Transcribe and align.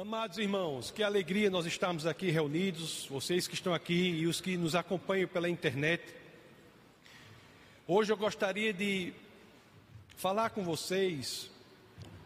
Amados 0.00 0.38
irmãos, 0.38 0.92
que 0.92 1.02
alegria 1.02 1.50
nós 1.50 1.66
estamos 1.66 2.06
aqui 2.06 2.30
reunidos, 2.30 3.08
vocês 3.10 3.48
que 3.48 3.54
estão 3.54 3.74
aqui 3.74 4.10
e 4.10 4.28
os 4.28 4.40
que 4.40 4.56
nos 4.56 4.76
acompanham 4.76 5.26
pela 5.26 5.48
internet. 5.48 6.14
Hoje 7.84 8.12
eu 8.12 8.16
gostaria 8.16 8.72
de 8.72 9.12
falar 10.16 10.50
com 10.50 10.62
vocês 10.62 11.50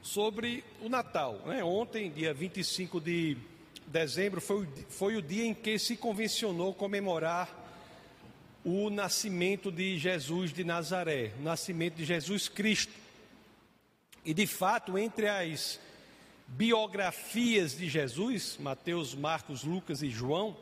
sobre 0.03 0.63
o 0.83 0.91
Natal. 0.91 1.41
Né? 1.47 1.65
Ontem, 1.65 2.11
dia 2.11 2.35
25 2.35 3.01
de 3.01 3.39
dezembro, 3.87 4.43
foi, 4.43 4.69
foi 4.91 5.17
o 5.17 5.23
dia 5.23 5.47
em 5.47 5.55
que 5.55 5.79
se 5.79 5.97
convencionou 5.97 6.75
comemorar 6.75 7.49
o 8.63 8.91
nascimento 8.91 9.73
de 9.73 9.99
Jesus 9.99 10.53
de 10.53 10.63
Nazaré, 10.63 11.33
o 11.41 11.43
nascimento 11.43 11.95
de 11.95 12.05
Jesus 12.05 12.51
Cristo. 12.51 12.93
E 14.27 14.35
de 14.35 14.47
fato, 14.47 14.99
entre 14.99 15.27
as 15.27 15.81
biografias 16.57 17.77
de 17.77 17.89
Jesus, 17.89 18.59
Mateus, 18.61 19.15
Marcos, 19.15 19.65
Lucas 19.65 20.03
e 20.03 20.11
João, 20.11 20.57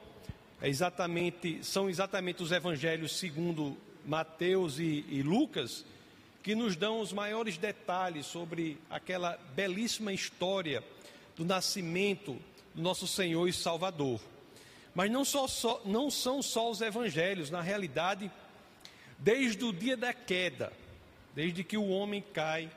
é 0.62 0.68
exatamente, 0.68 1.64
são 1.64 1.88
exatamente 1.88 2.42
os 2.42 2.52
evangelhos 2.52 3.18
segundo 3.18 3.76
Mateus 4.06 4.78
e, 4.78 5.04
e 5.08 5.22
Lucas, 5.22 5.84
que 6.42 6.54
nos 6.54 6.76
dão 6.76 7.00
os 7.00 7.12
maiores 7.12 7.58
detalhes 7.58 8.26
sobre 8.26 8.78
aquela 8.88 9.38
belíssima 9.54 10.12
história 10.12 10.82
do 11.36 11.44
nascimento 11.44 12.38
do 12.74 12.82
nosso 12.82 13.06
Senhor 13.06 13.48
e 13.48 13.52
Salvador. 13.52 14.20
Mas 14.94 15.10
não, 15.10 15.24
só, 15.24 15.48
só, 15.48 15.82
não 15.84 16.10
são 16.10 16.42
só 16.42 16.70
os 16.70 16.80
evangelhos, 16.80 17.50
na 17.50 17.60
realidade, 17.60 18.30
desde 19.18 19.64
o 19.64 19.72
dia 19.72 19.96
da 19.96 20.12
queda, 20.12 20.72
desde 21.34 21.64
que 21.64 21.76
o 21.76 21.88
homem 21.88 22.24
cai, 22.32 22.70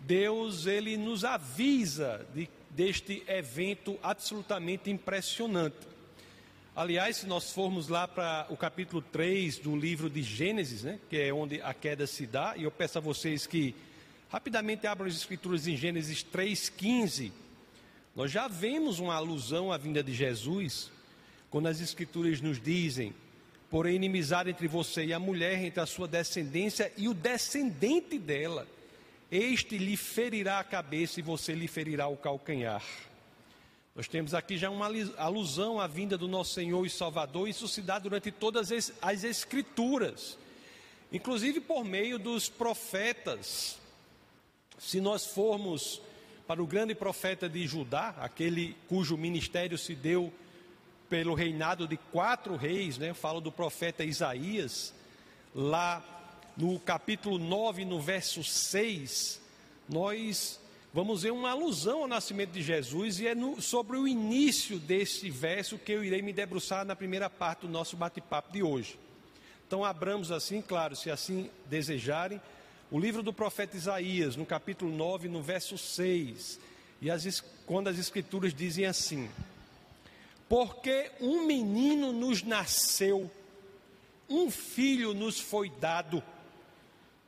Deus 0.00 0.66
ele 0.66 0.96
nos 0.96 1.24
avisa 1.24 2.26
de, 2.34 2.48
deste 2.70 3.22
evento 3.26 3.98
absolutamente 4.02 4.90
impressionante. 4.90 5.76
Aliás, 6.74 7.16
se 7.16 7.26
nós 7.26 7.50
formos 7.50 7.88
lá 7.88 8.06
para 8.06 8.46
o 8.50 8.56
capítulo 8.56 9.02
3 9.02 9.58
do 9.58 9.76
livro 9.76 10.08
de 10.08 10.22
Gênesis, 10.22 10.84
né, 10.84 11.00
que 11.10 11.16
é 11.16 11.34
onde 11.34 11.60
a 11.60 11.74
queda 11.74 12.06
se 12.06 12.24
dá, 12.24 12.54
e 12.56 12.62
eu 12.62 12.70
peço 12.70 12.98
a 12.98 13.00
vocês 13.00 13.46
que 13.48 13.74
rapidamente 14.28 14.86
abram 14.86 15.08
as 15.08 15.16
escrituras 15.16 15.66
em 15.66 15.76
Gênesis 15.76 16.22
3:15. 16.22 17.32
Nós 18.14 18.30
já 18.30 18.46
vemos 18.46 19.00
uma 19.00 19.14
alusão 19.14 19.72
à 19.72 19.76
vinda 19.76 20.04
de 20.04 20.14
Jesus, 20.14 20.90
quando 21.50 21.66
as 21.66 21.80
escrituras 21.80 22.40
nos 22.40 22.60
dizem: 22.60 23.12
"Porém 23.68 23.96
inimizade 23.96 24.50
entre 24.50 24.68
você 24.68 25.06
e 25.06 25.12
a 25.12 25.18
mulher, 25.18 25.60
entre 25.64 25.80
a 25.80 25.86
sua 25.86 26.06
descendência 26.06 26.92
e 26.96 27.08
o 27.08 27.14
descendente 27.14 28.20
dela" 28.20 28.68
este 29.30 29.76
lhe 29.76 29.96
ferirá 29.96 30.58
a 30.58 30.64
cabeça 30.64 31.20
e 31.20 31.22
você 31.22 31.54
lhe 31.54 31.68
ferirá 31.68 32.08
o 32.08 32.16
calcanhar. 32.16 32.82
Nós 33.94 34.06
temos 34.06 34.32
aqui 34.32 34.56
já 34.56 34.70
uma 34.70 34.88
alusão 35.16 35.80
à 35.80 35.86
vinda 35.86 36.16
do 36.16 36.28
nosso 36.28 36.54
Senhor 36.54 36.86
e 36.86 36.90
Salvador, 36.90 37.48
isso 37.48 37.66
se 37.66 37.82
dá 37.82 37.98
durante 37.98 38.30
todas 38.30 38.70
as 39.02 39.24
Escrituras, 39.24 40.38
inclusive 41.12 41.60
por 41.60 41.84
meio 41.84 42.18
dos 42.18 42.48
profetas. 42.48 43.78
Se 44.78 45.00
nós 45.00 45.26
formos 45.26 46.00
para 46.46 46.62
o 46.62 46.66
grande 46.66 46.94
profeta 46.94 47.48
de 47.48 47.66
Judá, 47.66 48.14
aquele 48.20 48.76
cujo 48.88 49.16
ministério 49.16 49.76
se 49.76 49.94
deu 49.94 50.32
pelo 51.10 51.34
reinado 51.34 51.88
de 51.88 51.96
quatro 51.96 52.54
reis, 52.54 52.98
né? 52.98 53.10
Eu 53.10 53.14
falo 53.14 53.40
do 53.40 53.50
profeta 53.50 54.04
Isaías, 54.04 54.94
lá 55.54 56.17
no 56.58 56.76
capítulo 56.80 57.38
9, 57.38 57.84
no 57.84 58.00
verso 58.00 58.42
6, 58.42 59.40
nós 59.88 60.58
vamos 60.92 61.22
ver 61.22 61.30
uma 61.30 61.50
alusão 61.50 62.02
ao 62.02 62.08
nascimento 62.08 62.50
de 62.50 62.62
Jesus 62.62 63.20
e 63.20 63.28
é 63.28 63.34
no, 63.34 63.62
sobre 63.62 63.96
o 63.96 64.08
início 64.08 64.76
desse 64.76 65.30
verso 65.30 65.78
que 65.78 65.92
eu 65.92 66.04
irei 66.04 66.20
me 66.20 66.32
debruçar 66.32 66.84
na 66.84 66.96
primeira 66.96 67.30
parte 67.30 67.60
do 67.60 67.68
nosso 67.68 67.96
bate-papo 67.96 68.52
de 68.52 68.60
hoje. 68.60 68.98
Então, 69.68 69.84
abramos 69.84 70.32
assim, 70.32 70.60
claro, 70.60 70.96
se 70.96 71.12
assim 71.12 71.48
desejarem, 71.66 72.40
o 72.90 72.98
livro 72.98 73.22
do 73.22 73.32
profeta 73.32 73.76
Isaías, 73.76 74.34
no 74.34 74.44
capítulo 74.44 74.90
9, 74.90 75.28
no 75.28 75.40
verso 75.40 75.78
6, 75.78 76.58
e 77.00 77.08
as, 77.08 77.40
quando 77.66 77.86
as 77.86 77.98
escrituras 77.98 78.52
dizem 78.52 78.84
assim: 78.84 79.30
Porque 80.48 81.12
um 81.20 81.46
menino 81.46 82.12
nos 82.12 82.42
nasceu, 82.42 83.30
um 84.28 84.50
filho 84.50 85.14
nos 85.14 85.38
foi 85.38 85.70
dado 85.70 86.20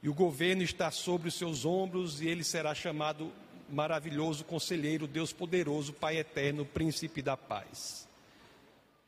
e 0.03 0.09
o 0.09 0.15
governo 0.15 0.63
está 0.63 0.91
sobre 0.91 1.29
os 1.29 1.35
seus 1.35 1.65
ombros, 1.65 2.21
e 2.21 2.29
ele 2.29 2.43
será 2.43 2.75
chamado 2.75 3.31
maravilhoso 3.69 4.45
conselheiro, 4.45 5.07
Deus 5.07 5.33
poderoso, 5.33 5.93
Pai 5.93 6.19
eterno, 6.19 6.65
príncipe 6.65 7.23
da 7.23 7.37
paz. 7.37 8.09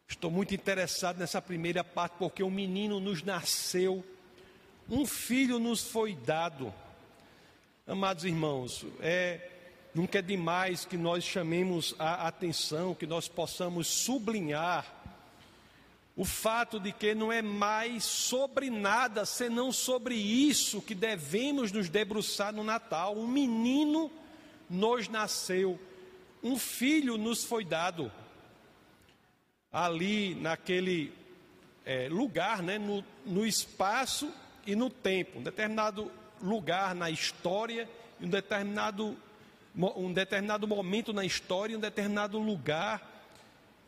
Estou 0.07 0.31
muito 0.31 0.55
interessado 0.55 1.19
nessa 1.19 1.41
primeira 1.41 1.83
parte, 1.83 2.17
porque 2.19 2.43
um 2.43 2.51
menino 2.51 3.01
nos 3.01 3.23
nasceu, 3.23 4.05
um 4.89 5.07
filho 5.07 5.59
nos 5.59 5.83
foi 5.83 6.15
dado. 6.15 6.73
Amados 7.87 8.25
irmãos, 8.25 8.85
é, 9.01 9.41
nunca 9.95 10.19
é 10.19 10.23
demais 10.23 10.85
que 10.85 10.99
nós 10.99 11.25
chamemos 11.25 11.95
a 11.99 12.29
atenção, 12.29 12.95
que 12.95 13.07
nós 13.07 13.27
possamos 13.27 13.87
sublinhar 13.87 15.02
o 16.15 16.25
fato 16.25 16.79
de 16.79 16.93
que 16.93 17.15
não 17.15 17.33
é 17.33 17.41
mais 17.41 18.05
sobre 18.05 18.69
nada 18.69 19.25
senão 19.25 19.73
sobre 19.73 20.15
isso 20.15 20.83
que 20.83 20.95
devemos 20.95 21.73
nos 21.73 21.89
debruçar 21.89 22.53
no 22.53 22.63
Natal. 22.63 23.17
Um 23.17 23.27
menino 23.27 24.11
nos 24.69 25.09
nasceu, 25.09 25.81
um 26.43 26.59
filho 26.59 27.17
nos 27.17 27.45
foi 27.45 27.65
dado. 27.65 28.13
Ali 29.73 30.35
naquele 30.35 31.13
é, 31.85 32.09
lugar, 32.11 32.63
né, 32.63 32.79
no, 32.79 33.03
no 33.25 33.47
espaço 33.47 34.31
e 34.67 34.77
no 34.77 34.91
tempo, 34.91 35.39
um 35.39 35.43
determinado 35.43 36.11
lugar 36.43 36.95
na 36.95 37.11
história, 37.11 37.89
um 38.21 38.29
determinado, 38.29 39.17
um 39.75 40.13
determinado 40.13 40.69
momento 40.69 41.13
na 41.15 41.25
história, 41.25 41.77
um 41.77 41.81
determinado 41.81 42.39
lugar 42.39 43.11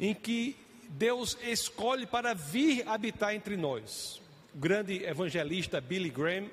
em 0.01 0.15
que 0.15 0.57
Deus 0.91 1.37
escolhe 1.43 2.07
para 2.07 2.35
vir 2.35 2.87
habitar 2.89 3.35
entre 3.35 3.57
nós. 3.57 4.21
O 4.55 4.59
grande 4.59 5.05
evangelista 5.05 5.81
Billy 5.81 6.11
Graham, 6.11 6.49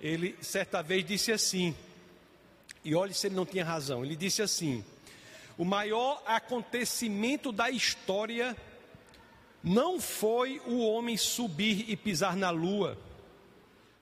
ele 0.00 0.36
certa 0.40 0.82
vez 0.82 1.04
disse 1.04 1.32
assim, 1.32 1.74
e 2.84 2.94
olhe 2.94 3.12
se 3.12 3.26
ele 3.26 3.34
não 3.34 3.46
tinha 3.46 3.64
razão, 3.64 4.04
ele 4.04 4.14
disse 4.14 4.42
assim: 4.42 4.84
o 5.58 5.64
maior 5.64 6.22
acontecimento 6.26 7.50
da 7.50 7.70
história 7.70 8.56
não 9.62 10.00
foi 10.00 10.60
o 10.66 10.86
homem 10.86 11.16
subir 11.16 11.84
e 11.88 11.96
pisar 11.96 12.36
na 12.36 12.50
lua, 12.50 12.96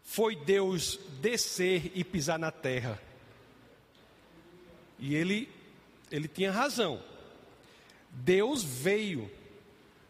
foi 0.02 0.36
Deus 0.36 0.98
descer 1.20 1.92
e 1.94 2.04
pisar 2.04 2.38
na 2.38 2.50
terra. 2.50 3.00
E 4.98 5.14
ele, 5.14 5.48
ele 6.10 6.28
tinha 6.28 6.52
razão. 6.52 7.02
Deus 8.14 8.62
veio 8.62 9.30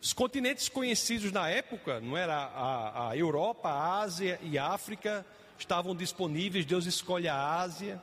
os 0.04 0.12
continentes 0.12 0.69
conhecidos 0.69 1.32
na 1.32 1.48
época, 1.48 1.98
não 1.98 2.15
era 2.15 2.34
a, 2.34 3.09
a 3.09 3.16
Europa, 3.16 3.70
a 3.70 4.00
Ásia 4.00 4.38
e 4.42 4.59
a 4.59 4.66
África, 4.66 5.25
estavam 5.59 5.97
disponíveis. 5.97 6.66
Deus 6.66 6.84
escolhe 6.84 7.26
a 7.26 7.59
Ásia. 7.59 8.03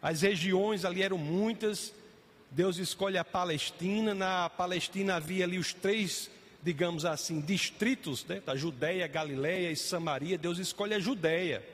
As 0.00 0.22
regiões 0.22 0.84
ali 0.84 1.02
eram 1.02 1.18
muitas. 1.18 1.92
Deus 2.52 2.76
escolhe 2.76 3.18
a 3.18 3.24
Palestina. 3.24 4.14
Na 4.14 4.48
Palestina 4.48 5.16
havia 5.16 5.44
ali 5.44 5.58
os 5.58 5.74
três, 5.74 6.30
digamos 6.62 7.04
assim, 7.04 7.40
distritos, 7.40 8.24
né, 8.24 8.40
da 8.46 8.54
Judéia, 8.54 9.08
Galiléia 9.08 9.72
e 9.72 9.76
Samaria. 9.76 10.38
Deus 10.38 10.58
escolhe 10.58 10.94
a 10.94 11.00
Judéia. 11.00 11.64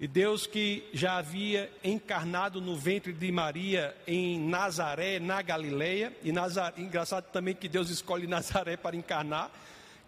E 0.00 0.08
Deus 0.08 0.46
que 0.46 0.88
já 0.94 1.18
havia 1.18 1.70
encarnado 1.84 2.58
no 2.58 2.74
ventre 2.74 3.12
de 3.12 3.30
Maria 3.30 3.94
em 4.06 4.40
Nazaré, 4.40 5.18
na 5.18 5.42
Galileia, 5.42 6.10
e 6.24 6.32
Nazaré, 6.32 6.80
engraçado 6.80 7.30
também 7.30 7.54
que 7.54 7.68
Deus 7.68 7.90
escolhe 7.90 8.24
Nazaré 8.26 8.78
para 8.78 8.96
encarnar, 8.96 9.50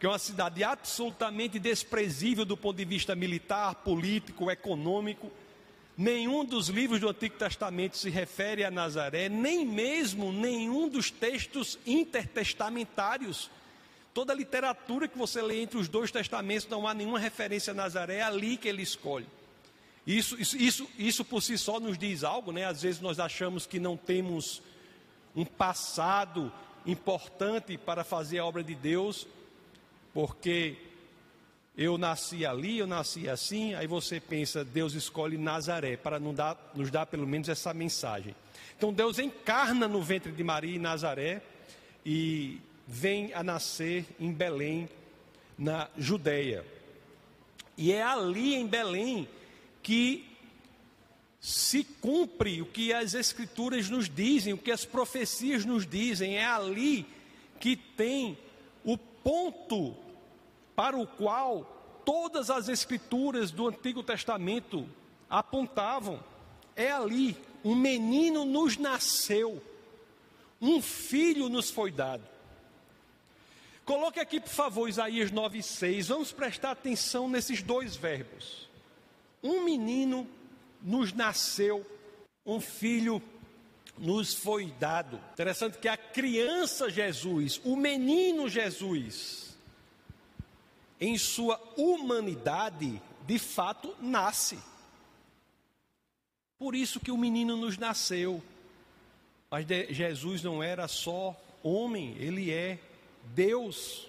que 0.01 0.07
é 0.07 0.09
uma 0.09 0.19
cidade 0.19 0.65
absolutamente 0.65 1.59
desprezível 1.59 2.47
do 2.47 2.57
ponto 2.57 2.79
de 2.79 2.87
vista 2.87 3.15
militar, 3.15 3.75
político, 3.75 4.51
econômico. 4.51 5.31
Nenhum 5.95 6.43
dos 6.43 6.69
livros 6.69 6.99
do 6.99 7.11
Antigo 7.11 7.37
Testamento 7.37 7.99
se 7.99 8.09
refere 8.09 8.65
a 8.65 8.71
Nazaré, 8.71 9.29
nem 9.29 9.67
mesmo 9.67 10.33
nenhum 10.33 10.89
dos 10.89 11.11
textos 11.11 11.79
intertestamentários. 11.87 13.51
Toda 14.15 14.33
a 14.33 14.37
literatura 14.37 15.07
que 15.07 15.19
você 15.19 15.43
lê 15.43 15.61
entre 15.61 15.77
os 15.77 15.87
dois 15.87 16.11
testamentos 16.11 16.67
não 16.67 16.89
há 16.89 16.95
nenhuma 16.95 17.19
referência 17.19 17.73
a 17.73 17.75
Nazaré, 17.75 18.17
é 18.17 18.23
ali 18.23 18.57
que 18.57 18.69
ele 18.69 18.81
escolhe. 18.81 19.27
Isso, 20.07 20.41
isso, 20.41 20.57
isso, 20.57 20.89
isso 20.99 21.25
por 21.25 21.43
si 21.43 21.57
só 21.57 21.79
nos 21.79 21.97
diz 21.97 22.25
algo, 22.25 22.51
né? 22.51 22.65
Às 22.65 22.83
vezes 22.83 23.01
nós 23.01 23.21
achamos 23.21 23.67
que 23.67 23.79
não 23.79 23.97
temos 23.97 24.61
um 25.35 25.45
passado 25.45 26.53
importante 26.85 27.79
para 27.79 28.03
fazer 28.03 28.39
a 28.39 28.45
obra 28.45 28.65
de 28.65 28.75
Deus, 28.75 29.29
porque 30.13 30.77
eu 31.77 31.97
nasci 31.97 32.45
ali, 32.45 32.79
eu 32.79 32.87
nasci 32.87 33.29
assim, 33.29 33.75
aí 33.75 33.87
você 33.87 34.21
pensa, 34.21 34.65
Deus 34.65 34.95
escolhe 34.95 35.39
Nazaré 35.39 35.97
para 35.97 36.19
nos 36.19 36.35
dar, 36.35 36.73
nos 36.75 36.91
dar 36.91 37.07
pelo 37.07 37.27
menos 37.27 37.49
essa 37.49 37.73
mensagem. 37.73 38.35
Então 38.77 38.93
Deus 38.93 39.21
encarna 39.21 39.87
no 39.87 40.03
ventre 40.03 40.33
de 40.33 40.43
Maria 40.43 40.75
e 40.75 40.79
Nazaré 40.79 41.41
e 42.05 42.61
vem 42.87 43.33
a 43.33 43.43
nascer 43.43 44.05
em 44.19 44.33
Belém, 44.33 44.89
na 45.57 45.89
Judéia. 45.97 46.67
E 47.79 47.93
é 47.93 48.03
ali 48.03 48.55
em 48.57 48.67
Belém 48.67 49.29
que 49.83 50.29
se 51.41 51.83
cumpre 51.83 52.63
o 52.63 52.67
que 52.67 52.93
as 52.93 53.15
Escrituras 53.15 53.91
nos 53.91 54.09
dizem, 54.09 54.53
o 54.53 54.59
que 54.59 54.71
as 54.71 54.85
profecias 54.85 55.65
nos 55.65 55.87
dizem, 55.87 56.37
é 56.37 56.45
ali 56.45 57.05
que 57.59 57.77
tem 57.77 58.39
o 58.85 58.97
ponto 58.97 59.97
para 60.77 60.97
o 60.97 61.07
qual 61.07 62.01
todas 62.05 62.49
as 62.49 62.69
Escrituras 62.69 63.51
do 63.51 63.69
Antigo 63.69 64.03
Testamento 64.03 64.89
apontavam. 65.29 66.23
É 66.77 66.93
ali, 66.93 67.37
um 67.65 67.75
menino 67.75 68.45
nos 68.45 68.77
nasceu, 68.77 69.63
um 70.61 70.81
filho 70.81 71.49
nos 71.49 71.71
foi 71.71 71.91
dado. 71.91 72.23
Coloque 73.85 74.21
aqui, 74.21 74.41
por 74.41 74.49
favor, 74.49 74.89
Isaías 74.89 75.33
9,6. 75.33 76.07
Vamos 76.07 76.31
prestar 76.31 76.71
atenção 76.71 77.29
nesses 77.29 77.63
dois 77.63 77.97
verbos. 77.97 78.69
Um 79.43 79.65
menino 79.65 80.29
nos 80.81 81.13
nasceu, 81.13 81.85
um 82.45 82.61
filho 82.61 83.23
nos 83.99 84.35
foi 84.35 84.67
dado. 84.79 85.21
Interessante 85.33 85.79
que 85.79 85.89
a 85.89 85.97
criança 85.97 86.91
Jesus, 86.91 87.61
o 87.65 87.77
menino 87.77 88.49
Jesus, 88.49 89.57
em 91.01 91.19
sua 91.19 91.61
humanidade, 91.77 93.01
de 93.27 93.39
fato 93.39 93.97
nasce. 94.01 94.59
Por 96.59 96.75
isso 96.75 97.01
que 97.01 97.11
o 97.11 97.19
menino 97.19 97.57
nos 97.57 97.77
nasceu. 97.77 98.43
Mas 99.51 99.67
Jesus 99.91 100.43
não 100.43 100.63
era 100.63 100.87
só 100.89 101.37
homem, 101.63 102.17
ele 102.19 102.51
é 102.51 102.79
Deus, 103.35 104.09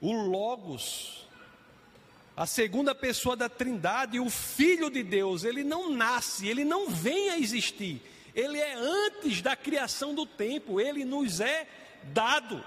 o 0.00 0.12
Logos, 0.12 1.27
a 2.38 2.46
segunda 2.46 2.94
pessoa 2.94 3.34
da 3.34 3.48
Trindade, 3.48 4.20
o 4.20 4.30
Filho 4.30 4.88
de 4.88 5.02
Deus, 5.02 5.42
ele 5.42 5.64
não 5.64 5.90
nasce, 5.90 6.46
ele 6.46 6.64
não 6.64 6.88
vem 6.88 7.30
a 7.30 7.36
existir, 7.36 8.00
ele 8.32 8.60
é 8.60 8.74
antes 8.74 9.42
da 9.42 9.56
criação 9.56 10.14
do 10.14 10.24
tempo, 10.24 10.80
ele 10.80 11.04
nos 11.04 11.40
é 11.40 11.66
dado. 12.04 12.64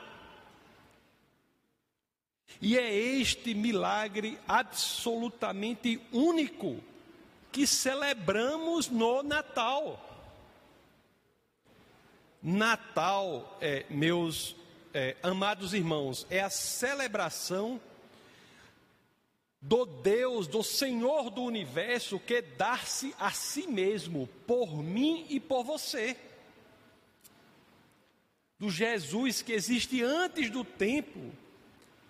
E 2.62 2.78
é 2.78 2.94
este 2.94 3.54
milagre 3.54 4.38
absolutamente 4.46 6.02
único 6.12 6.84
que 7.50 7.66
celebramos 7.66 8.90
no 8.90 9.24
Natal. 9.24 10.06
Natal, 12.44 13.58
é, 13.62 13.86
meus 13.90 14.54
é, 14.94 15.16
amados 15.24 15.74
irmãos, 15.74 16.28
é 16.30 16.42
a 16.42 16.50
celebração 16.50 17.80
do 19.62 19.86
Deus, 19.86 20.48
do 20.48 20.64
Senhor 20.64 21.30
do 21.30 21.44
universo, 21.44 22.20
que 22.20 22.42
dar-se 22.42 23.14
a 23.20 23.32
si 23.32 23.68
mesmo, 23.68 24.28
por 24.48 24.82
mim 24.82 25.28
e 25.30 25.40
por 25.40 25.64
você. 25.64 26.18
Do 28.58 28.72
Jesus 28.72 29.42
que 29.44 29.54
existe 29.54 30.02
antes 30.02 30.50
do 30.50 30.64
tempo, 30.64 31.32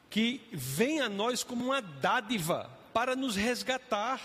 que 0.09 0.42
vem 0.51 1.01
a 1.01 1.09
nós 1.09 1.44
como 1.44 1.65
uma 1.65 1.81
dádiva 1.81 2.69
para 2.94 3.15
nos 3.15 3.36
resgatar. 3.36 4.21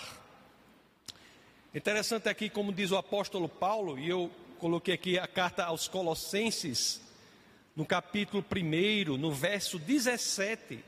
Interessante 1.74 2.28
aqui, 2.28 2.48
como 2.48 2.72
diz 2.72 2.92
o 2.92 2.96
apóstolo 2.96 3.48
Paulo, 3.48 3.98
e 3.98 4.08
eu 4.08 4.30
coloquei 4.58 4.94
aqui 4.94 5.18
a 5.18 5.26
carta 5.26 5.64
aos 5.64 5.88
Colossenses, 5.88 7.00
no 7.74 7.84
capítulo 7.84 8.44
1, 8.50 9.16
no 9.16 9.30
verso 9.30 9.78
17, 9.78 10.82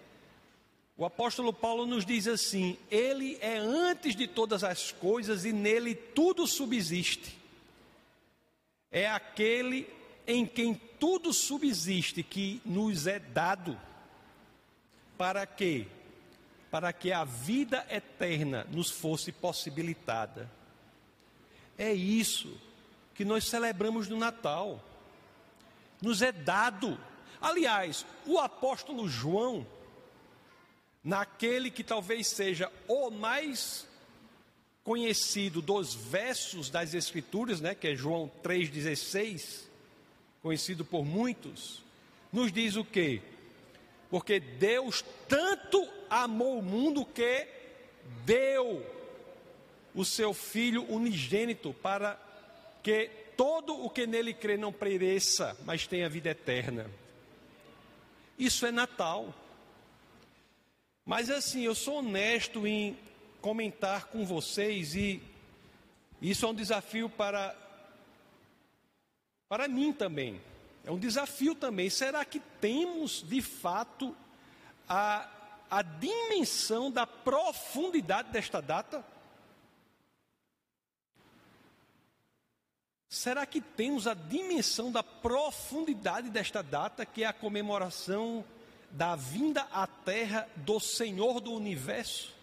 o 0.98 1.04
apóstolo 1.04 1.52
Paulo 1.52 1.86
nos 1.86 2.04
diz 2.04 2.26
assim: 2.26 2.76
Ele 2.90 3.38
é 3.40 3.56
antes 3.56 4.16
de 4.16 4.26
todas 4.26 4.64
as 4.64 4.90
coisas 4.90 5.44
e 5.44 5.52
nele 5.52 5.94
tudo 5.94 6.44
subsiste. 6.46 7.38
É 8.90 9.08
aquele 9.08 9.88
em 10.26 10.44
quem 10.44 10.74
tudo 10.98 11.32
subsiste 11.32 12.24
que 12.24 12.60
nos 12.64 13.06
é 13.06 13.20
dado. 13.20 13.78
Para 15.16 15.46
quê? 15.46 15.86
Para 16.68 16.92
que 16.92 17.12
a 17.12 17.24
vida 17.24 17.86
eterna 17.88 18.66
nos 18.70 18.90
fosse 18.90 19.30
possibilitada. 19.30 20.50
É 21.78 21.92
isso 21.92 22.60
que 23.14 23.24
nós 23.24 23.44
celebramos 23.44 24.08
no 24.08 24.16
Natal 24.16 24.84
nos 26.02 26.22
é 26.22 26.32
dado. 26.32 26.98
Aliás, 27.40 28.04
o 28.26 28.38
apóstolo 28.38 29.08
João, 29.08 29.66
naquele 31.08 31.70
que 31.70 31.82
talvez 31.82 32.26
seja 32.26 32.70
o 32.86 33.10
mais 33.10 33.88
conhecido 34.84 35.62
dos 35.62 35.94
versos 35.94 36.68
das 36.68 36.92
Escrituras, 36.92 37.62
né, 37.62 37.74
que 37.74 37.88
é 37.88 37.96
João 37.96 38.30
3,16, 38.44 39.62
conhecido 40.42 40.84
por 40.84 41.06
muitos, 41.06 41.82
nos 42.30 42.52
diz 42.52 42.76
o 42.76 42.84
que? 42.84 43.22
Porque 44.10 44.38
Deus 44.38 45.02
tanto 45.26 45.88
amou 46.10 46.58
o 46.58 46.62
mundo 46.62 47.06
que 47.06 47.48
deu 48.26 48.84
o 49.94 50.04
seu 50.04 50.34
Filho 50.34 50.84
unigênito 50.92 51.72
para 51.72 52.20
que 52.82 53.10
todo 53.34 53.82
o 53.82 53.88
que 53.88 54.06
nele 54.06 54.34
crê 54.34 54.58
não 54.58 54.74
pereça, 54.74 55.56
mas 55.64 55.86
tenha 55.86 56.06
vida 56.06 56.28
eterna. 56.28 56.86
Isso 58.38 58.66
é 58.66 58.70
Natal. 58.70 59.34
Mas 61.08 61.30
assim, 61.30 61.62
eu 61.62 61.74
sou 61.74 62.00
honesto 62.00 62.66
em 62.66 62.94
comentar 63.40 64.08
com 64.08 64.26
vocês 64.26 64.94
e 64.94 65.22
isso 66.20 66.44
é 66.44 66.48
um 66.50 66.54
desafio 66.54 67.08
para 67.08 67.56
para 69.48 69.66
mim 69.66 69.90
também. 69.90 70.38
É 70.84 70.90
um 70.90 70.98
desafio 70.98 71.54
também. 71.54 71.88
Será 71.88 72.26
que 72.26 72.38
temos 72.60 73.24
de 73.26 73.40
fato 73.40 74.14
a, 74.86 75.26
a 75.70 75.80
dimensão 75.80 76.90
da 76.90 77.06
profundidade 77.06 78.30
desta 78.30 78.60
data? 78.60 79.02
Será 83.08 83.46
que 83.46 83.62
temos 83.62 84.06
a 84.06 84.12
dimensão 84.12 84.92
da 84.92 85.02
profundidade 85.02 86.28
desta 86.28 86.62
data, 86.62 87.06
que 87.06 87.24
é 87.24 87.26
a 87.28 87.32
comemoração 87.32 88.44
da 88.90 89.14
vinda 89.16 89.62
à 89.72 89.86
terra 89.86 90.48
do 90.56 90.80
Senhor 90.80 91.40
do 91.40 91.52
universo, 91.52 92.34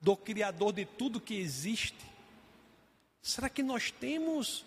do 0.00 0.16
Criador 0.16 0.72
de 0.72 0.84
tudo 0.84 1.20
que 1.20 1.34
existe? 1.34 2.04
Será 3.22 3.48
que 3.48 3.62
nós 3.62 3.90
temos 3.90 4.64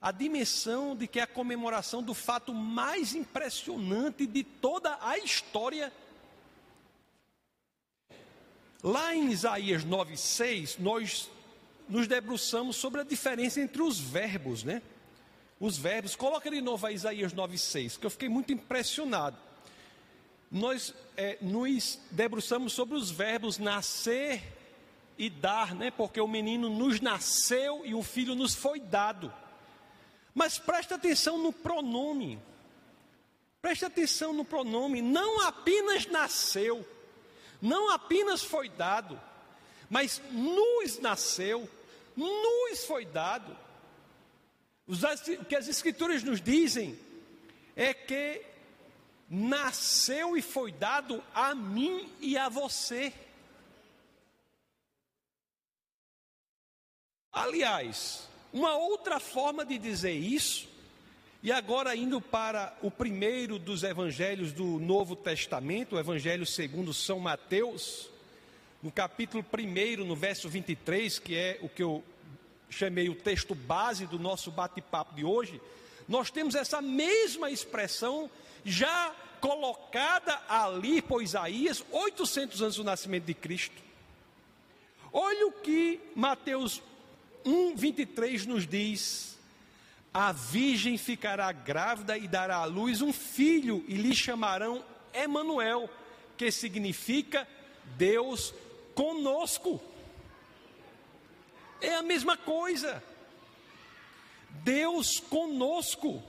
a 0.00 0.10
dimensão 0.12 0.96
de 0.96 1.06
que 1.06 1.20
é 1.20 1.22
a 1.22 1.26
comemoração 1.26 2.02
do 2.02 2.14
fato 2.14 2.52
mais 2.52 3.14
impressionante 3.14 4.26
de 4.26 4.42
toda 4.42 4.98
a 5.00 5.18
história? 5.18 5.92
Lá 8.82 9.14
em 9.14 9.30
Isaías 9.30 9.84
9,6, 9.84 10.78
nós 10.78 11.28
nos 11.88 12.06
debruçamos 12.06 12.76
sobre 12.76 13.00
a 13.00 13.04
diferença 13.04 13.60
entre 13.60 13.82
os 13.82 13.98
verbos, 13.98 14.62
né? 14.62 14.82
Os 15.58 15.76
verbos, 15.76 16.14
coloca 16.14 16.48
de 16.50 16.60
novo 16.60 16.86
a 16.86 16.92
Isaías 16.92 17.32
9,6, 17.34 17.98
que 17.98 18.06
eu 18.06 18.10
fiquei 18.10 18.28
muito 18.28 18.52
impressionado. 18.52 19.47
Nós 20.50 20.94
é, 21.16 21.36
nos 21.40 21.98
debruçamos 22.10 22.72
sobre 22.72 22.96
os 22.96 23.10
verbos 23.10 23.58
nascer 23.58 24.42
e 25.18 25.28
dar, 25.28 25.74
né? 25.74 25.90
Porque 25.90 26.20
o 26.20 26.28
menino 26.28 26.70
nos 26.70 27.00
nasceu 27.00 27.84
e 27.84 27.94
o 27.94 28.02
filho 28.02 28.34
nos 28.34 28.54
foi 28.54 28.80
dado. 28.80 29.32
Mas 30.34 30.58
preste 30.58 30.94
atenção 30.94 31.36
no 31.36 31.52
pronome. 31.52 32.38
Preste 33.60 33.84
atenção 33.84 34.32
no 34.32 34.44
pronome. 34.44 35.02
Não 35.02 35.40
apenas 35.40 36.06
nasceu, 36.06 36.86
não 37.60 37.90
apenas 37.90 38.42
foi 38.42 38.68
dado, 38.68 39.20
mas 39.90 40.22
nos 40.30 40.98
nasceu, 41.00 41.68
nos 42.16 42.84
foi 42.84 43.04
dado. 43.04 43.56
O 44.86 45.44
que 45.44 45.56
as 45.56 45.68
Escrituras 45.68 46.22
nos 46.22 46.40
dizem 46.40 46.98
é 47.76 47.92
que 47.92 48.42
nasceu 49.28 50.36
e 50.36 50.42
foi 50.42 50.72
dado 50.72 51.22
a 51.34 51.54
mim 51.54 52.10
e 52.20 52.36
a 52.38 52.48
você. 52.48 53.12
Aliás, 57.32 58.28
uma 58.52 58.76
outra 58.76 59.20
forma 59.20 59.64
de 59.64 59.78
dizer 59.78 60.14
isso 60.14 60.68
E 61.40 61.52
agora, 61.52 61.94
indo 61.94 62.20
para 62.20 62.76
o 62.82 62.90
primeiro 62.90 63.60
dos 63.60 63.84
evangelhos 63.84 64.52
do 64.52 64.64
Novo 64.80 65.14
Testamento, 65.14 65.94
o 65.94 65.98
Evangelho 66.00 66.44
segundo 66.44 66.92
São 66.92 67.20
Mateus, 67.20 68.10
no 68.82 68.90
capítulo 68.90 69.44
1, 69.56 70.04
no 70.04 70.16
verso 70.16 70.48
23, 70.48 71.20
que 71.20 71.36
é 71.36 71.58
o 71.62 71.68
que 71.68 71.80
eu 71.80 72.02
chamei 72.68 73.08
o 73.08 73.14
texto 73.14 73.54
base 73.54 74.04
do 74.04 74.18
nosso 74.18 74.50
bate-papo 74.50 75.14
de 75.14 75.24
hoje, 75.24 75.60
nós 76.08 76.28
temos 76.28 76.56
essa 76.56 76.82
mesma 76.82 77.52
expressão 77.52 78.28
já 78.64 79.14
colocada 79.40 80.40
ali 80.48 81.00
por 81.00 81.22
Isaías, 81.22 81.84
800 81.90 82.62
anos 82.62 82.76
do 82.76 82.84
nascimento 82.84 83.24
de 83.24 83.34
Cristo. 83.34 83.82
Olha 85.12 85.46
o 85.46 85.52
que 85.52 86.00
Mateus 86.14 86.82
1, 87.44 87.76
23 87.76 88.46
nos 88.46 88.66
diz: 88.66 89.38
A 90.12 90.32
virgem 90.32 90.98
ficará 90.98 91.50
grávida 91.52 92.18
e 92.18 92.28
dará 92.28 92.56
à 92.56 92.64
luz 92.64 93.00
um 93.00 93.12
filho, 93.12 93.84
e 93.88 93.94
lhe 93.94 94.14
chamarão 94.14 94.84
Emanuel, 95.14 95.88
que 96.36 96.50
significa 96.50 97.48
Deus 97.96 98.52
conosco. 98.94 99.80
É 101.80 101.94
a 101.94 102.02
mesma 102.02 102.36
coisa. 102.36 103.02
Deus 104.64 105.20
conosco. 105.20 106.22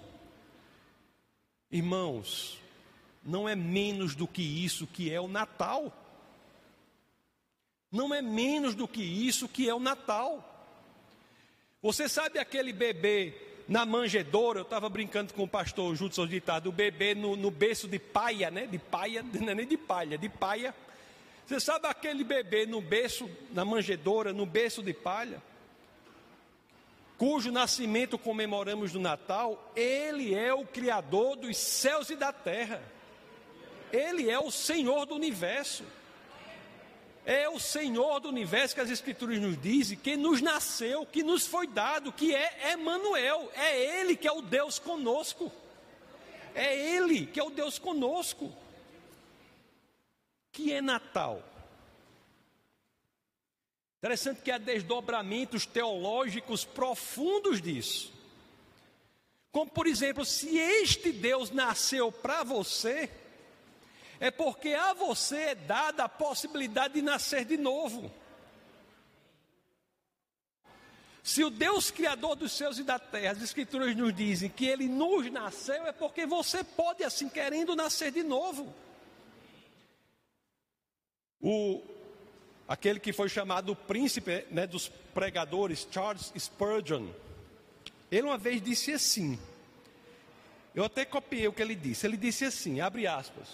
Irmãos, 1.71 2.59
não 3.23 3.47
é 3.47 3.55
menos 3.55 4.15
do 4.15 4.27
que 4.27 4.41
isso 4.41 4.87
que 4.87 5.13
é 5.13 5.21
o 5.21 5.27
Natal. 5.27 5.93
Não 7.91 8.13
é 8.13 8.21
menos 8.21 8.75
do 8.75 8.87
que 8.87 9.01
isso 9.01 9.47
que 9.47 9.69
é 9.69 9.73
o 9.73 9.79
Natal. 9.79 10.45
Você 11.81 12.09
sabe 12.09 12.39
aquele 12.39 12.73
bebê 12.73 13.33
na 13.67 13.85
manjedoura? 13.85 14.59
Eu 14.59 14.63
estava 14.63 14.89
brincando 14.89 15.33
com 15.33 15.43
o 15.43 15.47
pastor 15.47 15.95
Judson 15.95 16.27
ditado, 16.27 16.67
o 16.67 16.71
bebê 16.71 17.15
no, 17.15 17.35
no 17.35 17.51
berço 17.51 17.87
de 17.87 17.99
paia, 17.99 18.49
né? 18.49 18.65
De 18.65 18.77
paia, 18.77 19.23
não 19.39 19.49
é 19.49 19.55
nem 19.55 19.67
de 19.67 19.77
palha, 19.77 20.17
de 20.17 20.27
paia. 20.27 20.73
Você 21.45 21.59
sabe 21.59 21.87
aquele 21.87 22.23
bebê 22.23 22.65
no 22.65 22.81
berço, 22.81 23.29
na 23.51 23.65
manjedoura, 23.65 24.33
no 24.33 24.45
berço 24.45 24.83
de 24.83 24.93
palha? 24.93 25.41
Cujo 27.19 27.51
nascimento 27.51 28.17
comemoramos 28.17 28.93
no 28.93 28.99
Natal, 29.01 29.73
ele 29.75 30.33
é 30.33 30.53
o 30.53 30.65
Criador 30.65 31.35
dos 31.35 31.57
céus 31.57 32.09
e 32.09 32.15
da 32.15 32.31
terra. 32.31 32.81
Ele 33.91 34.29
é 34.29 34.39
o 34.39 34.49
Senhor 34.49 35.05
do 35.05 35.15
universo. 35.15 35.83
É 37.25 37.49
o 37.49 37.59
Senhor 37.59 38.21
do 38.21 38.29
universo 38.29 38.73
que 38.73 38.79
as 38.79 38.89
Escrituras 38.89 39.37
nos 39.37 39.61
dizem, 39.61 39.97
que 39.97 40.15
nos 40.15 40.41
nasceu, 40.41 41.05
que 41.05 41.21
nos 41.21 41.45
foi 41.45 41.67
dado, 41.67 42.13
que 42.13 42.33
é 42.33 42.71
Emmanuel. 42.71 43.51
É 43.53 43.99
Ele 43.99 44.15
que 44.15 44.25
é 44.25 44.31
o 44.31 44.41
Deus 44.41 44.79
conosco. 44.79 45.51
É 46.55 46.73
Ele 46.73 47.25
que 47.25 47.37
é 47.37 47.43
o 47.43 47.49
Deus 47.49 47.77
conosco. 47.77 48.49
Que 50.53 50.71
é 50.71 50.79
Natal? 50.79 51.43
Interessante 53.99 54.41
que 54.41 54.49
há 54.49 54.57
desdobramentos 54.57 55.65
teológicos 55.65 56.63
profundos 56.63 57.61
disso. 57.61 58.13
Como, 59.51 59.69
por 59.69 59.87
exemplo, 59.87 60.23
se 60.23 60.57
este 60.57 61.11
Deus 61.11 61.51
nasceu 61.51 62.09
para 62.09 62.43
você, 62.43 63.11
é 64.17 64.31
porque 64.31 64.69
a 64.73 64.93
você 64.93 65.37
é 65.37 65.55
dada 65.55 66.05
a 66.05 66.09
possibilidade 66.09 66.93
de 66.93 67.01
nascer 67.01 67.43
de 67.43 67.57
novo. 67.57 68.09
Se 71.21 71.43
o 71.43 71.49
Deus 71.49 71.91
Criador 71.91 72.37
dos 72.37 72.53
céus 72.53 72.79
e 72.79 72.83
da 72.83 72.97
terra, 72.97 73.33
as 73.33 73.41
Escrituras 73.41 73.93
nos 73.97 74.15
dizem 74.15 74.49
que 74.49 74.65
Ele 74.65 74.87
nos 74.87 75.29
nasceu, 75.29 75.85
é 75.85 75.91
porque 75.91 76.25
você 76.25 76.63
pode, 76.63 77.03
assim 77.03 77.27
querendo, 77.27 77.75
nascer 77.75 78.11
de 78.11 78.23
novo. 78.23 78.73
O, 81.41 81.81
aquele 82.69 82.99
que 82.99 83.11
foi 83.11 83.27
chamado 83.27 83.75
príncipe 83.75 84.45
né, 84.51 84.67
dos 84.67 84.87
pregadores, 84.87 85.87
Charles 85.91 86.31
Spurgeon, 86.37 87.07
ele 88.11 88.27
uma 88.27 88.37
vez 88.37 88.61
disse 88.61 88.93
assim, 88.93 89.39
eu 90.75 90.83
até 90.83 91.03
copiei 91.03 91.47
o 91.47 91.51
que 91.51 91.63
ele 91.63 91.73
disse, 91.73 92.05
ele 92.05 92.15
disse 92.15 92.45
assim, 92.45 92.79
abre 92.79 93.07
aspas, 93.07 93.47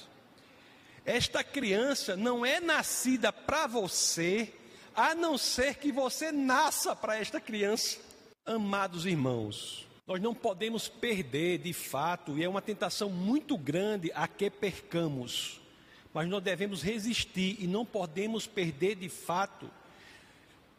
esta 1.05 1.45
criança 1.45 2.17
não 2.17 2.45
é 2.45 2.59
nascida 2.59 3.31
para 3.31 3.67
você, 3.67 4.53
a 4.93 5.15
não 5.15 5.37
ser 5.37 5.75
que 5.75 5.93
você 5.93 6.31
nasça 6.31 6.93
para 6.93 7.17
esta 7.17 7.39
criança. 7.39 7.99
Amados 8.45 9.05
irmãos, 9.05 9.87
nós 10.05 10.21
não 10.21 10.35
podemos 10.35 10.89
perder 10.89 11.59
de 11.59 11.71
fato, 11.71 12.37
e 12.37 12.43
é 12.43 12.49
uma 12.49 12.61
tentação 12.61 13.09
muito 13.09 13.57
grande 13.57 14.11
a 14.13 14.27
que 14.27 14.49
percamos, 14.49 15.61
mas 16.15 16.29
nós 16.29 16.41
devemos 16.41 16.81
resistir 16.81 17.57
e 17.59 17.67
não 17.67 17.85
podemos 17.85 18.47
perder 18.47 18.95
de 18.95 19.09
fato, 19.09 19.69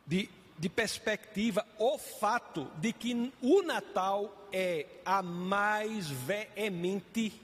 de, 0.06 0.30
de 0.58 0.66
perspectiva, 0.66 1.62
o 1.78 1.98
fato 1.98 2.66
de 2.78 2.90
que 2.90 3.30
o 3.42 3.60
Natal 3.60 4.48
é 4.50 4.86
a 5.04 5.22
mais 5.22 6.08
veemente 6.08 7.38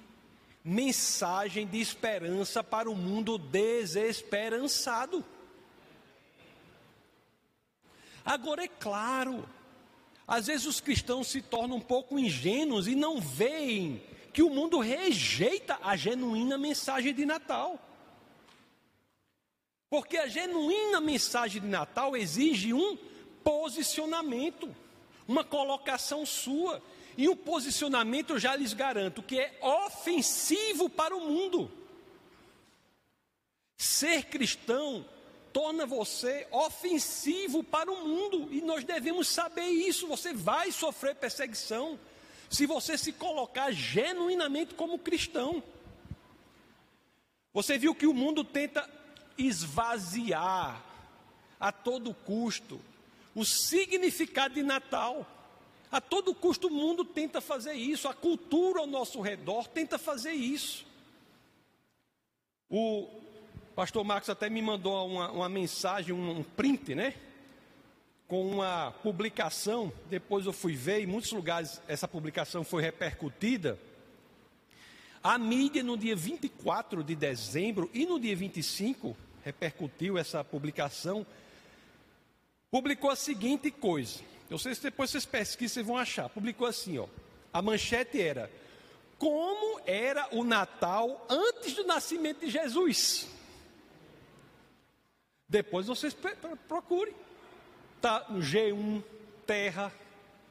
mensagem 0.64 1.66
de 1.66 1.82
esperança 1.82 2.64
para 2.64 2.88
o 2.88 2.96
mundo 2.96 3.36
desesperançado. 3.36 5.22
Agora 8.24 8.64
é 8.64 8.68
claro, 8.68 9.46
às 10.26 10.46
vezes 10.46 10.64
os 10.64 10.80
cristãos 10.80 11.26
se 11.26 11.42
tornam 11.42 11.76
um 11.76 11.80
pouco 11.80 12.18
ingênuos 12.18 12.88
e 12.88 12.94
não 12.94 13.20
veem 13.20 14.02
que 14.32 14.42
o 14.42 14.50
mundo 14.50 14.78
rejeita 14.78 15.78
a 15.82 15.94
genuína 15.96 16.56
mensagem 16.56 17.12
de 17.12 17.26
Natal. 17.26 17.78
Porque 19.90 20.16
a 20.16 20.26
genuína 20.26 21.00
mensagem 21.00 21.60
de 21.60 21.68
Natal 21.68 22.16
exige 22.16 22.72
um 22.72 22.96
posicionamento, 23.44 24.74
uma 25.28 25.44
colocação 25.44 26.24
sua. 26.24 26.82
E 27.16 27.28
o 27.28 27.36
posicionamento, 27.36 28.30
eu 28.30 28.38
já 28.38 28.56
lhes 28.56 28.72
garanto, 28.72 29.22
que 29.22 29.38
é 29.38 29.58
ofensivo 29.60 30.88
para 30.88 31.14
o 31.14 31.20
mundo. 31.20 31.70
Ser 33.76 34.24
cristão 34.24 35.04
torna 35.52 35.84
você 35.84 36.46
ofensivo 36.50 37.62
para 37.62 37.92
o 37.92 38.08
mundo, 38.08 38.48
e 38.50 38.62
nós 38.62 38.84
devemos 38.84 39.28
saber 39.28 39.66
isso. 39.66 40.06
Você 40.06 40.32
vai 40.32 40.72
sofrer 40.72 41.16
perseguição 41.16 42.00
se 42.52 42.66
você 42.66 42.98
se 42.98 43.12
colocar 43.12 43.72
genuinamente 43.72 44.74
como 44.74 44.98
cristão. 44.98 45.62
Você 47.54 47.78
viu 47.78 47.94
que 47.94 48.06
o 48.06 48.12
mundo 48.12 48.44
tenta 48.44 48.88
esvaziar 49.38 50.84
a 51.58 51.72
todo 51.72 52.12
custo 52.12 52.78
o 53.34 53.44
significado 53.44 54.54
de 54.54 54.62
Natal. 54.62 55.26
A 55.90 56.00
todo 56.00 56.34
custo 56.34 56.68
o 56.68 56.70
mundo 56.70 57.04
tenta 57.04 57.40
fazer 57.40 57.72
isso, 57.72 58.06
a 58.06 58.14
cultura 58.14 58.80
ao 58.80 58.86
nosso 58.86 59.20
redor 59.20 59.66
tenta 59.68 59.98
fazer 59.98 60.32
isso. 60.32 60.86
O 62.68 63.08
pastor 63.74 64.04
Marcos 64.04 64.28
até 64.28 64.50
me 64.50 64.60
mandou 64.60 65.06
uma, 65.06 65.30
uma 65.30 65.48
mensagem, 65.48 66.14
um, 66.14 66.38
um 66.38 66.42
print, 66.42 66.94
né? 66.94 67.14
Com 68.28 68.48
uma 68.48 68.92
publicação, 69.02 69.92
depois 70.08 70.46
eu 70.46 70.52
fui 70.52 70.74
ver, 70.74 71.00
em 71.00 71.06
muitos 71.06 71.32
lugares 71.32 71.80
essa 71.86 72.08
publicação 72.08 72.64
foi 72.64 72.82
repercutida. 72.82 73.78
A 75.22 75.38
mídia 75.38 75.82
no 75.82 75.96
dia 75.96 76.16
24 76.16 77.04
de 77.04 77.14
dezembro 77.14 77.90
e 77.92 78.06
no 78.06 78.18
dia 78.18 78.34
25 78.34 79.16
repercutiu 79.44 80.16
essa 80.16 80.42
publicação, 80.42 81.26
publicou 82.70 83.10
a 83.10 83.16
seguinte 83.16 83.70
coisa. 83.70 84.20
Eu 84.48 84.58
sei 84.58 84.74
se 84.74 84.82
depois 84.82 85.10
vocês 85.10 85.24
pesquisam, 85.24 85.74
vocês 85.74 85.86
vão 85.86 85.96
achar. 85.96 86.28
Publicou 86.28 86.66
assim, 86.66 86.98
ó. 86.98 87.06
A 87.52 87.62
manchete 87.62 88.20
era: 88.20 88.50
Como 89.18 89.80
era 89.86 90.28
o 90.32 90.42
Natal 90.42 91.26
antes 91.28 91.74
do 91.74 91.84
nascimento 91.84 92.40
de 92.40 92.50
Jesus? 92.50 93.28
Depois 95.48 95.86
vocês 95.86 96.16
procurem. 96.66 97.14
Tá 98.02 98.26
no 98.28 98.40
G1, 98.40 99.02
Terra, 99.46 99.92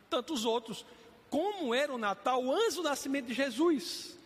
tantos 0.10 0.46
outros. 0.46 0.86
Como 1.30 1.76
era 1.76 1.94
o 1.94 1.98
Natal 1.98 2.50
antes 2.50 2.76
do 2.76 2.84
nascimento 2.84 3.28
de 3.28 3.34
Jesus? 3.34 4.18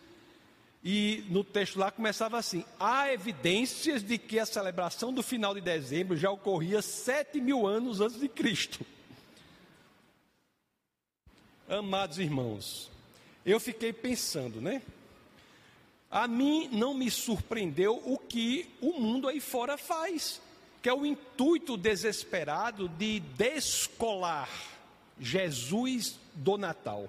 E 0.84 1.24
no 1.28 1.42
texto 1.42 1.80
lá 1.80 1.90
começava 1.90 2.38
assim: 2.38 2.64
há 2.78 3.12
evidências 3.12 4.04
de 4.04 4.16
que 4.16 4.38
a 4.38 4.46
celebração 4.46 5.12
do 5.12 5.20
final 5.20 5.52
de 5.52 5.60
dezembro 5.60 6.16
já 6.16 6.30
ocorria 6.30 6.80
sete 6.80 7.40
mil 7.40 7.66
anos 7.66 8.00
antes 8.00 8.20
de 8.20 8.28
Cristo. 8.28 8.86
Amados 11.68 12.20
irmãos, 12.20 12.88
eu 13.44 13.58
fiquei 13.58 13.92
pensando, 13.92 14.60
né? 14.60 14.80
A 16.08 16.28
mim 16.28 16.68
não 16.70 16.94
me 16.94 17.10
surpreendeu 17.10 18.00
o 18.06 18.16
que 18.16 18.70
o 18.80 19.00
mundo 19.00 19.26
aí 19.26 19.40
fora 19.40 19.76
faz, 19.76 20.40
que 20.86 20.90
é 20.90 20.94
o 20.94 21.04
intuito 21.04 21.76
desesperado 21.76 22.88
de 22.88 23.18
descolar 23.18 24.48
Jesus 25.18 26.16
do 26.32 26.56
Natal. 26.56 27.08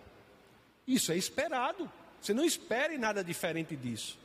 Isso 0.87 1.11
é 1.11 1.15
esperado. 1.15 1.87
Você 2.19 2.33
não 2.33 2.43
espere 2.43 2.97
nada 2.97 3.23
diferente 3.23 3.75
disso. 3.75 4.17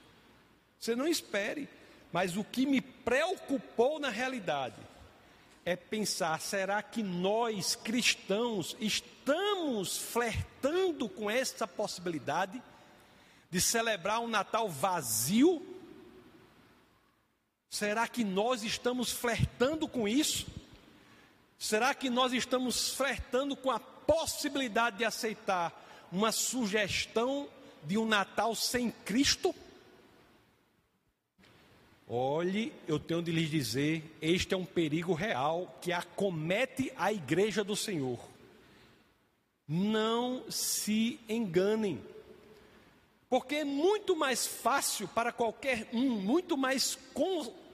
Você 0.81 0.97
não 0.97 1.07
espere. 1.07 1.69
Mas 2.11 2.35
o 2.35 2.43
que 2.43 2.65
me 2.65 2.81
preocupou 2.81 4.01
na 4.01 4.09
realidade 4.09 4.81
é 5.67 5.77
pensar: 5.77 6.41
será 6.41 6.83
que 6.83 7.03
nós 7.03 7.77
cristãos 7.77 8.75
estamos 8.81 9.99
flertando 9.99 11.11
com 11.11 11.31
essa 11.31 11.67
possibilidade 11.67 12.63
de 13.51 13.61
celebrar 13.61 14.21
um 14.21 14.29
Natal 14.29 14.71
vazio? 14.71 15.72
Será 17.73 18.07
que 18.07 18.23
nós 18.23 18.63
estamos 18.63 19.11
flertando 19.11 19.89
com 19.89 20.07
isso? 20.07 20.47
Será 21.59 21.95
que 21.95 22.11
nós 22.11 22.35
estamos 22.35 22.91
flertando 22.91 23.57
com 23.57 23.71
a 23.71 23.81
possibilidade 23.81 24.99
de 24.99 25.07
aceitar 25.07 25.73
uma 26.13 26.31
sugestão 26.33 27.49
de 27.83 27.97
um 27.97 28.05
Natal 28.05 28.55
sem 28.55 28.91
Cristo? 28.91 29.55
Olhe, 32.07 32.75
eu 32.87 33.01
tenho 33.01 33.23
de 33.23 33.33
lhes 33.33 33.49
dizer: 33.49 34.05
este 34.21 34.53
é 34.53 34.57
um 34.57 34.67
perigo 34.67 35.15
real 35.15 35.79
que 35.81 35.93
acomete 35.93 36.93
a 36.95 37.11
igreja 37.11 37.65
do 37.65 37.75
Senhor. 37.75 38.21
Não 39.67 40.45
se 40.51 41.19
enganem, 41.27 42.05
porque 43.31 43.55
é 43.55 43.65
muito 43.65 44.15
mais 44.15 44.47
fácil 44.47 45.09
para 45.09 45.33
qualquer 45.33 45.89
um, 45.91 46.11
muito 46.11 46.55
mais 46.55 46.99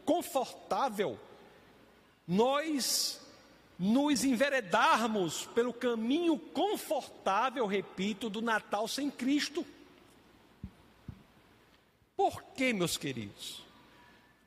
confortável, 0.09 1.21
nós 2.27 3.21
nos 3.79 4.25
enveredarmos 4.25 5.45
pelo 5.55 5.71
caminho 5.71 6.39
confortável, 6.39 7.67
repito, 7.67 8.31
do 8.31 8.41
Natal 8.41 8.89
sem 8.89 9.11
Cristo. 9.11 9.67
Por 12.17 12.43
quê, 12.57 12.73
meus 12.73 12.97
queridos? 12.97 13.63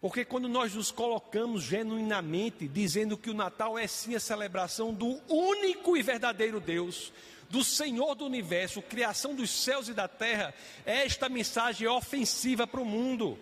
Porque 0.02 0.26
quando 0.26 0.50
nós 0.50 0.74
nos 0.74 0.90
colocamos 0.90 1.62
genuinamente 1.62 2.68
dizendo 2.68 3.16
que 3.16 3.30
o 3.30 3.36
Natal 3.36 3.78
é 3.78 3.86
sim 3.86 4.16
a 4.16 4.20
celebração 4.20 4.92
do 4.92 5.22
único 5.32 5.96
e 5.96 6.02
verdadeiro 6.02 6.60
Deus, 6.60 7.14
do 7.52 7.64
Senhor 7.64 8.16
do 8.16 8.26
universo, 8.26 8.82
criação 8.82 9.36
dos 9.36 9.52
céus 9.52 9.88
e 9.90 9.94
da 9.94 10.08
terra, 10.08 10.56
esta 10.88 11.30
mensagem 11.30 11.86
é 11.86 11.92
ofensiva 11.92 12.66
para 12.66 12.82
o 12.82 12.86
mundo. 12.86 13.38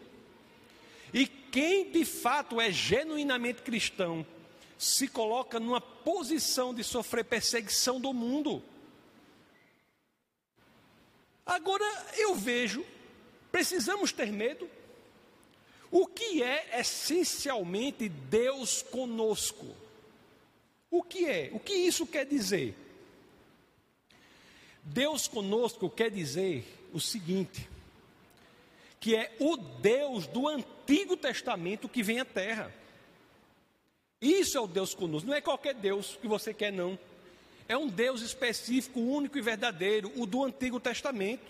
E 1.14 1.39
quem 1.52 1.92
de 1.92 2.06
fato 2.06 2.60
é 2.60 2.72
genuinamente 2.72 3.62
cristão, 3.62 4.26
se 4.78 5.08
coloca 5.08 5.60
numa 5.60 5.82
posição 5.82 6.74
de 6.74 6.84
sofrer 6.84 7.26
perseguição 7.26 8.00
do 8.00 8.14
mundo. 8.14 8.64
Agora 11.46 11.84
eu 12.16 12.36
vejo, 12.36 12.86
precisamos 13.52 14.12
ter 14.12 14.32
medo. 14.32 14.70
O 15.92 16.06
que 16.06 16.42
é 16.44 16.80
essencialmente 16.80 18.08
Deus 18.08 18.82
conosco? 18.84 19.76
O 20.90 21.04
que 21.04 21.26
é? 21.26 21.50
O 21.52 21.60
que 21.60 21.74
isso 21.74 22.06
quer 22.06 22.26
dizer? 22.26 22.76
Deus 24.84 25.28
conosco 25.28 25.90
quer 25.90 26.10
dizer 26.10 26.64
o 26.94 27.00
seguinte: 27.00 27.68
que 29.00 29.16
é 29.16 29.36
o 29.40 29.58
Deus 29.58 30.28
do 30.28 30.48
Antigo 30.48 30.79
Testamento 31.18 31.88
que 31.88 32.02
vem 32.02 32.20
à 32.20 32.26
Terra. 32.26 32.74
Isso 34.22 34.58
é 34.58 34.62
o 34.62 34.68
Deus 34.68 34.94
conosco, 34.94 35.28
não 35.28 35.36
é 35.36 35.42
qualquer 35.42 35.74
Deus 35.74 36.18
que 36.22 36.28
você 36.28 36.54
quer, 36.54 36.72
não. 36.72 36.98
É 37.68 37.78
um 37.78 37.88
Deus 37.88 38.22
específico, 38.22 39.00
único 39.00 39.38
e 39.38 39.42
verdadeiro, 39.42 40.12
o 40.16 40.26
do 40.26 40.44
Antigo 40.44 40.80
Testamento. 40.80 41.50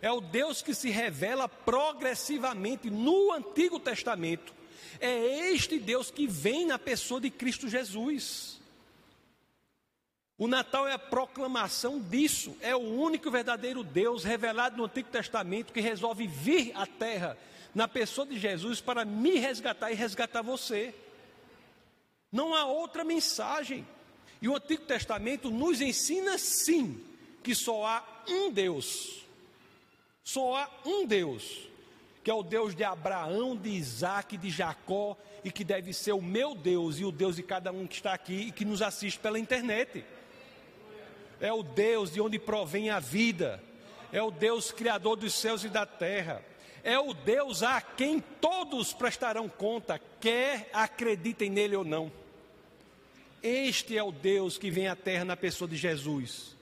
É 0.00 0.10
o 0.10 0.20
Deus 0.20 0.62
que 0.62 0.74
se 0.74 0.90
revela 0.90 1.48
progressivamente 1.48 2.90
no 2.90 3.32
Antigo 3.32 3.78
Testamento. 3.78 4.54
É 4.98 5.50
este 5.50 5.78
Deus 5.78 6.10
que 6.10 6.26
vem 6.26 6.66
na 6.66 6.78
pessoa 6.78 7.20
de 7.20 7.30
Cristo 7.30 7.68
Jesus. 7.68 8.58
O 10.38 10.48
Natal 10.48 10.88
é 10.88 10.92
a 10.92 10.98
proclamação 10.98 12.00
disso. 12.00 12.56
É 12.60 12.74
o 12.74 12.80
único 12.80 13.30
verdadeiro 13.30 13.84
Deus 13.84 14.24
revelado 14.24 14.76
no 14.76 14.84
Antigo 14.84 15.10
Testamento 15.10 15.72
que 15.72 15.80
resolve 15.80 16.26
vir 16.26 16.72
à 16.74 16.86
terra 16.86 17.38
na 17.76 17.86
pessoa 17.86 18.26
de 18.26 18.38
Jesus 18.38 18.80
para 18.80 19.04
me 19.04 19.38
resgatar 19.38 19.92
e 19.92 19.94
resgatar 19.94 20.40
você. 20.40 20.94
Não 22.32 22.54
há 22.54 22.64
outra 22.64 23.04
mensagem. 23.04 23.86
E 24.40 24.48
o 24.48 24.56
Antigo 24.56 24.86
Testamento 24.86 25.50
nos 25.50 25.82
ensina 25.82 26.38
sim 26.38 26.98
que 27.42 27.54
só 27.54 27.84
há 27.84 28.22
um 28.26 28.50
Deus. 28.50 29.26
Só 30.24 30.56
há 30.56 30.70
um 30.86 31.06
Deus, 31.06 31.68
que 32.24 32.30
é 32.30 32.34
o 32.34 32.42
Deus 32.42 32.74
de 32.74 32.82
Abraão, 32.82 33.54
de 33.54 33.68
Isaac, 33.68 34.38
de 34.38 34.48
Jacó, 34.48 35.14
e 35.44 35.52
que 35.52 35.62
deve 35.62 35.92
ser 35.92 36.12
o 36.12 36.22
meu 36.22 36.54
Deus 36.54 36.98
e 36.98 37.04
o 37.04 37.12
Deus 37.12 37.36
de 37.36 37.42
cada 37.42 37.70
um 37.72 37.86
que 37.86 37.96
está 37.96 38.14
aqui 38.14 38.46
e 38.48 38.52
que 38.52 38.64
nos 38.64 38.80
assiste 38.80 39.20
pela 39.20 39.38
internet. 39.38 40.02
É 41.42 41.52
o 41.52 41.62
Deus 41.62 42.10
de 42.10 42.22
onde 42.22 42.38
provém 42.38 42.88
a 42.88 43.00
vida, 43.00 43.62
é 44.10 44.22
o 44.22 44.30
Deus 44.30 44.72
criador 44.72 45.16
dos 45.16 45.34
céus 45.34 45.62
e 45.62 45.68
da 45.68 45.84
terra, 45.84 46.42
é 46.86 46.98
o 46.98 47.12
Deus 47.12 47.62
a 47.62 47.80
quem 47.80 48.20
todos 48.20 48.92
prestarão 48.92 49.48
conta, 49.48 50.00
quer 50.20 50.70
acreditem 50.72 51.50
nele 51.50 51.74
ou 51.74 51.84
não. 51.84 52.12
Este 53.42 53.98
é 53.98 54.02
o 54.02 54.12
Deus 54.12 54.56
que 54.56 54.70
vem 54.70 54.86
à 54.86 54.94
terra 54.94 55.24
na 55.24 55.36
pessoa 55.36 55.68
de 55.68 55.76
Jesus. 55.76 56.56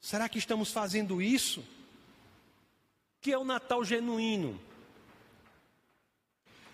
Será 0.00 0.28
que 0.28 0.38
estamos 0.38 0.72
fazendo 0.72 1.22
isso? 1.22 1.64
que 3.22 3.32
é 3.32 3.38
o 3.38 3.44
Natal 3.44 3.84
genuíno? 3.84 4.60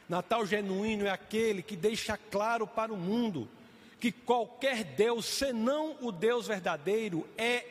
Natal 0.08 0.46
genuíno 0.46 1.04
é 1.04 1.10
aquele 1.10 1.62
que 1.62 1.76
deixa 1.76 2.16
claro 2.16 2.66
para 2.66 2.90
o 2.90 2.96
mundo 2.96 3.46
que 4.00 4.10
qualquer 4.10 4.82
Deus, 4.82 5.26
senão 5.26 5.98
o 6.00 6.10
Deus 6.10 6.46
verdadeiro, 6.46 7.28
é 7.36 7.66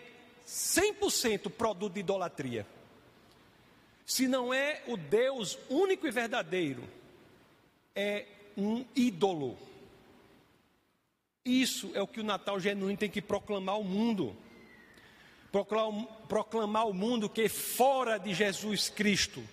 100% 0.46 1.50
produto 1.50 1.94
de 1.94 2.02
idolatria. 2.02 2.68
Se 4.08 4.28
não 4.28 4.52
é 4.52 4.82
o 4.88 4.98
Deus 4.98 5.60
único 5.70 6.08
e 6.08 6.12
verdadeiro, 6.12 6.84
é 7.93 8.26
um 8.58 8.84
ídolo. 8.96 9.56
Isso 11.46 11.91
é 11.93 12.02
o 12.02 12.08
que 12.08 12.22
o 12.22 12.24
Natal 12.24 12.60
genuíno 12.60 12.98
tem 12.98 13.10
que 13.10 13.22
proclamar 13.22 13.76
ao 13.76 13.84
mundo 13.84 14.36
proclamar 16.28 16.84
ao 16.84 16.93
mundo 16.93 17.30
que 17.30 17.48
fora 17.48 18.17
de 18.17 18.34
Jesus 18.34 18.89
Cristo, 18.89 19.43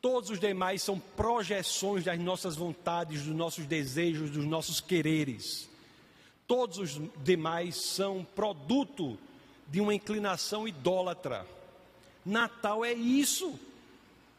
todos 0.00 0.30
os 0.30 0.38
demais 0.38 0.82
são 0.82 0.98
projeções 0.98 2.04
das 2.04 2.18
nossas 2.18 2.56
vontades, 2.56 3.22
dos 3.22 3.34
nossos 3.34 3.66
desejos, 3.66 4.30
dos 4.30 4.44
nossos 4.44 4.80
quereres. 4.80 5.68
Todos 6.46 6.78
os 6.78 7.00
demais 7.24 7.76
são 7.76 8.24
produto 8.34 9.18
de 9.68 9.80
uma 9.80 9.94
inclinação 9.94 10.68
idólatra. 10.68 11.46
Natal 12.24 12.84
é 12.84 12.92
isso. 12.92 13.58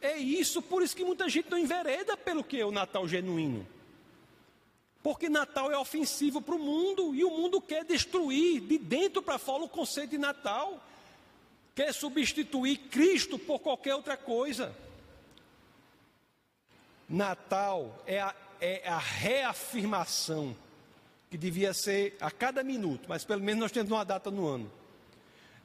É 0.00 0.16
isso, 0.16 0.62
por 0.62 0.82
isso 0.82 0.94
que 0.94 1.04
muita 1.04 1.28
gente 1.28 1.50
não 1.50 1.58
envereda 1.58 2.16
pelo 2.16 2.44
que 2.44 2.60
é 2.60 2.64
o 2.64 2.70
Natal 2.70 3.06
genuíno. 3.08 3.66
Porque 5.02 5.28
Natal 5.28 5.70
é 5.70 5.78
ofensivo 5.78 6.40
para 6.40 6.54
o 6.54 6.58
mundo 6.58 7.14
e 7.14 7.24
o 7.24 7.30
mundo 7.30 7.60
quer 7.60 7.84
destruir 7.84 8.60
de 8.60 8.78
dentro 8.78 9.22
para 9.22 9.38
fora 9.38 9.64
o 9.64 9.68
conceito 9.68 10.10
de 10.10 10.18
Natal. 10.18 10.82
Quer 11.74 11.92
substituir 11.94 12.76
Cristo 12.90 13.38
por 13.38 13.60
qualquer 13.60 13.94
outra 13.94 14.16
coisa. 14.16 14.74
Natal 17.08 18.02
é 18.06 18.20
a, 18.20 18.34
é 18.60 18.88
a 18.88 18.98
reafirmação 18.98 20.54
que 21.30 21.38
devia 21.38 21.72
ser 21.72 22.16
a 22.20 22.30
cada 22.30 22.62
minuto, 22.62 23.06
mas 23.08 23.24
pelo 23.24 23.42
menos 23.42 23.60
nós 23.60 23.72
temos 23.72 23.90
uma 23.90 24.04
data 24.04 24.30
no 24.30 24.46
ano, 24.46 24.70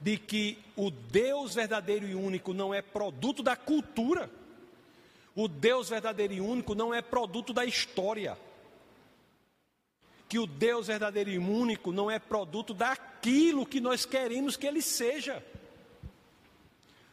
de 0.04 0.18
que 0.18 0.58
o 0.76 0.90
Deus 0.90 1.54
verdadeiro 1.54 2.06
e 2.06 2.14
único 2.14 2.52
não 2.52 2.74
é 2.74 2.82
produto 2.82 3.42
da 3.42 3.56
cultura, 3.56 4.30
o 5.34 5.48
Deus 5.48 5.88
verdadeiro 5.88 6.34
e 6.34 6.40
único 6.42 6.74
não 6.74 6.92
é 6.92 7.00
produto 7.00 7.54
da 7.54 7.64
história 7.64 8.36
que 10.28 10.38
o 10.38 10.46
Deus 10.46 10.88
verdadeiro 10.88 11.30
e 11.30 11.38
único 11.38 11.90
não 11.90 12.10
é 12.10 12.18
produto 12.18 12.74
daquilo 12.74 13.64
que 13.64 13.80
nós 13.80 14.04
queremos 14.04 14.56
que 14.56 14.66
ele 14.66 14.82
seja. 14.82 15.42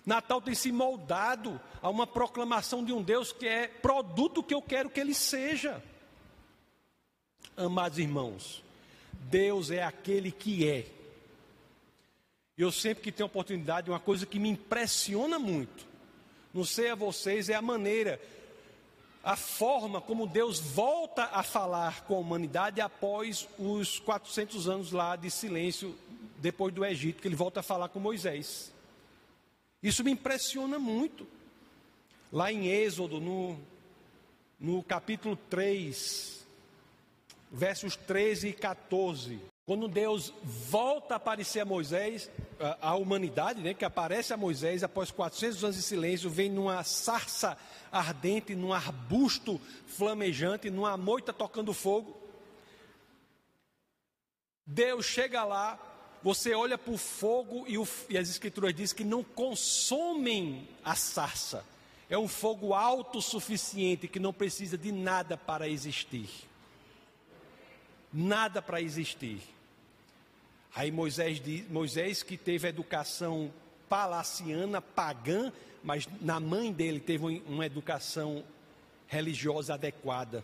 Natal 0.05 0.41
tem 0.41 0.53
se 0.53 0.69
moldado 0.69 1.61
a 1.81 1.89
uma 1.89 2.05
proclamação 2.05 2.83
de 2.83 2.91
um 2.91 3.01
Deus 3.01 3.31
que 3.31 3.47
é 3.47 3.67
produto 3.67 4.43
que 4.43 4.53
eu 4.53 4.61
quero 4.61 4.89
que 4.89 4.99
ele 4.99 5.13
seja. 5.13 5.81
Amados 7.55 7.99
irmãos, 7.99 8.61
Deus 9.13 9.71
é 9.71 9.81
aquele 9.81 10.31
que 10.31 10.67
é. 10.67 11.00
Eu 12.57 12.71
sempre 12.71 13.03
que 13.03 13.11
tenho 13.11 13.27
oportunidade, 13.27 13.89
uma 13.89 13.99
coisa 13.99 14.25
que 14.25 14.39
me 14.39 14.49
impressiona 14.49 15.39
muito, 15.39 15.85
não 16.53 16.65
sei 16.65 16.89
a 16.89 16.95
vocês, 16.95 17.49
é 17.49 17.55
a 17.55 17.61
maneira 17.61 18.19
a 19.23 19.35
forma 19.35 20.01
como 20.01 20.25
Deus 20.25 20.59
volta 20.59 21.25
a 21.25 21.43
falar 21.43 22.05
com 22.05 22.15
a 22.15 22.19
humanidade 22.19 22.81
após 22.81 23.47
os 23.57 23.99
400 23.99 24.67
anos 24.67 24.91
lá 24.91 25.15
de 25.15 25.29
silêncio 25.29 25.95
depois 26.37 26.73
do 26.73 26.83
Egito, 26.83 27.21
que 27.21 27.27
ele 27.27 27.35
volta 27.35 27.59
a 27.59 27.63
falar 27.63 27.89
com 27.89 27.99
Moisés. 27.99 28.73
Isso 29.81 30.03
me 30.03 30.11
impressiona 30.11 30.79
muito. 30.79 31.27
Lá 32.31 32.51
em 32.51 32.67
Êxodo, 32.67 33.19
no, 33.19 33.59
no 34.59 34.81
capítulo 34.81 35.35
3, 35.49 36.45
versos 37.51 37.95
13 37.95 38.49
e 38.49 38.53
14, 38.53 39.39
quando 39.71 39.87
Deus 39.87 40.33
volta 40.43 41.13
a 41.13 41.15
aparecer 41.15 41.61
a 41.61 41.65
Moisés, 41.65 42.29
a, 42.81 42.93
humanidade, 42.95 43.61
né, 43.61 43.73
que 43.73 43.85
aparece 43.85 44.33
a 44.33 44.37
Moisés 44.37 44.83
após 44.83 45.11
400 45.11 45.63
anos 45.63 45.77
de 45.77 45.81
silêncio, 45.81 46.29
vem 46.29 46.49
numa 46.49 46.83
sarça 46.83 47.57
ardente, 47.89 48.53
num 48.53 48.73
arbusto 48.73 49.61
flamejante, 49.87 50.69
numa 50.69 50.97
moita 50.97 51.31
tocando 51.31 51.71
fogo. 51.71 52.21
Deus 54.65 55.05
chega 55.05 55.41
lá, 55.45 55.79
você 56.21 56.53
olha 56.53 56.77
para 56.77 56.91
o 56.91 56.97
fogo 56.97 57.63
e, 57.65 57.77
o, 57.77 57.87
e 58.09 58.17
as 58.17 58.29
escrituras 58.29 58.75
dizem 58.75 58.97
que 58.97 59.05
não 59.05 59.23
consomem 59.23 60.67
a 60.83 60.95
sarça. 60.95 61.63
É 62.09 62.17
um 62.17 62.27
fogo 62.27 62.73
autossuficiente 62.73 64.09
que 64.09 64.19
não 64.19 64.33
precisa 64.33 64.77
de 64.77 64.91
nada 64.91 65.37
para 65.37 65.69
existir. 65.69 66.29
Nada 68.11 68.61
para 68.61 68.81
existir. 68.81 69.41
Aí 70.73 70.91
Moisés, 70.91 71.41
Moisés 71.69 72.23
que 72.23 72.37
teve 72.37 72.67
educação 72.67 73.51
palaciana, 73.89 74.81
pagã, 74.81 75.51
mas 75.83 76.07
na 76.21 76.39
mãe 76.39 76.71
dele 76.71 76.99
teve 76.99 77.43
uma 77.45 77.65
educação 77.65 78.43
religiosa 79.07 79.73
adequada, 79.73 80.43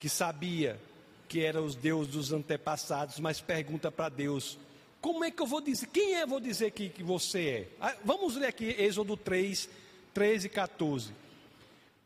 que 0.00 0.08
sabia 0.08 0.80
que 1.28 1.40
eram 1.40 1.64
os 1.64 1.76
deuses 1.76 2.12
dos 2.12 2.32
antepassados, 2.32 3.20
mas 3.20 3.40
pergunta 3.40 3.92
para 3.92 4.08
Deus: 4.08 4.58
como 5.00 5.24
é 5.24 5.30
que 5.30 5.40
eu 5.40 5.46
vou 5.46 5.60
dizer? 5.60 5.86
Quem 5.88 6.16
é 6.16 6.22
eu 6.22 6.28
vou 6.28 6.40
dizer 6.40 6.72
que, 6.72 6.88
que 6.88 7.02
você 7.02 7.48
é? 7.48 7.68
Ah, 7.80 7.94
vamos 8.04 8.36
ler 8.36 8.48
aqui 8.48 8.74
Êxodo 8.78 9.16
3, 9.16 9.68
13 10.12 10.46
e 10.46 10.50
14. 10.50 11.12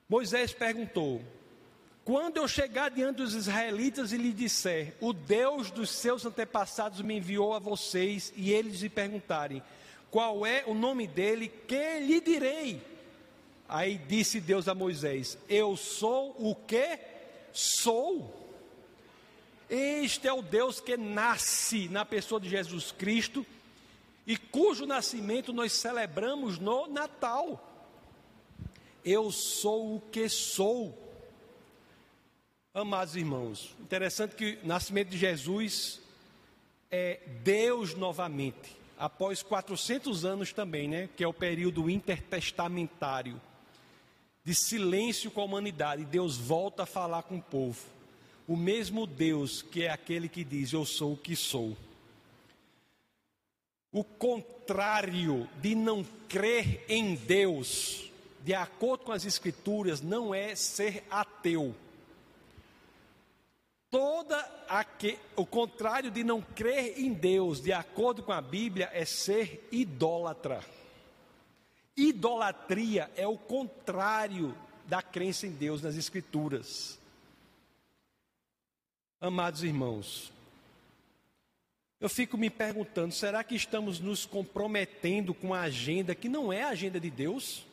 Moisés 0.09 0.53
perguntou: 0.53 1.23
Quando 2.09 2.39
eu 2.39 2.49
chegar 2.49 2.91
diante 2.91 3.17
dos 3.17 3.35
israelitas 3.35 4.13
e 4.13 4.17
lhe 4.17 4.33
disser, 4.33 4.95
o 4.99 5.13
Deus 5.13 5.71
dos 5.71 5.91
seus 5.91 6.25
antepassados 6.25 7.03
me 7.03 7.19
enviou 7.19 7.53
a 7.53 7.59
vocês, 7.59 8.33
e 8.35 8.51
eles 8.51 8.81
lhe 8.81 8.89
perguntarem, 8.89 9.63
qual 10.11 10.47
é 10.47 10.65
o 10.67 10.73
nome 10.73 11.07
dele, 11.07 11.53
que 11.69 12.01
lhe 12.01 12.19
direi? 12.23 12.81
Aí 13.69 13.99
disse 13.99 14.41
Deus 14.41 14.69
a 14.69 14.75
Moisés: 14.75 15.37
Eu 15.51 15.77
sou 15.77 16.35
o 16.39 16.55
que 16.55 16.99
sou. 17.53 18.35
Este 19.69 20.27
é 20.27 20.33
o 20.33 20.41
Deus 20.41 20.81
que 20.81 20.97
nasce 20.97 21.91
na 21.91 22.07
pessoa 22.07 22.41
de 22.41 22.49
Jesus 22.49 22.91
Cristo 22.91 23.45
e 24.27 24.35
cujo 24.35 24.87
nascimento 24.87 25.53
nós 25.53 25.75
celebramos 25.75 26.59
no 26.59 26.87
Natal. 26.87 27.63
Eu 29.05 29.31
sou 29.31 29.97
o 29.97 30.01
que 30.01 30.27
sou. 30.31 31.07
Amados 32.81 33.17
irmãos, 33.17 33.75
interessante 33.81 34.37
que 34.37 34.59
o 34.63 34.67
nascimento 34.67 35.09
de 35.09 35.19
Jesus 35.19 36.01
é 36.91 37.19
Deus 37.43 37.95
novamente, 37.95 38.77
após 38.97 39.43
400 39.43 40.25
anos 40.25 40.53
também, 40.53 40.87
né, 40.87 41.09
que 41.17 41.25
é 41.25 41.27
o 41.27 41.35
período 41.35 41.91
intertestamentário 41.91 43.41
de 44.45 44.55
silêncio 44.55 45.29
com 45.31 45.41
a 45.41 45.45
humanidade, 45.45 46.05
Deus 46.05 46.37
volta 46.37 46.85
a 46.85 46.87
falar 46.87 47.25
com 47.25 47.39
o 47.39 47.43
povo 47.43 47.81
o 48.47 48.57
mesmo 48.57 49.09
Deus 49.09 49.61
que 49.61 49.83
é 49.83 49.91
aquele 49.91 50.29
que 50.29 50.43
diz: 50.43 50.73
Eu 50.73 50.87
sou 50.87 51.15
o 51.15 51.17
que 51.17 51.35
sou. 51.35 51.77
O 53.93 54.05
contrário 54.05 55.49
de 55.61 55.75
não 55.75 56.05
crer 56.29 56.85
em 56.89 57.17
Deus, 57.17 58.11
de 58.45 58.55
acordo 58.55 59.05
com 59.05 59.13
as 59.13 59.27
Escrituras, 59.27 60.01
não 60.01 60.33
é 60.33 60.55
ser 60.55 61.05
ateu. 61.11 61.75
Toda 63.91 64.39
aque, 64.69 65.19
o 65.35 65.47
contrário 65.47 66.11
de 66.11 66.23
não 66.23 66.43
crer 66.43 66.99
em 66.99 67.13
Deus, 67.13 67.61
de 67.61 67.73
acordo 67.73 68.23
com 68.23 68.33
a 68.33 68.41
Bíblia, 68.41 68.91
é 68.93 69.05
ser 69.05 69.67
idólatra. 69.73 70.63
Idolatria 71.97 73.11
é 73.17 73.27
o 73.27 73.39
contrário 73.39 74.55
da 74.87 75.03
crença 75.03 75.47
em 75.47 75.51
Deus 75.51 75.83
nas 75.83 75.97
Escrituras. 75.97 76.99
Amados 79.21 79.65
irmãos, 79.65 80.33
eu 82.01 82.09
fico 82.09 82.37
me 82.37 82.51
perguntando: 82.51 83.13
será 83.13 83.43
que 83.43 83.57
estamos 83.57 83.99
nos 83.99 84.25
comprometendo 84.25 85.35
com 85.35 85.53
a 85.53 85.63
agenda 85.63 86.15
que 86.15 86.29
não 86.29 86.53
é 86.53 86.63
a 86.63 86.69
agenda 86.69 87.01
de 87.01 87.11
Deus? 87.11 87.67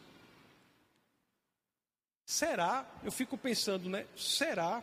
Será? 2.26 2.90
Eu 3.04 3.12
fico 3.12 3.38
pensando, 3.38 3.88
né? 3.88 4.08
Será? 4.18 4.82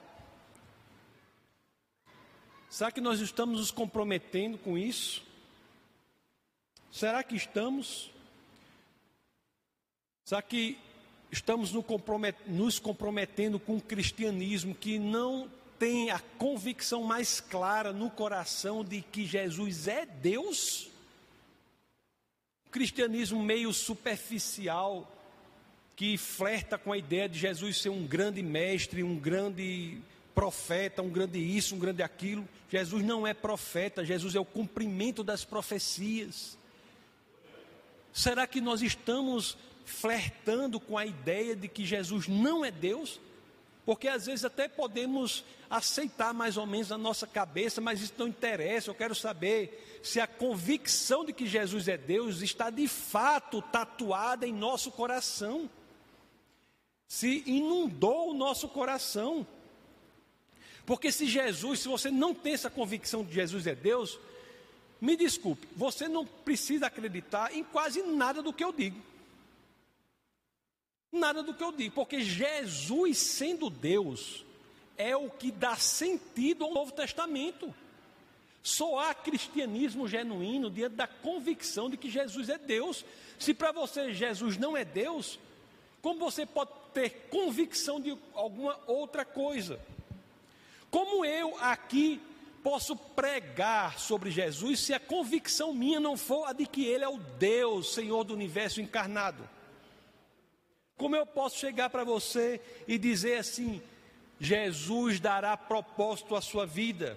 Será 2.72 2.90
que 2.90 3.02
nós 3.02 3.20
estamos 3.20 3.60
nos 3.60 3.70
comprometendo 3.70 4.56
com 4.56 4.78
isso? 4.78 5.22
Será 6.90 7.22
que 7.22 7.36
estamos? 7.36 8.10
Será 10.24 10.40
que 10.40 10.78
estamos 11.30 11.70
nos 12.46 12.78
comprometendo 12.78 13.60
com 13.60 13.74
um 13.74 13.80
cristianismo 13.80 14.74
que 14.74 14.98
não 14.98 15.50
tem 15.78 16.10
a 16.10 16.18
convicção 16.38 17.02
mais 17.02 17.42
clara 17.42 17.92
no 17.92 18.08
coração 18.08 18.82
de 18.82 19.02
que 19.02 19.26
Jesus 19.26 19.86
é 19.86 20.06
Deus? 20.06 20.88
cristianismo 22.70 23.42
meio 23.42 23.70
superficial, 23.74 25.06
que 25.94 26.16
flerta 26.16 26.78
com 26.78 26.90
a 26.90 26.96
ideia 26.96 27.28
de 27.28 27.38
Jesus 27.38 27.82
ser 27.82 27.90
um 27.90 28.06
grande 28.06 28.42
mestre, 28.42 29.02
um 29.02 29.18
grande 29.18 30.00
profeta, 30.34 31.02
um 31.02 31.10
grande 31.10 31.38
isso, 31.38 31.74
um 31.74 31.78
grande 31.78 32.02
aquilo. 32.02 32.48
Jesus 32.70 33.04
não 33.04 33.26
é 33.26 33.34
profeta, 33.34 34.04
Jesus 34.04 34.34
é 34.34 34.40
o 34.40 34.44
cumprimento 34.44 35.22
das 35.22 35.44
profecias. 35.44 36.56
Será 38.12 38.46
que 38.46 38.60
nós 38.60 38.82
estamos 38.82 39.56
flertando 39.84 40.78
com 40.78 40.96
a 40.96 41.06
ideia 41.06 41.56
de 41.56 41.68
que 41.68 41.84
Jesus 41.84 42.28
não 42.28 42.64
é 42.64 42.70
Deus? 42.70 43.20
Porque 43.84 44.06
às 44.06 44.26
vezes 44.26 44.44
até 44.44 44.68
podemos 44.68 45.44
aceitar 45.68 46.32
mais 46.32 46.56
ou 46.56 46.66
menos 46.66 46.90
na 46.90 46.98
nossa 46.98 47.26
cabeça, 47.26 47.80
mas 47.80 48.00
isso 48.00 48.14
não 48.16 48.28
interessa. 48.28 48.90
Eu 48.90 48.94
quero 48.94 49.14
saber 49.14 50.00
se 50.02 50.20
a 50.20 50.26
convicção 50.26 51.24
de 51.24 51.32
que 51.32 51.46
Jesus 51.46 51.88
é 51.88 51.96
Deus 51.96 52.42
está 52.42 52.70
de 52.70 52.86
fato 52.86 53.60
tatuada 53.60 54.46
em 54.46 54.52
nosso 54.52 54.92
coração. 54.92 55.68
Se 57.08 57.42
inundou 57.46 58.30
o 58.30 58.34
nosso 58.34 58.68
coração. 58.68 59.46
Porque 60.84 61.12
se 61.12 61.26
Jesus, 61.26 61.80
se 61.80 61.88
você 61.88 62.10
não 62.10 62.34
tem 62.34 62.54
essa 62.54 62.70
convicção 62.70 63.24
de 63.24 63.32
Jesus 63.32 63.66
é 63.66 63.74
Deus, 63.74 64.18
me 65.00 65.16
desculpe, 65.16 65.68
você 65.76 66.08
não 66.08 66.26
precisa 66.26 66.86
acreditar 66.86 67.54
em 67.54 67.64
quase 67.64 68.02
nada 68.02 68.42
do 68.42 68.52
que 68.52 68.64
eu 68.64 68.72
digo. 68.72 69.00
Nada 71.12 71.42
do 71.42 71.52
que 71.52 71.62
eu 71.62 71.72
digo, 71.72 71.94
porque 71.94 72.22
Jesus, 72.22 73.18
sendo 73.18 73.68
Deus, 73.68 74.44
é 74.96 75.16
o 75.16 75.28
que 75.28 75.50
dá 75.50 75.76
sentido 75.76 76.64
ao 76.64 76.72
Novo 76.72 76.92
Testamento. 76.92 77.74
Só 78.62 79.00
há 79.00 79.12
cristianismo 79.12 80.06
genuíno 80.06 80.70
diante 80.70 80.94
da 80.94 81.06
convicção 81.06 81.90
de 81.90 81.96
que 81.96 82.08
Jesus 82.08 82.48
é 82.48 82.56
Deus. 82.56 83.04
Se 83.38 83.52
para 83.52 83.72
você 83.72 84.12
Jesus 84.14 84.56
não 84.56 84.76
é 84.76 84.84
Deus, 84.84 85.38
como 86.00 86.20
você 86.20 86.46
pode 86.46 86.70
ter 86.94 87.28
convicção 87.28 88.00
de 88.00 88.16
alguma 88.34 88.78
outra 88.86 89.24
coisa? 89.24 89.80
Como 90.92 91.24
eu 91.24 91.56
aqui 91.58 92.20
posso 92.62 92.94
pregar 92.94 93.98
sobre 93.98 94.30
Jesus 94.30 94.78
se 94.78 94.92
a 94.92 95.00
convicção 95.00 95.72
minha 95.72 95.98
não 95.98 96.18
for 96.18 96.44
a 96.44 96.52
de 96.52 96.66
que 96.66 96.84
Ele 96.84 97.02
é 97.02 97.08
o 97.08 97.16
Deus, 97.16 97.94
Senhor 97.94 98.22
do 98.24 98.34
universo 98.34 98.78
encarnado? 98.78 99.48
Como 100.98 101.16
eu 101.16 101.24
posso 101.24 101.58
chegar 101.58 101.88
para 101.88 102.04
você 102.04 102.60
e 102.86 102.98
dizer 102.98 103.38
assim: 103.38 103.80
Jesus 104.38 105.18
dará 105.18 105.56
propósito 105.56 106.36
à 106.36 106.42
sua 106.42 106.66
vida? 106.66 107.16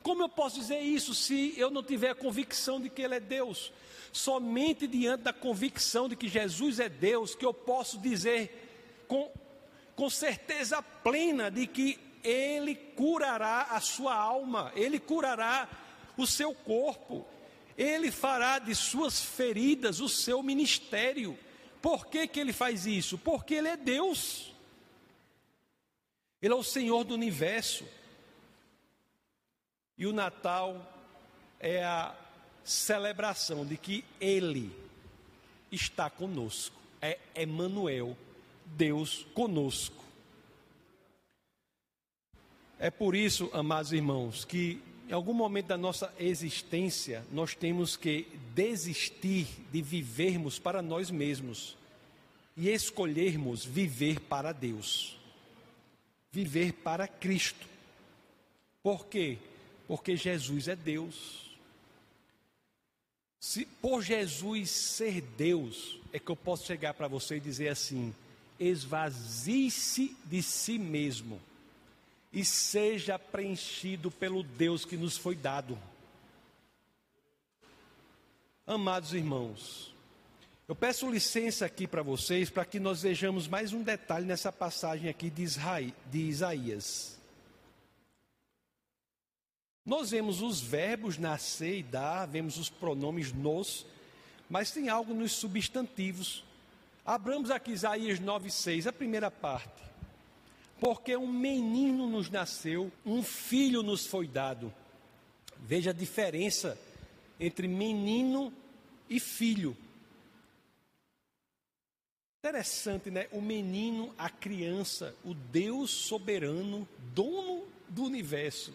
Como 0.00 0.22
eu 0.22 0.28
posso 0.28 0.60
dizer 0.60 0.78
isso 0.78 1.12
se 1.12 1.54
eu 1.56 1.72
não 1.72 1.82
tiver 1.82 2.10
a 2.10 2.14
convicção 2.14 2.80
de 2.80 2.88
que 2.88 3.02
Ele 3.02 3.16
é 3.16 3.20
Deus? 3.20 3.72
Somente 4.12 4.86
diante 4.86 5.24
da 5.24 5.32
convicção 5.32 6.08
de 6.08 6.14
que 6.14 6.28
Jesus 6.28 6.78
é 6.78 6.88
Deus, 6.88 7.34
que 7.34 7.44
eu 7.44 7.52
posso 7.52 7.98
dizer 7.98 9.04
com, 9.08 9.28
com 9.96 10.08
certeza 10.08 10.80
plena 10.80 11.50
de 11.50 11.66
que 11.66 12.11
Ele 12.22 12.74
curará 12.74 13.62
a 13.70 13.80
sua 13.80 14.14
alma, 14.14 14.72
Ele 14.74 14.98
curará 14.98 15.68
o 16.16 16.26
seu 16.26 16.54
corpo, 16.54 17.26
Ele 17.76 18.10
fará 18.10 18.58
de 18.58 18.74
suas 18.74 19.20
feridas 19.20 20.00
o 20.00 20.08
seu 20.08 20.42
ministério. 20.42 21.38
Por 21.80 22.06
que, 22.06 22.28
que 22.28 22.38
ele 22.38 22.52
faz 22.52 22.86
isso? 22.86 23.18
Porque 23.18 23.54
ele 23.54 23.68
é 23.68 23.76
Deus. 23.76 24.52
Ele 26.40 26.52
é 26.52 26.56
o 26.56 26.62
Senhor 26.62 27.04
do 27.04 27.14
universo. 27.14 27.84
E 29.96 30.06
o 30.06 30.12
Natal 30.12 30.92
é 31.60 31.84
a 31.84 32.14
celebração 32.64 33.64
de 33.64 33.76
que 33.76 34.04
Ele 34.20 34.74
está 35.70 36.10
conosco. 36.10 36.76
É 37.00 37.18
Emmanuel, 37.36 38.16
Deus 38.66 39.26
conosco. 39.34 40.01
É 42.82 42.90
por 42.90 43.14
isso, 43.14 43.48
amados 43.52 43.92
irmãos, 43.92 44.44
que 44.44 44.82
em 45.08 45.12
algum 45.12 45.32
momento 45.32 45.66
da 45.66 45.76
nossa 45.76 46.12
existência 46.18 47.24
nós 47.30 47.54
temos 47.54 47.96
que 47.96 48.26
desistir 48.56 49.46
de 49.70 49.80
vivermos 49.80 50.58
para 50.58 50.82
nós 50.82 51.08
mesmos 51.08 51.76
e 52.56 52.68
escolhermos 52.68 53.64
viver 53.64 54.18
para 54.18 54.50
Deus, 54.50 55.16
viver 56.32 56.72
para 56.72 57.06
Cristo. 57.06 57.68
Por 58.82 59.06
quê? 59.06 59.38
Porque 59.86 60.16
Jesus 60.16 60.66
é 60.66 60.74
Deus. 60.74 61.52
Se 63.38 63.64
por 63.64 64.02
Jesus 64.02 64.68
ser 64.72 65.20
Deus, 65.20 66.00
é 66.12 66.18
que 66.18 66.32
eu 66.32 66.36
posso 66.36 66.66
chegar 66.66 66.94
para 66.94 67.06
você 67.06 67.36
e 67.36 67.40
dizer 67.40 67.68
assim: 67.68 68.12
esvazie-se 68.58 70.16
de 70.24 70.42
si 70.42 70.80
mesmo 70.80 71.40
e 72.32 72.44
seja 72.44 73.18
preenchido 73.18 74.10
pelo 74.10 74.42
Deus 74.42 74.84
que 74.84 74.96
nos 74.96 75.16
foi 75.16 75.36
dado. 75.36 75.78
Amados 78.66 79.12
irmãos, 79.12 79.92
eu 80.66 80.74
peço 80.74 81.10
licença 81.10 81.66
aqui 81.66 81.86
para 81.86 82.02
vocês 82.02 82.48
para 82.48 82.64
que 82.64 82.80
nós 82.80 83.02
vejamos 83.02 83.46
mais 83.46 83.72
um 83.72 83.82
detalhe 83.82 84.24
nessa 84.24 84.50
passagem 84.50 85.10
aqui 85.10 85.28
de, 85.28 85.44
Isaías. 86.14 87.20
Nós 89.84 90.12
vemos 90.12 90.40
os 90.40 90.60
verbos 90.60 91.18
nascer 91.18 91.80
e 91.80 91.82
dar, 91.82 92.24
vemos 92.26 92.56
os 92.56 92.70
pronomes 92.70 93.32
nos, 93.32 93.84
mas 94.48 94.70
tem 94.70 94.88
algo 94.88 95.12
nos 95.12 95.32
substantivos. 95.32 96.44
Abramos 97.04 97.50
aqui 97.50 97.72
Isaías 97.72 98.20
9,6, 98.20 98.86
a 98.86 98.92
primeira 98.92 99.30
parte. 99.30 99.91
Porque 100.82 101.16
um 101.16 101.32
menino 101.32 102.08
nos 102.08 102.28
nasceu, 102.28 102.90
um 103.06 103.22
filho 103.22 103.84
nos 103.84 104.04
foi 104.04 104.26
dado. 104.26 104.74
Veja 105.60 105.90
a 105.90 105.92
diferença 105.92 106.76
entre 107.38 107.68
menino 107.68 108.52
e 109.08 109.20
filho. 109.20 109.76
Interessante, 112.40 113.12
né? 113.12 113.28
O 113.30 113.40
menino, 113.40 114.12
a 114.18 114.28
criança, 114.28 115.14
o 115.24 115.34
Deus 115.34 115.92
soberano, 115.92 116.88
dono 117.14 117.64
do 117.88 118.02
universo 118.02 118.74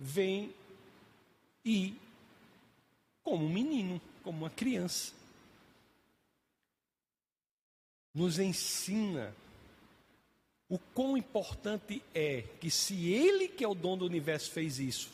vem 0.00 0.50
e, 1.62 1.94
como 3.22 3.44
um 3.44 3.52
menino, 3.52 4.00
como 4.22 4.38
uma 4.38 4.50
criança, 4.50 5.12
nos 8.14 8.38
ensina 8.38 9.36
o 10.68 10.78
quão 10.78 11.16
importante 11.16 12.02
é 12.14 12.44
que, 12.60 12.70
se 12.70 13.12
Ele, 13.12 13.48
que 13.48 13.64
é 13.64 13.68
o 13.68 13.74
dono 13.74 13.98
do 13.98 14.06
universo, 14.06 14.50
fez 14.50 14.78
isso, 14.78 15.10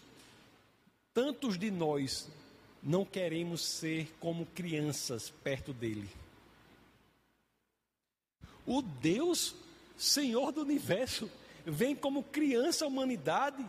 tantos 1.13 1.59
de 1.59 1.71
nós 1.71 2.29
não 2.83 3.05
queremos 3.05 3.63
ser 3.63 4.11
como 4.21 4.47
crianças 4.47 5.31
perto 5.43 5.73
dele. 5.73 6.09
O 8.67 8.81
Deus, 8.81 9.55
Senhor 9.99 10.53
do 10.53 10.63
universo, 10.63 11.31
vem 11.67 11.95
como 11.95 12.23
criança 12.23 12.85
à 12.85 12.89
humanidade 12.89 13.65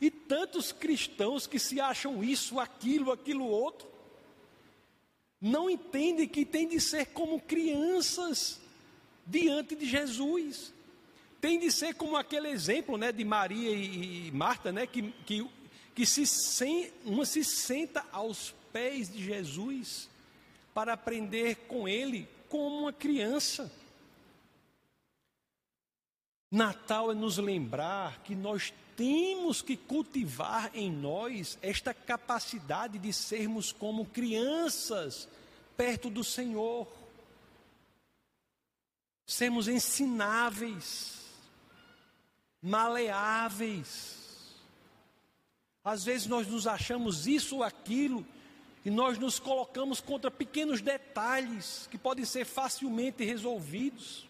e 0.00 0.10
tantos 0.10 0.72
cristãos 0.72 1.46
que 1.46 1.58
se 1.58 1.80
acham 1.80 2.24
isso, 2.24 2.58
aquilo, 2.58 3.12
aquilo 3.12 3.44
outro, 3.44 3.88
não 5.40 5.70
entendem 5.70 6.26
que 6.26 6.44
tem 6.44 6.66
de 6.66 6.80
ser 6.80 7.06
como 7.06 7.40
crianças 7.40 8.58
diante 9.26 9.76
de 9.76 9.86
Jesus. 9.86 10.72
Tem 11.40 11.58
de 11.58 11.70
ser 11.72 11.94
como 11.94 12.16
aquele 12.16 12.48
exemplo 12.48 12.98
né, 12.98 13.10
de 13.10 13.24
Maria 13.24 13.70
e, 13.70 14.30
Marta, 14.32 14.70
né, 14.70 14.86
que, 14.86 15.10
que, 15.24 15.48
que 15.94 16.04
se 16.04 16.26
sen, 16.26 16.92
uma 17.04 17.24
se 17.24 17.42
senta 17.42 18.04
aos 18.12 18.54
pés 18.72 19.10
de 19.10 19.24
Jesus 19.24 20.08
para 20.74 20.92
aprender 20.92 21.56
com 21.66 21.88
ele 21.88 22.28
como 22.48 22.80
uma 22.80 22.92
criança. 22.92 23.72
Natal 26.50 27.12
é 27.12 27.14
nos 27.14 27.38
lembrar 27.38 28.22
que 28.22 28.34
nós 28.34 28.74
temos 28.96 29.62
que 29.62 29.76
cultivar 29.76 30.70
em 30.74 30.90
nós 30.92 31.56
esta 31.62 31.94
capacidade 31.94 32.98
de 32.98 33.12
sermos 33.12 33.72
como 33.72 34.04
crianças 34.04 35.28
perto 35.76 36.10
do 36.10 36.22
Senhor, 36.22 36.86
sermos 39.26 39.68
ensináveis, 39.68 41.19
maleáveis. 42.62 44.18
Às 45.82 46.04
vezes 46.04 46.26
nós 46.26 46.46
nos 46.46 46.66
achamos 46.66 47.26
isso 47.26 47.56
ou 47.56 47.62
aquilo 47.62 48.26
e 48.84 48.90
nós 48.90 49.18
nos 49.18 49.38
colocamos 49.38 50.00
contra 50.00 50.30
pequenos 50.30 50.80
detalhes 50.80 51.86
que 51.90 51.98
podem 51.98 52.24
ser 52.24 52.44
facilmente 52.44 53.24
resolvidos 53.24 54.28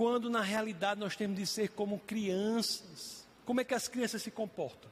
quando 0.00 0.30
na 0.30 0.40
realidade 0.40 0.98
nós 0.98 1.14
temos 1.14 1.36
de 1.36 1.46
ser 1.46 1.68
como 1.72 2.00
crianças. 2.00 3.26
Como 3.44 3.60
é 3.60 3.64
que 3.64 3.74
as 3.74 3.86
crianças 3.86 4.22
se 4.22 4.30
comportam? 4.30 4.90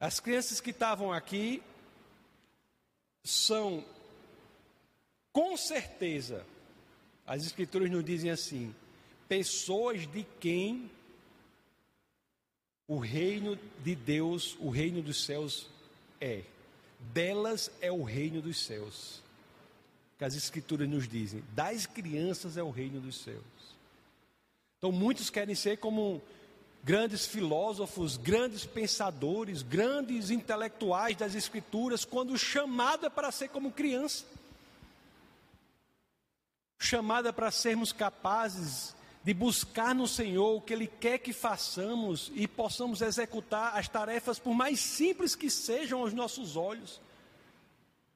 As 0.00 0.18
crianças 0.18 0.60
que 0.60 0.70
estavam 0.70 1.12
aqui 1.12 1.62
são, 3.22 3.84
com 5.32 5.56
certeza, 5.56 6.44
as 7.30 7.46
Escrituras 7.46 7.88
nos 7.88 8.04
dizem 8.04 8.28
assim: 8.28 8.74
pessoas 9.28 10.04
de 10.04 10.26
quem 10.40 10.90
o 12.88 12.98
reino 12.98 13.56
de 13.84 13.94
Deus, 13.94 14.56
o 14.58 14.68
reino 14.68 15.00
dos 15.00 15.24
céus 15.24 15.68
é. 16.20 16.42
Delas 16.98 17.70
é 17.80 17.90
o 17.90 18.02
reino 18.02 18.42
dos 18.42 18.58
céus 18.58 19.22
que 20.18 20.24
as 20.24 20.34
Escrituras 20.34 20.88
nos 20.88 21.06
dizem: 21.06 21.44
das 21.52 21.86
crianças 21.86 22.56
é 22.56 22.64
o 22.64 22.70
reino 22.70 23.00
dos 23.00 23.20
céus. 23.22 23.44
Então, 24.78 24.90
muitos 24.90 25.30
querem 25.30 25.54
ser 25.54 25.78
como 25.78 26.20
grandes 26.82 27.26
filósofos, 27.26 28.16
grandes 28.16 28.66
pensadores, 28.66 29.62
grandes 29.62 30.30
intelectuais 30.30 31.16
das 31.16 31.36
Escrituras, 31.36 32.04
quando 32.04 32.36
chamado 32.36 33.06
é 33.06 33.08
para 33.08 33.30
ser 33.30 33.50
como 33.50 33.70
criança. 33.70 34.24
Chamada 36.82 37.30
para 37.30 37.50
sermos 37.50 37.92
capazes 37.92 38.96
de 39.22 39.34
buscar 39.34 39.94
no 39.94 40.08
Senhor 40.08 40.56
o 40.56 40.60
que 40.62 40.72
Ele 40.72 40.86
quer 40.86 41.18
que 41.18 41.30
façamos 41.30 42.32
e 42.34 42.48
possamos 42.48 43.02
executar 43.02 43.76
as 43.76 43.86
tarefas, 43.86 44.38
por 44.38 44.54
mais 44.54 44.80
simples 44.80 45.36
que 45.36 45.50
sejam 45.50 46.00
aos 46.00 46.14
nossos 46.14 46.56
olhos. 46.56 46.98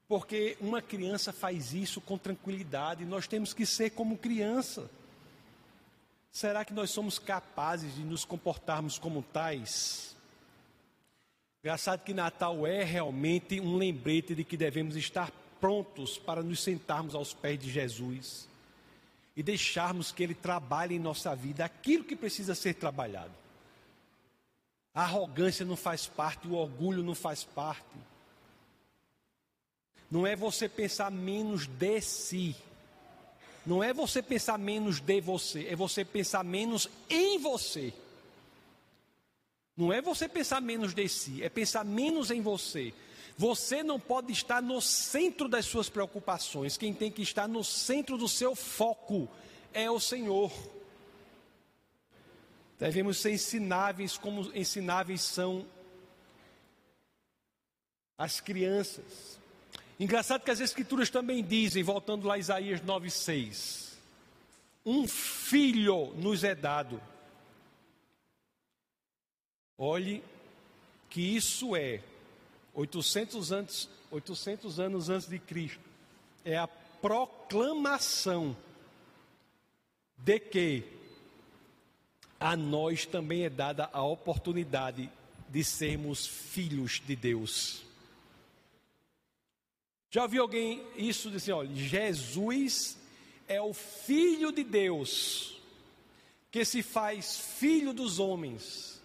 Porque 0.08 0.56
uma 0.62 0.80
criança 0.80 1.30
faz 1.30 1.74
isso 1.74 2.00
com 2.00 2.16
tranquilidade, 2.16 3.04
nós 3.04 3.26
temos 3.26 3.52
que 3.52 3.66
ser 3.66 3.90
como 3.90 4.16
criança. 4.16 4.90
Será 6.32 6.64
que 6.64 6.72
nós 6.72 6.90
somos 6.90 7.18
capazes 7.18 7.94
de 7.94 8.02
nos 8.02 8.24
comportarmos 8.24 8.98
como 8.98 9.22
tais? 9.22 10.16
Engraçado 11.62 12.02
que 12.02 12.14
Natal 12.14 12.66
é 12.66 12.82
realmente 12.82 13.60
um 13.60 13.76
lembrete 13.76 14.34
de 14.34 14.42
que 14.42 14.56
devemos 14.56 14.96
estar 14.96 15.30
prontos 15.60 16.16
para 16.16 16.42
nos 16.42 16.62
sentarmos 16.62 17.14
aos 17.14 17.34
pés 17.34 17.58
de 17.58 17.70
Jesus 17.70 18.53
e 19.36 19.42
deixarmos 19.42 20.12
que 20.12 20.22
Ele 20.22 20.34
trabalhe 20.34 20.94
em 20.94 20.98
nossa 20.98 21.34
vida 21.34 21.64
aquilo 21.64 22.04
que 22.04 22.16
precisa 22.16 22.54
ser 22.54 22.74
trabalhado. 22.74 23.32
A 24.94 25.02
arrogância 25.02 25.64
não 25.64 25.76
faz 25.76 26.06
parte, 26.06 26.46
o 26.46 26.54
orgulho 26.54 27.02
não 27.02 27.14
faz 27.14 27.42
parte. 27.42 27.84
Não 30.10 30.24
é 30.24 30.36
você 30.36 30.68
pensar 30.68 31.10
menos 31.10 31.66
de 31.66 32.00
si. 32.00 32.54
Não 33.66 33.82
é 33.82 33.92
você 33.92 34.22
pensar 34.22 34.58
menos 34.58 35.00
de 35.00 35.20
você, 35.20 35.66
é 35.66 35.74
você 35.74 36.04
pensar 36.04 36.44
menos 36.44 36.88
em 37.08 37.38
você. 37.38 37.92
Não 39.76 39.92
é 39.92 40.00
você 40.00 40.28
pensar 40.28 40.60
menos 40.60 40.94
de 40.94 41.08
si, 41.08 41.42
é 41.42 41.48
pensar 41.48 41.84
menos 41.84 42.30
em 42.30 42.40
você. 42.40 42.94
Você 43.36 43.82
não 43.82 43.98
pode 43.98 44.32
estar 44.32 44.62
no 44.62 44.80
centro 44.80 45.48
das 45.48 45.66
suas 45.66 45.88
preocupações. 45.88 46.76
Quem 46.76 46.94
tem 46.94 47.10
que 47.10 47.22
estar 47.22 47.48
no 47.48 47.64
centro 47.64 48.16
do 48.16 48.28
seu 48.28 48.54
foco 48.54 49.28
é 49.72 49.90
o 49.90 49.98
Senhor. 49.98 50.52
Devemos 52.78 53.18
ser 53.18 53.32
ensináveis 53.32 54.16
como 54.16 54.52
ensináveis 54.54 55.22
são 55.22 55.66
as 58.16 58.40
crianças. 58.40 59.38
Engraçado 59.98 60.44
que 60.44 60.50
as 60.50 60.60
Escrituras 60.60 61.10
também 61.10 61.42
dizem, 61.42 61.82
voltando 61.82 62.26
lá 62.26 62.34
a 62.34 62.38
Isaías 62.38 62.80
9,6: 62.80 63.94
Um 64.86 65.08
filho 65.08 66.12
nos 66.16 66.44
é 66.44 66.54
dado. 66.54 67.00
Olhe 69.76 70.22
que 71.10 71.20
isso 71.20 71.74
é 71.74 72.00
800 72.74 73.52
anos, 73.52 73.88
800 74.10 74.80
anos 74.80 75.08
antes 75.08 75.28
de 75.28 75.38
Cristo, 75.38 75.80
é 76.44 76.56
a 76.56 76.66
proclamação 76.66 78.56
de 80.18 80.40
que 80.40 80.84
a 82.40 82.56
nós 82.56 83.06
também 83.06 83.44
é 83.44 83.50
dada 83.50 83.88
a 83.92 84.02
oportunidade 84.02 85.10
de 85.48 85.64
sermos 85.64 86.26
filhos 86.26 87.00
de 87.06 87.14
Deus. 87.14 87.84
Já 90.10 90.22
ouviu 90.22 90.42
alguém 90.42 90.82
isso 90.96 91.30
dizer, 91.30 91.52
olha, 91.52 91.74
Jesus 91.74 92.96
é 93.48 93.60
o 93.60 93.72
filho 93.72 94.52
de 94.52 94.62
Deus, 94.62 95.60
que 96.50 96.64
se 96.64 96.82
faz 96.82 97.38
filho 97.58 97.92
dos 97.92 98.18
homens, 98.18 99.00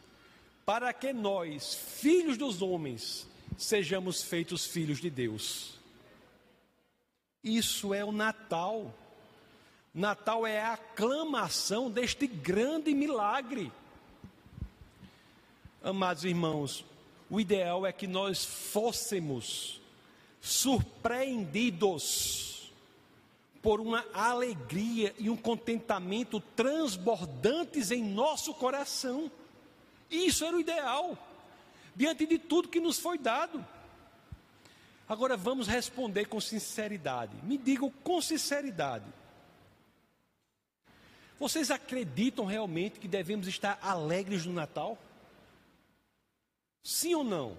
para 0.65 0.93
que 0.93 1.11
nós, 1.11 1.73
filhos 1.73 2.37
dos 2.37 2.61
homens, 2.61 3.27
sejamos 3.59 4.23
feitos 4.23 4.65
filhos 4.65 4.99
de 4.99 5.09
Deus. 5.09 5.73
Isso 7.43 7.93
é 7.93 8.03
o 8.03 8.11
Natal. 8.11 8.93
Natal 9.93 10.47
é 10.47 10.61
a 10.61 10.73
aclamação 10.73 11.91
deste 11.91 12.25
grande 12.25 12.93
milagre. 12.93 13.71
Amados 15.83 16.25
irmãos, 16.25 16.85
o 17.29 17.39
ideal 17.39 17.85
é 17.85 17.91
que 17.91 18.07
nós 18.07 18.45
fôssemos 18.45 19.79
surpreendidos 20.41 22.71
por 23.61 23.81
uma 23.81 24.05
alegria 24.13 25.13
e 25.19 25.29
um 25.29 25.35
contentamento 25.35 26.39
transbordantes 26.55 27.91
em 27.91 28.01
nosso 28.01 28.53
coração. 28.53 29.29
Isso 30.09 30.45
era 30.45 30.55
o 30.55 30.61
ideal, 30.61 31.17
diante 31.99 32.25
de 32.25 32.39
tudo 32.39 32.69
que 32.69 32.79
nos 32.79 32.97
foi 32.97 33.17
dado. 33.17 33.63
Agora 35.05 35.35
vamos 35.35 35.67
responder 35.67 36.27
com 36.27 36.39
sinceridade. 36.39 37.35
Me 37.43 37.57
digam 37.57 37.91
com 38.05 38.21
sinceridade. 38.21 39.03
Vocês 41.37 41.69
acreditam 41.69 42.45
realmente 42.45 43.01
que 43.01 43.07
devemos 43.07 43.49
estar 43.49 43.77
alegres 43.81 44.45
no 44.45 44.53
Natal? 44.53 44.97
Sim 46.81 47.15
ou 47.15 47.23
não? 47.25 47.57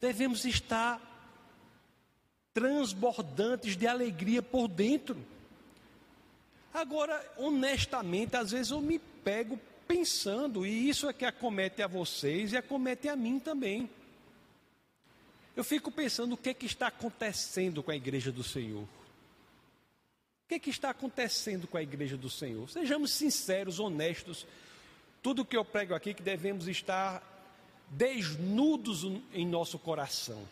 Devemos 0.00 0.44
estar 0.44 1.00
transbordantes 2.52 3.76
de 3.76 3.86
alegria 3.86 4.42
por 4.42 4.66
dentro. 4.66 5.16
Agora, 6.74 7.24
honestamente, 7.36 8.36
às 8.36 8.50
vezes 8.50 8.72
eu 8.72 8.80
me 8.80 8.98
pego 8.98 9.60
pensando, 9.92 10.64
e 10.64 10.88
isso 10.88 11.06
é 11.06 11.12
que 11.12 11.26
acomete 11.26 11.82
a 11.82 11.86
vocês 11.86 12.52
e 12.52 12.56
acomete 12.56 13.10
a 13.10 13.14
mim 13.14 13.38
também. 13.38 13.90
Eu 15.54 15.62
fico 15.62 15.92
pensando 15.92 16.32
o 16.32 16.36
que 16.36 16.48
é 16.48 16.54
que 16.54 16.64
está 16.64 16.86
acontecendo 16.86 17.82
com 17.82 17.90
a 17.90 17.96
igreja 17.96 18.32
do 18.32 18.42
Senhor. 18.42 18.84
O 18.84 18.88
que 20.48 20.54
é 20.54 20.58
que 20.58 20.70
está 20.70 20.88
acontecendo 20.88 21.68
com 21.68 21.76
a 21.76 21.82
igreja 21.82 22.16
do 22.16 22.30
Senhor? 22.30 22.70
Sejamos 22.70 23.12
sinceros, 23.12 23.78
honestos. 23.78 24.46
Tudo 25.22 25.44
que 25.44 25.56
eu 25.56 25.64
prego 25.64 25.94
aqui 25.94 26.14
que 26.14 26.22
devemos 26.22 26.68
estar 26.68 27.22
desnudos 27.90 29.04
em 29.34 29.46
nosso 29.46 29.78
coração. 29.78 30.48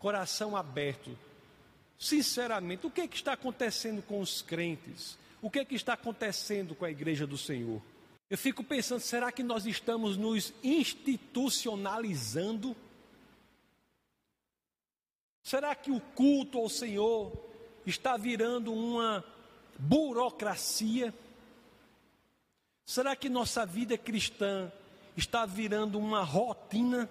Coração 0.00 0.56
aberto. 0.56 1.16
Sinceramente, 1.96 2.86
o 2.88 2.90
que 2.90 3.02
é 3.02 3.06
que 3.06 3.16
está 3.16 3.34
acontecendo 3.34 4.02
com 4.02 4.20
os 4.20 4.42
crentes? 4.42 5.16
O 5.40 5.48
que 5.48 5.60
é 5.60 5.64
que 5.64 5.76
está 5.76 5.92
acontecendo 5.92 6.74
com 6.74 6.84
a 6.84 6.90
igreja 6.90 7.24
do 7.24 7.38
Senhor? 7.38 7.80
Eu 8.34 8.38
fico 8.38 8.64
pensando, 8.64 8.98
será 8.98 9.30
que 9.30 9.44
nós 9.44 9.64
estamos 9.64 10.16
nos 10.16 10.52
institucionalizando? 10.60 12.74
Será 15.40 15.72
que 15.76 15.92
o 15.92 16.00
culto 16.00 16.58
ao 16.58 16.68
Senhor 16.68 17.32
está 17.86 18.16
virando 18.16 18.72
uma 18.72 19.24
burocracia? 19.78 21.14
Será 22.84 23.14
que 23.14 23.28
nossa 23.28 23.64
vida 23.64 23.96
cristã 23.96 24.72
está 25.16 25.46
virando 25.46 25.96
uma 25.96 26.24
rotina? 26.24 27.08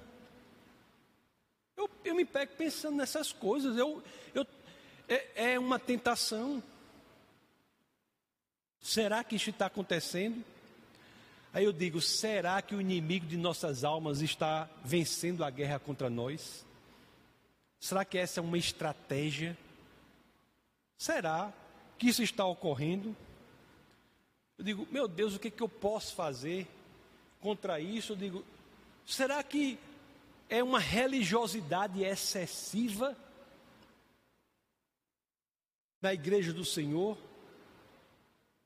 Eu, 1.77 1.89
eu 2.03 2.15
me 2.15 2.25
pego 2.25 2.51
pensando 2.57 2.97
nessas 2.97 3.31
coisas. 3.31 3.77
Eu, 3.77 4.03
eu, 4.35 4.45
é, 5.07 5.53
é 5.53 5.57
uma 5.57 5.79
tentação. 5.79 6.61
Será 8.81 9.23
que 9.23 9.37
isso 9.37 9.51
está 9.51 9.67
acontecendo? 9.67 10.51
Aí 11.53 11.65
eu 11.65 11.71
digo: 11.71 12.01
será 12.01 12.61
que 12.61 12.73
o 12.73 12.81
inimigo 12.81 13.27
de 13.27 13.37
nossas 13.37 13.83
almas 13.83 14.21
está 14.21 14.67
vencendo 14.83 15.43
a 15.43 15.51
guerra 15.51 15.77
contra 15.77 16.09
nós? 16.09 16.65
Será 17.79 18.03
que 18.03 18.17
essa 18.17 18.39
é 18.39 18.43
uma 18.43 18.57
estratégia? 18.57 19.55
Será 20.97 21.53
que 21.99 22.09
isso 22.09 22.23
está 22.23 22.43
ocorrendo? 22.45 23.15
Eu 24.57 24.65
digo, 24.65 24.87
meu 24.89 25.07
Deus, 25.07 25.35
o 25.35 25.39
que, 25.39 25.49
é 25.49 25.51
que 25.51 25.61
eu 25.61 25.69
posso 25.69 26.15
fazer 26.15 26.67
contra 27.41 27.79
isso? 27.79 28.13
Eu 28.13 28.17
digo, 28.17 28.45
será 29.05 29.43
que 29.43 29.77
é 30.49 30.63
uma 30.63 30.79
religiosidade 30.79 32.03
excessiva 32.03 33.15
na 36.01 36.13
igreja 36.13 36.53
do 36.53 36.63
Senhor? 36.63 37.17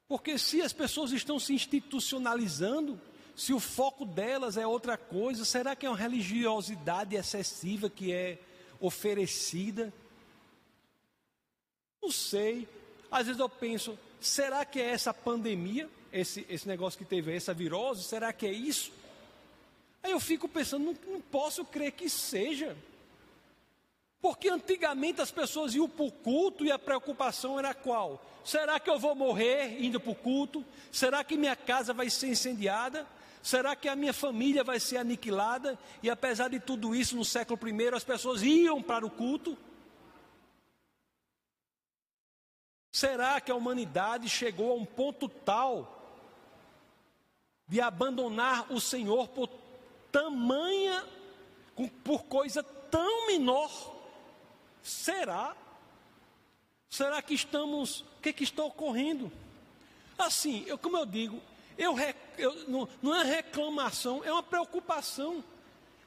Porque 0.07 0.37
se 0.37 0.61
as 0.61 0.71
pessoas 0.71 1.11
estão 1.11 1.39
se 1.39 1.53
institucionalizando, 1.53 2.99
se 3.35 3.53
o 3.53 3.59
foco 3.59 4.05
delas 4.05 4.57
é 4.57 4.65
outra 4.65 4.97
coisa, 4.97 5.43
será 5.43 5.75
que 5.75 5.85
é 5.85 5.89
uma 5.89 5.97
religiosidade 5.97 7.15
excessiva 7.15 7.89
que 7.89 8.11
é 8.11 8.39
oferecida. 8.79 9.93
Não 12.01 12.11
sei. 12.11 12.67
Às 13.11 13.25
vezes 13.27 13.39
eu 13.39 13.49
penso, 13.49 13.97
será 14.19 14.65
que 14.65 14.79
é 14.79 14.89
essa 14.89 15.13
pandemia, 15.13 15.89
esse, 16.11 16.45
esse 16.49 16.67
negócio 16.67 16.97
que 16.97 17.05
teve, 17.05 17.35
essa 17.35 17.53
virose, 17.53 18.03
será 18.03 18.31
que 18.33 18.45
é 18.45 18.51
isso? 18.51 18.91
Aí 20.03 20.11
eu 20.11 20.19
fico 20.19 20.47
pensando, 20.47 20.85
não, 20.85 21.13
não 21.13 21.21
posso 21.21 21.65
crer 21.65 21.91
que 21.91 22.09
seja. 22.09 22.77
Porque 24.21 24.49
antigamente 24.49 25.21
as 25.21 25.31
pessoas 25.31 25.75
iam 25.75 25.87
para 25.87 26.05
o 26.05 26.11
culto 26.11 26.65
e 26.65 26.71
a 26.71 26.79
preocupação 26.79 27.59
era 27.59 27.73
qual? 27.73 28.23
Será 28.43 28.79
que 28.79 28.89
eu 28.89 28.97
vou 28.97 29.13
morrer 29.13 29.83
indo 29.83 29.99
para 29.99 30.11
o 30.11 30.15
culto? 30.15 30.65
Será 30.91 31.23
que 31.23 31.37
minha 31.37 31.55
casa 31.55 31.93
vai 31.93 32.09
ser 32.09 32.27
incendiada? 32.27 33.05
Será 33.43 33.75
que 33.75 33.87
a 33.87 33.95
minha 33.95 34.13
família 34.13 34.63
vai 34.63 34.79
ser 34.79 34.97
aniquilada? 34.97 35.77
E 36.01 36.09
apesar 36.09 36.49
de 36.49 36.59
tudo 36.59 36.95
isso, 36.95 37.15
no 37.15 37.23
século 37.23 37.59
I, 37.69 37.87
as 37.93 38.03
pessoas 38.03 38.41
iam 38.41 38.81
para 38.81 39.05
o 39.05 39.09
culto? 39.09 39.57
Será 42.91 43.39
que 43.39 43.51
a 43.51 43.55
humanidade 43.55 44.27
chegou 44.27 44.71
a 44.71 44.75
um 44.75 44.85
ponto 44.85 45.29
tal 45.29 45.93
de 47.67 47.79
abandonar 47.79 48.71
o 48.71 48.81
Senhor 48.81 49.27
por 49.27 49.49
tamanha, 50.11 51.05
por 52.03 52.23
coisa 52.23 52.63
tão 52.63 53.27
menor? 53.27 53.96
Será? 54.87 55.55
Será 56.89 57.21
que 57.21 57.33
estamos, 57.33 58.01
o 58.01 58.21
que, 58.21 58.29
é 58.29 58.33
que 58.33 58.45
está 58.45 58.63
ocorrendo? 58.63 59.29
Assim, 60.17 60.63
eu, 60.65 60.77
como 60.77 60.97
eu 60.97 61.05
digo, 61.05 61.41
eu, 61.77 61.93
eu 62.37 62.69
não, 62.69 62.87
não 63.01 63.13
é 63.13 63.23
reclamação, 63.23 64.23
é 64.23 64.31
uma 64.31 64.41
preocupação 64.41 65.43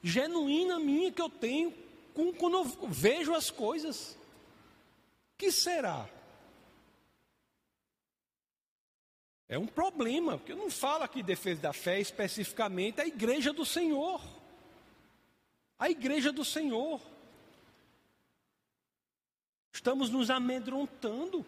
genuína 0.02 0.80
minha 0.80 1.12
que 1.12 1.20
eu 1.20 1.28
tenho 1.28 1.74
com, 2.14 2.32
quando 2.32 2.56
eu 2.56 2.64
vejo 2.88 3.34
as 3.34 3.50
coisas. 3.50 4.18
Que 5.36 5.52
será? 5.52 6.08
É 9.46 9.58
um 9.58 9.66
problema, 9.66 10.38
porque 10.38 10.52
eu 10.52 10.56
não 10.56 10.70
falo 10.70 11.04
aqui 11.04 11.20
de 11.20 11.26
defesa 11.26 11.60
da 11.60 11.72
fé 11.74 12.00
especificamente, 12.00 13.00
a 13.00 13.06
igreja 13.06 13.52
do 13.52 13.66
Senhor. 13.66 14.22
A 15.78 15.90
igreja 15.90 16.32
do 16.32 16.44
Senhor. 16.44 17.00
Estamos 19.80 20.10
nos 20.10 20.28
amedrontando, 20.28 21.42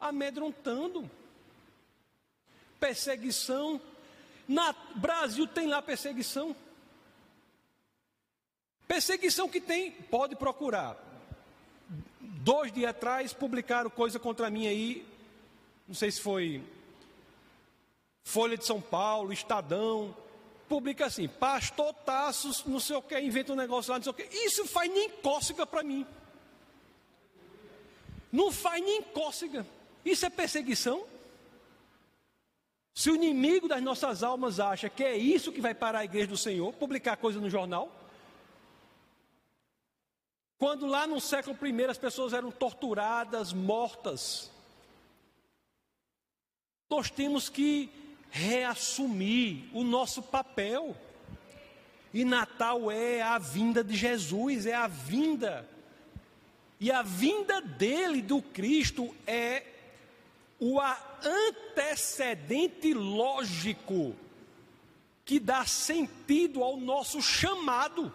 amedrontando 0.00 1.08
perseguição. 2.80 3.80
Na 4.48 4.74
Brasil 4.96 5.46
tem 5.46 5.68
lá 5.68 5.80
perseguição. 5.80 6.56
Perseguição 8.88 9.48
que 9.48 9.60
tem, 9.60 9.92
pode 9.92 10.34
procurar. 10.34 10.96
Dois 12.18 12.72
dias 12.72 12.90
atrás 12.90 13.32
publicaram 13.32 13.88
coisa 13.88 14.18
contra 14.18 14.50
mim 14.50 14.66
aí, 14.66 15.06
não 15.86 15.94
sei 15.94 16.10
se 16.10 16.20
foi 16.20 16.60
Folha 18.24 18.58
de 18.58 18.66
São 18.66 18.80
Paulo, 18.80 19.32
Estadão, 19.32 20.12
publica 20.68 21.06
assim, 21.06 21.28
pastor 21.28 21.94
Tassos, 21.94 22.64
não 22.64 22.80
sei 22.80 22.96
o 22.96 23.02
que, 23.02 23.16
inventa 23.20 23.52
um 23.52 23.56
negócio 23.56 23.92
lá, 23.92 23.98
não 23.98 24.02
sei 24.02 24.10
o 24.10 24.14
que. 24.14 24.28
Isso 24.38 24.66
faz 24.66 24.90
nem 24.90 25.08
cócega 25.08 25.64
para 25.64 25.84
mim. 25.84 26.04
Não 28.30 28.50
faz 28.52 28.82
nem 28.82 29.02
cócega. 29.02 29.66
Isso 30.04 30.26
é 30.26 30.30
perseguição? 30.30 31.04
Se 32.94 33.10
o 33.10 33.14
inimigo 33.14 33.68
das 33.68 33.82
nossas 33.82 34.22
almas 34.22 34.58
acha 34.58 34.88
que 34.88 35.04
é 35.04 35.16
isso 35.16 35.52
que 35.52 35.60
vai 35.60 35.74
parar 35.74 36.00
a 36.00 36.04
igreja 36.04 36.26
do 36.26 36.36
Senhor, 36.36 36.72
publicar 36.74 37.16
coisa 37.16 37.40
no 37.40 37.48
jornal, 37.48 37.92
Quando 40.58 40.86
lá 40.86 41.06
no 41.06 41.20
século 41.20 41.56
I 41.64 41.84
as 41.84 41.96
pessoas 41.98 42.32
eram 42.32 42.50
torturadas, 42.50 43.52
mortas, 43.52 44.50
nós 46.90 47.10
temos 47.10 47.48
que 47.48 47.88
reassumir 48.28 49.66
o 49.72 49.84
nosso 49.84 50.20
papel. 50.20 50.96
E 52.12 52.24
Natal 52.24 52.90
é 52.90 53.22
a 53.22 53.38
vinda 53.38 53.84
de 53.84 53.94
Jesus, 53.94 54.66
é 54.66 54.74
a 54.74 54.88
vinda. 54.88 55.68
E 56.80 56.92
a 56.92 57.02
vinda 57.02 57.60
dele, 57.60 58.22
do 58.22 58.40
Cristo, 58.40 59.14
é 59.26 59.66
o 60.60 60.78
antecedente 61.22 62.94
lógico 62.94 64.14
que 65.24 65.38
dá 65.38 65.66
sentido 65.66 66.62
ao 66.62 66.76
nosso 66.76 67.20
chamado. 67.20 68.12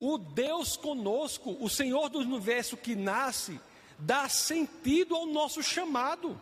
O 0.00 0.16
Deus 0.16 0.76
conosco, 0.76 1.56
o 1.60 1.68
Senhor 1.68 2.08
do 2.08 2.20
universo 2.20 2.76
que 2.76 2.94
nasce, 2.94 3.60
dá 3.98 4.28
sentido 4.28 5.14
ao 5.14 5.26
nosso 5.26 5.62
chamado. 5.62 6.40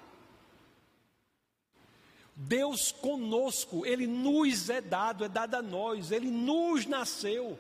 Deus 2.35 2.93
conosco, 2.93 3.87
Ele 3.87 4.07
nos 4.07 4.69
é 4.69 4.81
dado, 4.81 5.25
é 5.25 5.29
dado 5.29 5.55
a 5.55 5.63
nós, 5.63 6.11
Ele 6.13 6.31
nos 6.31 6.85
nasceu. 6.85 7.59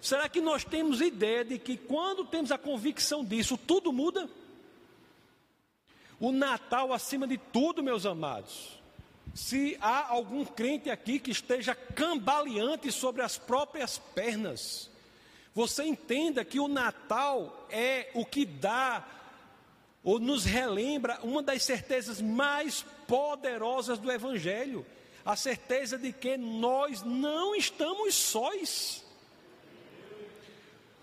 Será 0.00 0.28
que 0.28 0.40
nós 0.40 0.64
temos 0.64 1.00
ideia 1.00 1.44
de 1.44 1.58
que 1.58 1.76
quando 1.76 2.24
temos 2.24 2.52
a 2.52 2.58
convicção 2.58 3.24
disso, 3.24 3.56
tudo 3.56 3.92
muda? 3.92 4.28
O 6.18 6.32
Natal, 6.32 6.92
acima 6.92 7.26
de 7.26 7.36
tudo, 7.36 7.82
meus 7.82 8.06
amados, 8.06 8.78
se 9.34 9.76
há 9.80 10.08
algum 10.08 10.44
crente 10.44 10.88
aqui 10.88 11.18
que 11.18 11.30
esteja 11.30 11.74
cambaleante 11.74 12.90
sobre 12.90 13.22
as 13.22 13.36
próprias 13.36 13.98
pernas, 14.14 14.90
você 15.54 15.84
entenda 15.84 16.44
que 16.44 16.60
o 16.60 16.68
Natal 16.68 17.66
é 17.70 18.10
o 18.14 18.24
que 18.24 18.44
dá 18.44 19.06
ou 20.02 20.18
nos 20.20 20.44
relembra 20.44 21.18
uma 21.22 21.42
das 21.42 21.64
certezas 21.64 22.20
mais 22.20 22.84
poderosas 23.08 23.98
do 23.98 24.10
Evangelho, 24.12 24.86
a 25.24 25.34
certeza 25.34 25.98
de 25.98 26.12
que 26.12 26.36
nós 26.36 27.02
não 27.02 27.56
estamos 27.56 28.14
sós. 28.14 29.04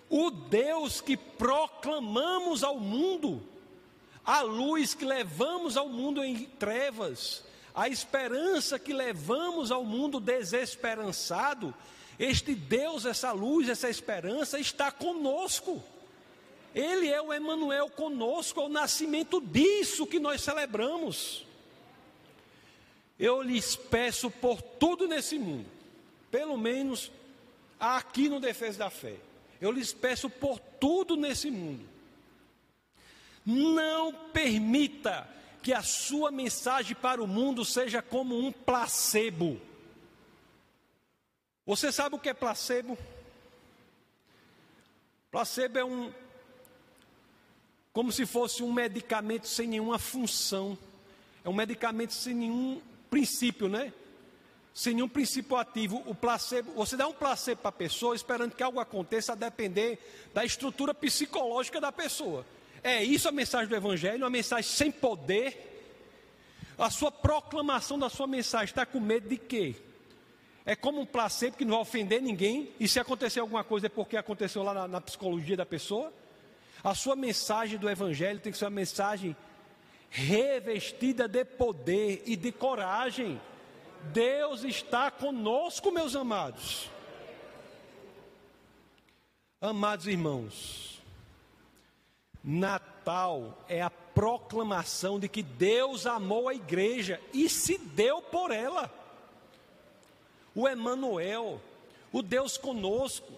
O 0.09 0.29
Deus 0.29 1.01
que 1.01 1.17
proclamamos 1.17 2.63
ao 2.63 2.79
mundo, 2.79 3.41
a 4.23 4.41
luz 4.41 4.93
que 4.93 5.05
levamos 5.05 5.75
ao 5.75 5.89
mundo 5.89 6.23
em 6.23 6.45
trevas, 6.45 7.43
a 7.73 7.89
esperança 7.89 8.77
que 8.77 8.93
levamos 8.93 9.71
ao 9.71 9.83
mundo 9.83 10.19
desesperançado, 10.19 11.73
este 12.19 12.53
Deus, 12.53 13.05
essa 13.05 13.31
luz, 13.31 13.67
essa 13.67 13.89
esperança 13.89 14.59
está 14.59 14.91
conosco. 14.91 15.83
Ele 16.73 17.07
é 17.07 17.21
o 17.21 17.33
Emanuel 17.33 17.89
conosco, 17.89 18.59
é 18.59 18.63
o 18.63 18.69
nascimento 18.69 19.41
disso 19.41 20.07
que 20.07 20.19
nós 20.19 20.41
celebramos. 20.41 21.45
Eu 23.19 23.41
lhes 23.41 23.75
peço 23.75 24.29
por 24.29 24.61
tudo 24.61 25.07
nesse 25.07 25.37
mundo, 25.37 25.69
pelo 26.31 26.57
menos 26.57 27.11
aqui 27.79 28.27
no 28.27 28.39
Defesa 28.39 28.79
da 28.79 28.89
Fé. 28.89 29.15
Eu 29.63 29.71
lhes 29.71 29.93
peço 29.93 30.29
por 30.29 30.59
tudo 30.59 31.15
nesse 31.15 31.49
mundo. 31.49 31.87
Não 33.45 34.13
permita 34.33 35.25
que 35.61 35.71
a 35.71 35.81
sua 35.81 36.29
mensagem 36.31 36.93
para 36.93 37.23
o 37.23 37.27
mundo 37.27 37.63
seja 37.63 38.01
como 38.01 38.37
um 38.37 38.51
placebo. 38.51 39.61
Você 41.65 41.93
sabe 41.93 42.13
o 42.13 42.19
que 42.19 42.27
é 42.27 42.33
placebo? 42.33 42.97
Placebo 45.31 45.79
é 45.79 45.85
um 45.85 46.13
como 47.93 48.11
se 48.11 48.25
fosse 48.25 48.63
um 48.63 48.73
medicamento 48.73 49.47
sem 49.47 49.65
nenhuma 49.65 49.97
função. 49.97 50.77
É 51.41 51.47
um 51.47 51.53
medicamento 51.53 52.11
sem 52.11 52.33
nenhum 52.33 52.81
princípio, 53.09 53.69
né? 53.69 53.93
Sem 54.73 54.95
nenhum 54.95 55.07
princípio 55.07 55.55
ativo. 55.55 56.01
O 56.05 56.15
placebo, 56.15 56.71
você 56.73 56.97
dá 56.97 57.07
um 57.07 57.13
placebo 57.13 57.61
para 57.61 57.69
a 57.69 57.73
pessoa 57.73 58.15
esperando 58.15 58.55
que 58.55 58.63
algo 58.63 58.79
aconteça 58.79 59.33
a 59.33 59.35
depender 59.35 59.99
da 60.33 60.43
estrutura 60.43 60.93
psicológica 60.93 61.79
da 61.79 61.91
pessoa. 61.91 62.45
É 62.83 63.03
isso 63.03 63.29
a 63.29 63.31
mensagem 63.31 63.67
do 63.67 63.75
Evangelho, 63.75 64.23
uma 64.23 64.29
mensagem 64.29 64.69
sem 64.69 64.91
poder. 64.91 65.69
A 66.77 66.89
sua 66.89 67.11
proclamação 67.11 67.99
da 67.99 68.09
sua 68.09 68.25
mensagem 68.25 68.65
está 68.65 68.85
com 68.85 68.99
medo 68.99 69.29
de 69.29 69.37
quê? 69.37 69.75
É 70.65 70.75
como 70.75 71.01
um 71.01 71.05
placebo 71.05 71.57
que 71.57 71.65
não 71.65 71.73
vai 71.73 71.81
ofender 71.81 72.21
ninguém, 72.21 72.71
e 72.79 72.87
se 72.87 72.99
acontecer 72.99 73.41
alguma 73.41 73.63
coisa 73.63 73.87
é 73.87 73.89
porque 73.89 74.17
aconteceu 74.17 74.63
lá 74.63 74.73
na, 74.73 74.87
na 74.87 75.01
psicologia 75.01 75.57
da 75.57 75.65
pessoa. 75.65 76.11
A 76.83 76.95
sua 76.95 77.15
mensagem 77.15 77.77
do 77.77 77.89
Evangelho 77.89 78.39
tem 78.39 78.51
que 78.51 78.57
ser 78.57 78.65
uma 78.65 78.71
mensagem 78.71 79.35
revestida 80.09 81.27
de 81.27 81.45
poder 81.45 82.23
e 82.25 82.35
de 82.35 82.51
coragem. 82.51 83.39
Deus 84.11 84.63
está 84.63 85.09
conosco, 85.09 85.91
meus 85.91 86.15
amados. 86.15 86.89
Amados 89.61 90.07
irmãos, 90.07 91.01
Natal 92.43 93.57
é 93.69 93.81
a 93.81 93.89
proclamação 93.89 95.19
de 95.19 95.29
que 95.29 95.41
Deus 95.41 96.05
amou 96.05 96.49
a 96.49 96.53
igreja 96.53 97.21
e 97.33 97.47
se 97.47 97.77
deu 97.77 98.21
por 98.21 98.51
ela. 98.51 98.91
O 100.53 100.67
Emanuel, 100.67 101.61
o 102.11 102.21
Deus 102.21 102.57
conosco, 102.57 103.31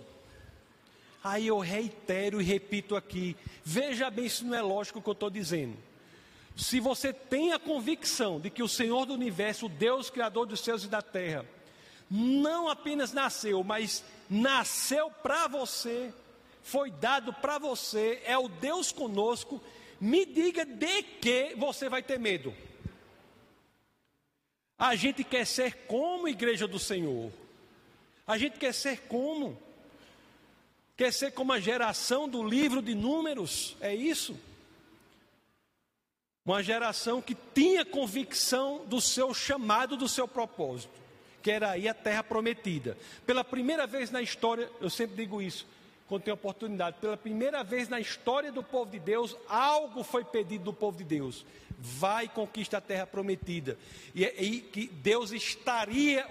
Aí 1.25 1.47
eu 1.47 1.57
reitero 1.57 2.39
e 2.39 2.43
repito 2.43 2.95
aqui: 2.95 3.35
veja 3.63 4.11
bem 4.11 4.29
se 4.29 4.45
não 4.45 4.55
é 4.55 4.61
lógico 4.61 4.99
o 4.99 5.01
que 5.01 5.09
eu 5.09 5.13
estou 5.13 5.31
dizendo. 5.31 5.75
Se 6.55 6.79
você 6.79 7.11
tem 7.11 7.51
a 7.51 7.59
convicção 7.59 8.39
de 8.39 8.49
que 8.49 8.63
o 8.63 8.69
Senhor 8.69 9.05
do 9.05 9.13
universo, 9.13 9.65
o 9.65 9.69
Deus 9.69 10.09
Criador 10.09 10.45
dos 10.45 10.61
céus 10.61 10.83
e 10.85 10.87
da 10.87 11.01
terra, 11.01 11.45
não 12.09 12.69
apenas 12.69 13.11
nasceu, 13.11 13.63
mas 13.63 14.03
nasceu 14.29 15.11
para 15.11 15.47
você, 15.47 16.13
foi 16.63 16.89
dado 16.91 17.33
para 17.33 17.57
você, 17.57 18.21
é 18.25 18.37
o 18.37 18.47
Deus 18.47 18.91
conosco, 18.91 19.61
me 19.99 20.25
diga 20.25 20.65
de 20.65 21.03
que 21.03 21.55
você 21.55 21.89
vai 21.89 22.01
ter 22.01 22.19
medo. 22.19 22.53
A 24.77 24.95
gente 24.95 25.23
quer 25.23 25.45
ser 25.45 25.85
como 25.87 26.27
igreja 26.27 26.67
do 26.67 26.79
Senhor. 26.79 27.31
A 28.27 28.37
gente 28.37 28.57
quer 28.57 28.73
ser 28.73 29.01
como? 29.07 29.57
Quer 30.97 31.11
ser 31.11 31.31
como 31.31 31.53
a 31.53 31.59
geração 31.59 32.27
do 32.27 32.43
livro 32.43 32.81
de 32.81 32.95
Números? 32.95 33.75
É 33.79 33.93
isso? 33.93 34.37
Uma 36.45 36.61
geração 36.61 37.23
que 37.23 37.35
tinha 37.55 37.83
convicção 37.83 38.85
do 38.85 39.01
seu 39.01 39.33
chamado, 39.33 39.97
do 39.97 40.07
seu 40.07 40.27
propósito, 40.27 40.93
que 41.41 41.49
era 41.49 41.71
aí 41.71 41.87
a 41.87 41.93
terra 41.93 42.23
prometida. 42.23 42.95
Pela 43.25 43.43
primeira 43.43 43.87
vez 43.87 44.11
na 44.11 44.21
história, 44.21 44.69
eu 44.79 44.89
sempre 44.89 45.15
digo 45.15 45.41
isso, 45.41 45.65
quando 46.07 46.21
tenho 46.21 46.35
oportunidade, 46.35 46.97
pela 47.01 47.17
primeira 47.17 47.63
vez 47.63 47.89
na 47.89 47.99
história 47.99 48.51
do 48.51 48.61
povo 48.61 48.91
de 48.91 48.99
Deus, 48.99 49.35
algo 49.49 50.03
foi 50.03 50.23
pedido 50.23 50.65
do 50.65 50.73
povo 50.73 50.99
de 50.99 51.03
Deus. 51.03 51.43
Vai 51.79 52.27
conquista 52.27 52.77
a 52.77 52.81
terra 52.81 53.07
prometida. 53.07 53.75
E, 54.13 54.23
e 54.23 54.61
que 54.61 54.85
Deus 54.87 55.31
estaria 55.31 56.27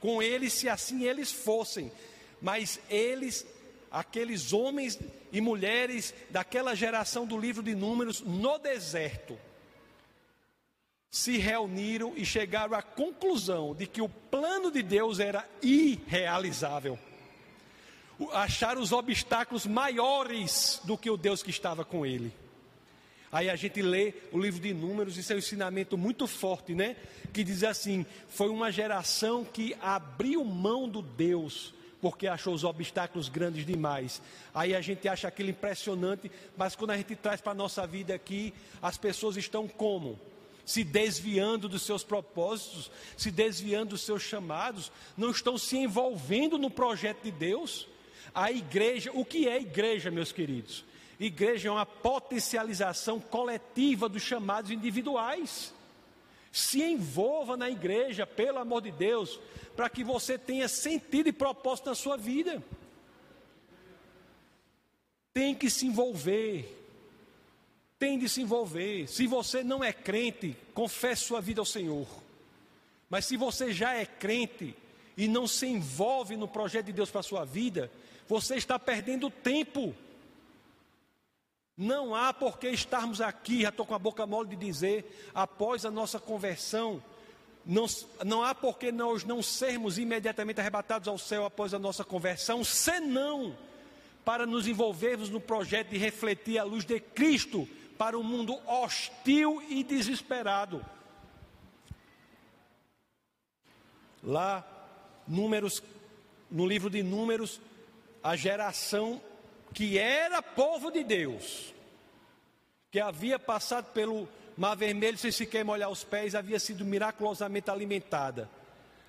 com 0.00 0.22
eles 0.22 0.54
se 0.54 0.66
assim 0.66 1.04
eles 1.04 1.30
fossem. 1.30 1.92
Mas 2.40 2.80
eles 2.88 3.46
aqueles 3.92 4.54
homens 4.54 4.98
e 5.30 5.40
mulheres 5.40 6.14
daquela 6.30 6.74
geração 6.74 7.26
do 7.26 7.38
livro 7.38 7.62
de 7.62 7.74
Números 7.74 8.22
no 8.22 8.58
deserto 8.58 9.38
se 11.10 11.36
reuniram 11.36 12.14
e 12.16 12.24
chegaram 12.24 12.74
à 12.74 12.80
conclusão 12.80 13.74
de 13.74 13.86
que 13.86 14.00
o 14.00 14.08
plano 14.08 14.70
de 14.70 14.82
Deus 14.82 15.20
era 15.20 15.46
irrealizável. 15.60 16.98
Acharam 18.32 18.80
os 18.80 18.92
obstáculos 18.92 19.66
maiores 19.66 20.80
do 20.84 20.96
que 20.96 21.10
o 21.10 21.18
Deus 21.18 21.42
que 21.42 21.50
estava 21.50 21.84
com 21.84 22.06
ele. 22.06 22.32
Aí 23.30 23.50
a 23.50 23.56
gente 23.56 23.82
lê 23.82 24.14
o 24.32 24.38
livro 24.38 24.60
de 24.60 24.72
Números, 24.72 25.18
isso 25.18 25.32
é 25.32 25.36
um 25.36 25.38
ensinamento 25.38 25.98
muito 25.98 26.26
forte, 26.26 26.74
né? 26.74 26.96
Que 27.32 27.44
diz 27.44 27.62
assim: 27.62 28.06
foi 28.28 28.48
uma 28.48 28.70
geração 28.70 29.44
que 29.44 29.76
abriu 29.82 30.42
mão 30.44 30.88
do 30.88 31.02
Deus 31.02 31.74
porque 32.02 32.26
achou 32.26 32.52
os 32.52 32.64
obstáculos 32.64 33.28
grandes 33.28 33.64
demais. 33.64 34.20
Aí 34.52 34.74
a 34.74 34.80
gente 34.80 35.08
acha 35.08 35.28
aquilo 35.28 35.50
impressionante, 35.50 36.28
mas 36.56 36.74
quando 36.74 36.90
a 36.90 36.96
gente 36.96 37.14
traz 37.14 37.40
para 37.40 37.52
a 37.52 37.54
nossa 37.54 37.86
vida 37.86 38.12
aqui, 38.12 38.52
as 38.82 38.98
pessoas 38.98 39.36
estão 39.36 39.68
como? 39.68 40.18
Se 40.66 40.82
desviando 40.82 41.68
dos 41.68 41.82
seus 41.82 42.02
propósitos, 42.02 42.90
se 43.16 43.30
desviando 43.30 43.90
dos 43.90 44.00
seus 44.00 44.20
chamados, 44.20 44.90
não 45.16 45.30
estão 45.30 45.56
se 45.56 45.76
envolvendo 45.76 46.58
no 46.58 46.70
projeto 46.70 47.22
de 47.22 47.30
Deus. 47.30 47.86
A 48.34 48.50
igreja, 48.50 49.12
o 49.14 49.24
que 49.24 49.48
é 49.48 49.60
igreja, 49.60 50.10
meus 50.10 50.32
queridos? 50.32 50.84
Igreja 51.20 51.68
é 51.68 51.72
uma 51.72 51.86
potencialização 51.86 53.20
coletiva 53.20 54.08
dos 54.08 54.22
chamados 54.22 54.72
individuais. 54.72 55.72
Se 56.52 56.82
envolva 56.82 57.56
na 57.56 57.70
igreja, 57.70 58.26
pelo 58.26 58.58
amor 58.58 58.82
de 58.82 58.92
Deus, 58.92 59.40
para 59.74 59.88
que 59.88 60.04
você 60.04 60.38
tenha 60.38 60.68
sentido 60.68 61.28
e 61.28 61.32
propósito 61.32 61.88
na 61.88 61.94
sua 61.94 62.16
vida. 62.16 62.62
Tem 65.32 65.54
que 65.54 65.70
se 65.70 65.86
envolver. 65.86 66.78
Tem 67.98 68.18
de 68.18 68.28
se 68.28 68.42
envolver. 68.42 69.08
Se 69.08 69.26
você 69.26 69.64
não 69.64 69.82
é 69.82 69.92
crente, 69.92 70.56
confesse 70.74 71.24
sua 71.24 71.40
vida 71.40 71.60
ao 71.60 71.64
Senhor. 71.64 72.06
Mas 73.08 73.26
se 73.26 73.36
você 73.36 73.72
já 73.72 73.94
é 73.94 74.04
crente 74.04 74.74
e 75.16 75.28
não 75.28 75.46
se 75.46 75.66
envolve 75.66 76.36
no 76.36 76.48
projeto 76.48 76.86
de 76.86 76.92
Deus 76.92 77.10
para 77.10 77.20
a 77.20 77.24
sua 77.24 77.44
vida, 77.44 77.90
você 78.28 78.56
está 78.56 78.78
perdendo 78.78 79.30
tempo. 79.30 79.94
Não 81.76 82.14
há 82.14 82.32
por 82.32 82.58
que 82.58 82.68
estarmos 82.68 83.20
aqui, 83.20 83.62
já 83.62 83.70
estou 83.70 83.86
com 83.86 83.94
a 83.94 83.98
boca 83.98 84.26
mole 84.26 84.50
de 84.50 84.56
dizer, 84.56 85.30
após 85.34 85.84
a 85.84 85.90
nossa 85.90 86.20
conversão, 86.20 87.02
não, 87.64 87.86
não 88.24 88.42
há 88.42 88.54
por 88.54 88.78
que 88.78 88.92
nós 88.92 89.24
não 89.24 89.42
sermos 89.42 89.98
imediatamente 89.98 90.60
arrebatados 90.60 91.08
ao 91.08 91.16
céu 91.16 91.46
após 91.46 91.72
a 91.72 91.78
nossa 91.78 92.04
conversão, 92.04 92.62
senão 92.62 93.56
para 94.24 94.46
nos 94.46 94.66
envolvermos 94.66 95.30
no 95.30 95.40
projeto 95.40 95.90
de 95.90 95.98
refletir 95.98 96.58
a 96.58 96.64
luz 96.64 96.84
de 96.84 97.00
Cristo 97.00 97.68
para 97.96 98.18
um 98.18 98.22
mundo 98.22 98.58
hostil 98.66 99.62
e 99.68 99.82
desesperado. 99.82 100.84
Lá, 104.22 104.64
números, 105.26 105.82
no 106.50 106.66
livro 106.66 106.88
de 106.88 107.02
Números, 107.02 107.60
a 108.22 108.36
geração 108.36 109.20
que 109.72 109.98
era 109.98 110.42
povo 110.42 110.90
de 110.90 111.02
Deus, 111.02 111.74
que 112.90 113.00
havia 113.00 113.38
passado 113.38 113.92
pelo 113.92 114.28
Mar 114.56 114.76
Vermelho 114.76 115.16
sem 115.16 115.32
sequer 115.32 115.64
molhar 115.64 115.90
os 115.90 116.04
pés, 116.04 116.34
havia 116.34 116.60
sido 116.60 116.84
miraculosamente 116.84 117.70
alimentada. 117.70 118.48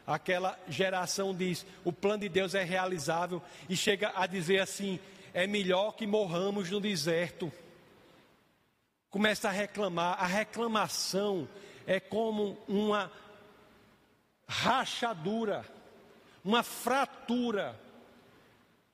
Aquela 0.06 0.58
geração 0.68 1.36
diz: 1.36 1.66
o 1.84 1.92
plano 1.92 2.20
de 2.20 2.30
Deus 2.30 2.56
é 2.56 2.64
realizável, 2.64 3.42
e 3.70 3.76
chega 3.76 4.12
a 4.16 4.26
dizer 4.26 4.60
assim: 4.60 5.00
é 5.34 5.48
melhor 5.48 5.94
que 5.94 6.08
morramos 6.08 6.70
no 6.70 6.80
deserto. 6.80 7.52
Começa 9.10 9.50
a 9.50 9.52
reclamar, 9.52 10.22
a 10.22 10.26
reclamação 10.26 11.48
é 11.86 12.00
como 12.00 12.58
uma 12.68 13.12
rachadura, 14.48 15.66
uma 16.44 16.64
fratura 16.64 17.80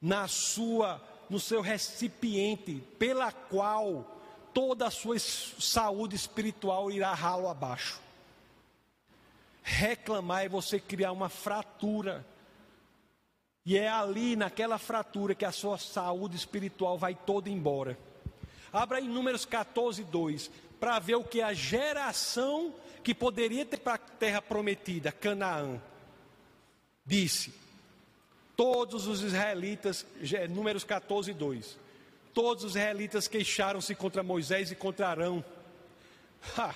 na 0.02 0.28
sua 0.28 1.02
no 1.30 1.40
seu 1.40 1.62
recipiente, 1.62 2.84
pela 2.98 3.32
qual 3.32 4.18
toda 4.54 4.88
a 4.88 4.92
sua 4.92 5.18
saúde 5.20 6.16
espiritual 6.16 6.90
irá 6.92 7.14
ralo 7.14 7.48
abaixo. 7.48 8.02
Reclamar 9.62 10.46
é 10.46 10.50
você 10.50 10.80
criar 10.80 11.12
uma 11.12 11.30
fratura. 11.30 12.26
E 13.66 13.78
é 13.78 13.88
ali, 13.88 14.36
naquela 14.36 14.80
fratura, 14.80 15.36
que 15.36 15.46
a 15.46 15.52
sua 15.52 15.78
saúde 15.78 16.36
espiritual 16.36 16.98
vai 16.98 17.14
toda 17.14 17.50
embora. 17.50 17.98
Abra 18.74 19.00
em 19.00 19.08
Números 19.08 19.46
14, 19.46 20.04
2, 20.04 20.50
para 20.80 20.98
ver 20.98 21.16
o 21.16 21.24
que 21.24 21.42
a 21.42 21.54
geração 21.54 22.74
que 23.04 23.14
poderia 23.14 23.66
ter 23.66 23.78
para 23.78 23.96
a 23.96 23.98
terra 23.98 24.42
prometida, 24.42 25.12
Canaã, 25.12 25.80
disse. 27.06 27.54
Todos 28.60 29.08
os 29.08 29.22
israelitas, 29.24 30.06
Números 30.50 30.84
14, 30.84 31.34
2. 31.34 31.78
Todos 32.34 32.66
os 32.66 32.72
israelitas 32.72 33.26
queixaram-se 33.26 33.96
contra 33.96 34.22
Moisés 34.22 34.70
e 34.70 34.76
contra 34.76 35.08
Arão. 35.08 35.42
Ha! 36.58 36.76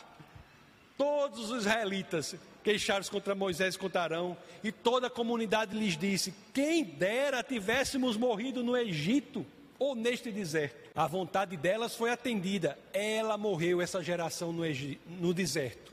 Todos 0.98 1.52
os 1.52 1.64
israelitas 1.64 2.38
queixaram-se 2.64 3.12
contra 3.12 3.36
Moisés 3.36 3.76
e 3.76 3.78
contra 3.78 4.02
Arão, 4.02 4.38
e 4.64 4.72
toda 4.72 5.08
a 5.08 5.10
comunidade 5.10 5.78
lhes 5.78 5.98
disse: 5.98 6.34
Quem 6.54 6.86
dera 6.86 7.44
tivéssemos 7.44 8.16
morrido 8.16 8.64
no 8.64 8.78
Egito 8.78 9.46
ou 9.78 9.94
neste 9.94 10.32
deserto. 10.32 10.90
A 10.96 11.06
vontade 11.06 11.58
delas 11.58 11.98
foi 11.98 12.12
atendida. 12.12 12.80
Ela 12.94 13.38
morreu, 13.38 13.82
essa 13.82 14.02
geração 14.02 14.54
no, 14.54 14.66
Egito, 14.66 15.02
no 15.20 15.34
deserto. 15.34 15.92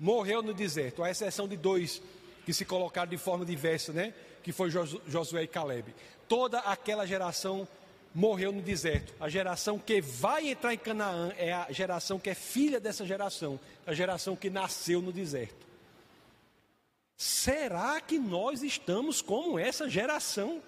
Morreu 0.00 0.42
no 0.42 0.54
deserto, 0.54 1.02
à 1.02 1.10
exceção 1.10 1.46
de 1.46 1.58
dois 1.58 2.00
que 2.46 2.54
se 2.54 2.64
colocaram 2.64 3.10
de 3.10 3.18
forma 3.18 3.44
diversa, 3.44 3.92
né? 3.92 4.14
Que 4.42 4.52
foi 4.52 4.70
Josué 4.70 5.44
e 5.44 5.46
Caleb. 5.46 5.94
Toda 6.28 6.58
aquela 6.60 7.06
geração 7.06 7.66
morreu 8.14 8.52
no 8.52 8.60
deserto. 8.60 9.14
A 9.20 9.28
geração 9.28 9.78
que 9.78 10.00
vai 10.00 10.48
entrar 10.48 10.74
em 10.74 10.78
Canaã 10.78 11.32
é 11.36 11.52
a 11.52 11.70
geração 11.70 12.18
que 12.18 12.30
é 12.30 12.34
filha 12.34 12.78
dessa 12.78 13.06
geração, 13.06 13.58
a 13.86 13.94
geração 13.94 14.36
que 14.36 14.50
nasceu 14.50 15.00
no 15.00 15.12
deserto. 15.12 15.66
Será 17.16 18.00
que 18.00 18.18
nós 18.18 18.62
estamos 18.62 19.22
como 19.22 19.58
essa 19.58 19.88
geração? 19.88 20.62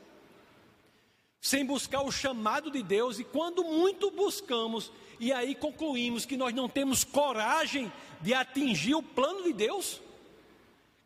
Sem 1.41 1.67
buscar 1.67 2.03
o 2.03 2.13
chamado 2.13 2.71
de 2.71 2.83
Deus, 2.83 3.19
e 3.19 3.25
quando 3.25 3.65
muito 3.65 4.11
buscamos, 4.11 4.91
e 5.21 5.33
aí 5.33 5.55
concluímos 5.55 6.25
que 6.25 6.37
nós 6.37 6.55
não 6.55 6.69
temos 6.69 7.05
coragem 7.05 7.93
de 8.21 8.33
atingir 8.33 8.95
o 8.95 9.03
plano 9.03 9.43
de 9.43 9.53
Deus? 9.53 10.01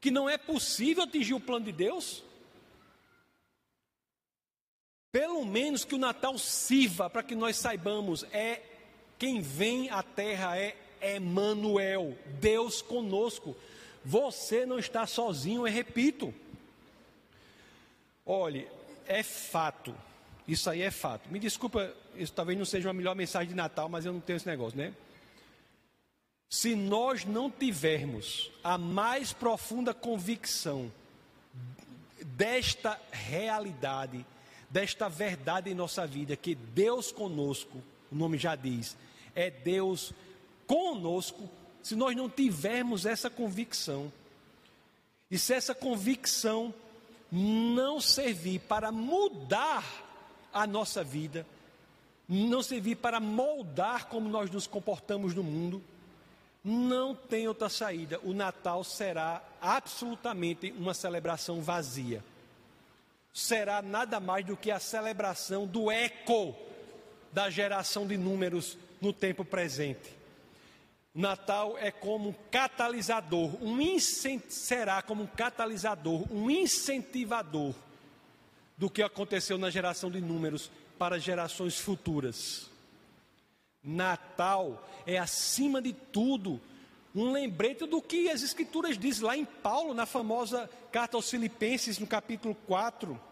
Que 0.01 0.11
não 0.11 0.29
é 0.29 0.39
possível 0.39 1.03
atingir 1.03 1.35
o 1.35 1.41
plano 1.41 1.65
de 1.65 1.73
Deus? 1.73 2.23
Pelo 5.19 5.45
menos 5.45 5.85
que 5.85 5.97
o 5.97 5.99
Natal 5.99 6.39
sirva 6.39 7.11
para 7.11 7.25
que 7.25 7.35
nós 7.35 7.57
saibamos, 7.57 8.25
é 8.31 8.63
quem 9.19 9.41
vem 9.41 9.91
à 9.91 10.01
terra 10.01 10.57
é 10.57 10.77
Emmanuel, 11.17 12.17
Deus 12.41 12.81
conosco. 12.81 13.57
Você 14.05 14.65
não 14.65 14.79
está 14.79 15.09
sozinho, 15.09 15.67
eu 15.67 15.73
repito. 15.73 16.33
Olhe, 18.25 18.69
é 19.09 19.25
fato. 19.25 19.93
Isso 20.47 20.71
aí 20.71 20.83
é 20.83 20.91
fato. 20.93 21.29
Me 21.29 21.41
desculpa, 21.41 21.93
isso 22.15 22.33
talvez 22.33 22.57
não 22.57 22.65
seja 22.65 22.87
uma 22.87 22.95
melhor 22.95 23.17
mensagem 23.17 23.49
de 23.49 23.57
Natal, 23.57 23.89
mas 23.89 24.07
eu 24.07 24.13
não 24.13 24.21
tenho 24.21 24.37
esse 24.37 24.47
negócio, 24.47 24.79
né? 24.79 24.95
Se 26.49 26.77
nós 26.77 27.25
não 27.25 27.51
tivermos 27.51 28.53
a 28.63 28.79
mais 28.79 29.33
profunda 29.33 29.93
convicção 29.93 30.93
desta 32.23 33.01
realidade, 33.11 34.25
desta 34.71 35.09
verdade 35.09 35.71
em 35.71 35.75
nossa 35.75 36.07
vida, 36.07 36.37
que 36.37 36.55
Deus 36.55 37.11
conosco, 37.11 37.83
o 38.11 38.15
nome 38.15 38.39
já 38.39 38.55
diz, 38.55 38.97
é 39.35 39.51
Deus 39.51 40.13
conosco, 40.67 41.49
se 41.83 41.97
nós 41.97 42.15
não 42.15 42.29
tivermos 42.29 43.07
essa 43.07 43.31
convicção, 43.31 44.13
e 45.31 45.39
se 45.39 45.55
essa 45.55 45.75
convicção 45.75 46.73
não 47.31 48.01
servir 48.01 48.61
para 48.61 48.91
mudar 48.91 49.85
a 50.53 50.67
nossa 50.67 51.05
vida, 51.05 51.47
não 52.29 52.63
servir 52.63 52.97
para 52.97 53.21
moldar 53.21 54.07
como 54.07 54.29
nós 54.29 54.51
nos 54.51 54.67
comportamos 54.67 55.35
no 55.35 55.43
mundo, 55.43 55.83
não 56.65 57.15
tem 57.15 57.47
outra 57.47 57.69
saída. 57.69 58.19
O 58.23 58.33
Natal 58.33 58.83
será 58.85 59.43
absolutamente 59.61 60.73
uma 60.73 60.93
celebração 60.93 61.63
vazia 61.63 62.23
será 63.39 63.81
nada 63.81 64.19
mais 64.19 64.45
do 64.45 64.57
que 64.57 64.69
a 64.69 64.81
celebração 64.81 65.65
do 65.65 65.91
eco 65.93 66.57
da 67.33 67.49
geração 67.49 68.05
de 68.05 68.17
números 68.17 68.77
no 69.01 69.13
tempo 69.13 69.45
presente. 69.45 70.17
Natal 71.15 71.79
é 71.79 71.91
como 71.91 72.31
um 72.31 72.35
catalisador, 72.51 73.51
um 73.63 73.79
será 73.99 75.03
como 75.03 75.23
um 75.23 75.27
catalisador, 75.27 76.25
um 76.33 76.51
incentivador 76.51 77.75
do 78.77 78.91
que 78.91 79.03
aconteceu 79.03 79.57
na 79.57 79.71
geração 79.71 80.11
de 80.11 80.21
números 80.21 80.71
para 80.99 81.19
gerações 81.19 81.79
futuras. 81.79 82.69
Natal 83.83 84.85
é 85.07 85.17
acima 85.17 85.81
de 85.81 85.93
tudo 85.93 86.61
um 87.15 87.31
lembrete 87.31 87.87
do 87.87 88.03
que 88.03 88.29
as 88.29 88.43
escrituras 88.43 88.99
dizem 88.99 89.25
lá 89.25 89.37
em 89.37 89.45
Paulo, 89.45 89.95
na 89.95 90.07
famosa 90.07 90.69
carta 90.91 91.17
aos 91.17 91.31
Filipenses, 91.31 91.99
no 91.99 92.07
capítulo 92.07 92.55
4. 92.67 93.28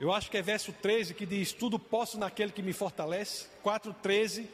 Eu 0.00 0.10
acho 0.10 0.30
que 0.30 0.38
é 0.38 0.42
verso 0.42 0.72
13 0.72 1.12
que 1.12 1.26
diz: 1.26 1.52
Tudo 1.52 1.78
posso 1.78 2.18
naquele 2.18 2.50
que 2.50 2.62
me 2.62 2.72
fortalece. 2.72 3.48
4,13: 3.62 4.46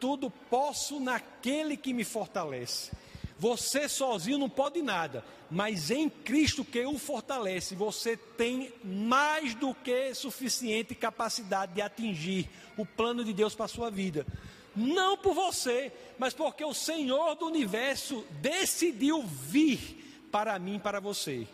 Tudo 0.00 0.28
posso 0.28 0.98
naquele 0.98 1.76
que 1.76 1.94
me 1.94 2.02
fortalece. 2.02 2.90
Você 3.38 3.88
sozinho 3.88 4.36
não 4.36 4.50
pode 4.50 4.82
nada, 4.82 5.24
mas 5.48 5.92
em 5.92 6.10
Cristo 6.10 6.64
que 6.64 6.84
o 6.84 6.98
fortalece, 6.98 7.76
você 7.76 8.16
tem 8.16 8.72
mais 8.82 9.54
do 9.54 9.72
que 9.72 10.12
suficiente 10.12 10.96
capacidade 10.96 11.74
de 11.74 11.80
atingir 11.80 12.50
o 12.76 12.84
plano 12.84 13.24
de 13.24 13.32
Deus 13.32 13.54
para 13.54 13.66
a 13.66 13.68
sua 13.68 13.92
vida. 13.92 14.26
Não 14.74 15.16
por 15.16 15.34
você, 15.34 15.92
mas 16.18 16.34
porque 16.34 16.64
o 16.64 16.74
Senhor 16.74 17.36
do 17.36 17.46
universo 17.46 18.26
decidiu 18.40 19.22
vir 19.22 20.26
para 20.32 20.58
mim, 20.58 20.80
para 20.80 20.98
você. 20.98 21.46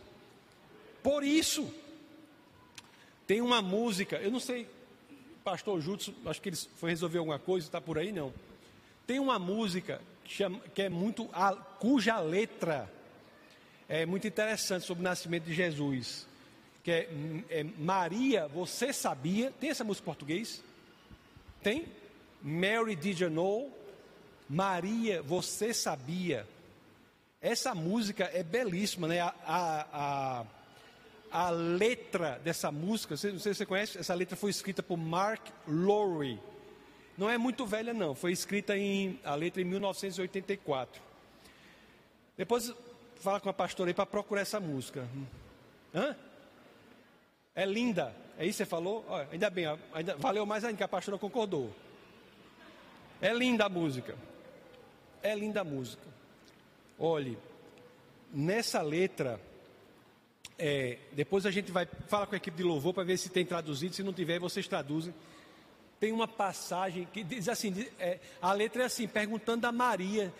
Por 1.02 1.22
isso, 1.22 1.70
tem 3.26 3.40
uma 3.40 3.62
música, 3.62 4.16
eu 4.16 4.30
não 4.30 4.40
sei, 4.40 4.68
pastor 5.42 5.80
Jutsu, 5.80 6.14
acho 6.26 6.40
que 6.40 6.48
ele 6.50 6.56
foi 6.76 6.90
resolver 6.90 7.18
alguma 7.18 7.38
coisa, 7.38 7.66
está 7.66 7.80
por 7.80 7.98
aí 7.98 8.12
não. 8.12 8.32
Tem 9.06 9.18
uma 9.18 9.38
música 9.38 10.00
que 10.24 10.82
é 10.82 10.88
muito, 10.88 11.28
cuja 11.78 12.18
letra 12.18 12.90
é 13.88 14.06
muito 14.06 14.26
interessante 14.26 14.86
sobre 14.86 15.02
o 15.02 15.04
nascimento 15.04 15.44
de 15.44 15.54
Jesus. 15.54 16.26
Que 16.82 16.90
é, 16.90 17.08
é 17.50 17.64
Maria, 17.78 18.48
você 18.48 18.92
sabia? 18.92 19.52
Tem 19.60 19.70
essa 19.70 19.84
música 19.84 20.04
em 20.04 20.06
português? 20.06 20.62
Tem? 21.62 21.86
Mary 22.42 22.96
did 22.96 23.20
you 23.20 23.30
know? 23.30 23.72
Maria, 24.48 25.22
você 25.22 25.72
sabia? 25.72 26.46
Essa 27.40 27.74
música 27.74 28.30
é 28.32 28.42
belíssima, 28.42 29.08
né? 29.08 29.20
A, 29.20 29.34
a, 29.46 29.86
a, 29.92 30.46
a 31.34 31.50
letra 31.50 32.40
dessa 32.44 32.70
música, 32.70 33.14
não 33.14 33.40
sei 33.40 33.52
se 33.52 33.54
você 33.54 33.66
conhece, 33.66 33.98
essa 33.98 34.14
letra 34.14 34.36
foi 34.36 34.50
escrita 34.50 34.84
por 34.84 34.96
Mark 34.96 35.44
Lowry. 35.66 36.38
Não 37.18 37.28
é 37.28 37.36
muito 37.36 37.66
velha, 37.66 37.92
não. 37.92 38.14
Foi 38.14 38.30
escrita 38.30 38.76
em 38.76 39.18
a 39.24 39.34
letra 39.34 39.60
em 39.60 39.64
1984. 39.64 41.02
Depois 42.36 42.72
fala 43.16 43.40
com 43.40 43.48
a 43.48 43.52
pastora 43.52 43.90
aí 43.90 43.94
para 43.94 44.06
procurar 44.06 44.42
essa 44.42 44.60
música. 44.60 45.08
Hã? 45.92 46.14
É 47.52 47.66
linda. 47.66 48.14
É 48.38 48.46
isso 48.46 48.58
que 48.58 48.64
você 48.64 48.66
falou? 48.66 49.04
Olha, 49.08 49.28
ainda 49.32 49.50
bem, 49.50 49.66
ainda, 49.92 50.16
valeu 50.16 50.46
mais 50.46 50.62
ainda 50.64 50.76
que 50.76 50.84
a 50.84 50.88
pastora 50.88 51.18
concordou. 51.18 51.74
É 53.20 53.34
linda 53.34 53.64
a 53.64 53.68
música. 53.68 54.16
É 55.20 55.34
linda 55.34 55.62
a 55.62 55.64
música. 55.64 56.06
Olhe, 56.96 57.36
nessa 58.32 58.80
letra, 58.82 59.40
é, 60.58 60.98
depois 61.12 61.46
a 61.46 61.50
gente 61.50 61.72
vai 61.72 61.86
falar 62.08 62.26
com 62.26 62.34
a 62.34 62.38
equipe 62.38 62.56
de 62.56 62.62
louvor 62.62 62.94
para 62.94 63.04
ver 63.04 63.16
se 63.16 63.28
tem 63.28 63.44
traduzido. 63.44 63.94
Se 63.94 64.02
não 64.02 64.12
tiver, 64.12 64.38
vocês 64.38 64.68
traduzem 64.68 65.14
tem 66.04 66.12
uma 66.12 66.28
passagem 66.28 67.08
que 67.10 67.24
diz 67.24 67.48
assim: 67.48 67.86
é, 67.98 68.18
a 68.42 68.52
letra 68.52 68.82
é 68.82 68.86
assim, 68.86 69.08
perguntando 69.08 69.66
a 69.66 69.72
Maria 69.72 70.30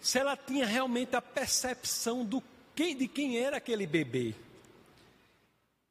se 0.00 0.20
ela 0.20 0.36
tinha 0.36 0.64
realmente 0.64 1.16
a 1.16 1.20
percepção 1.20 2.24
do 2.24 2.40
que, 2.76 2.94
de 2.94 3.08
quem 3.08 3.36
era 3.36 3.56
aquele 3.56 3.88
bebê. 3.88 4.34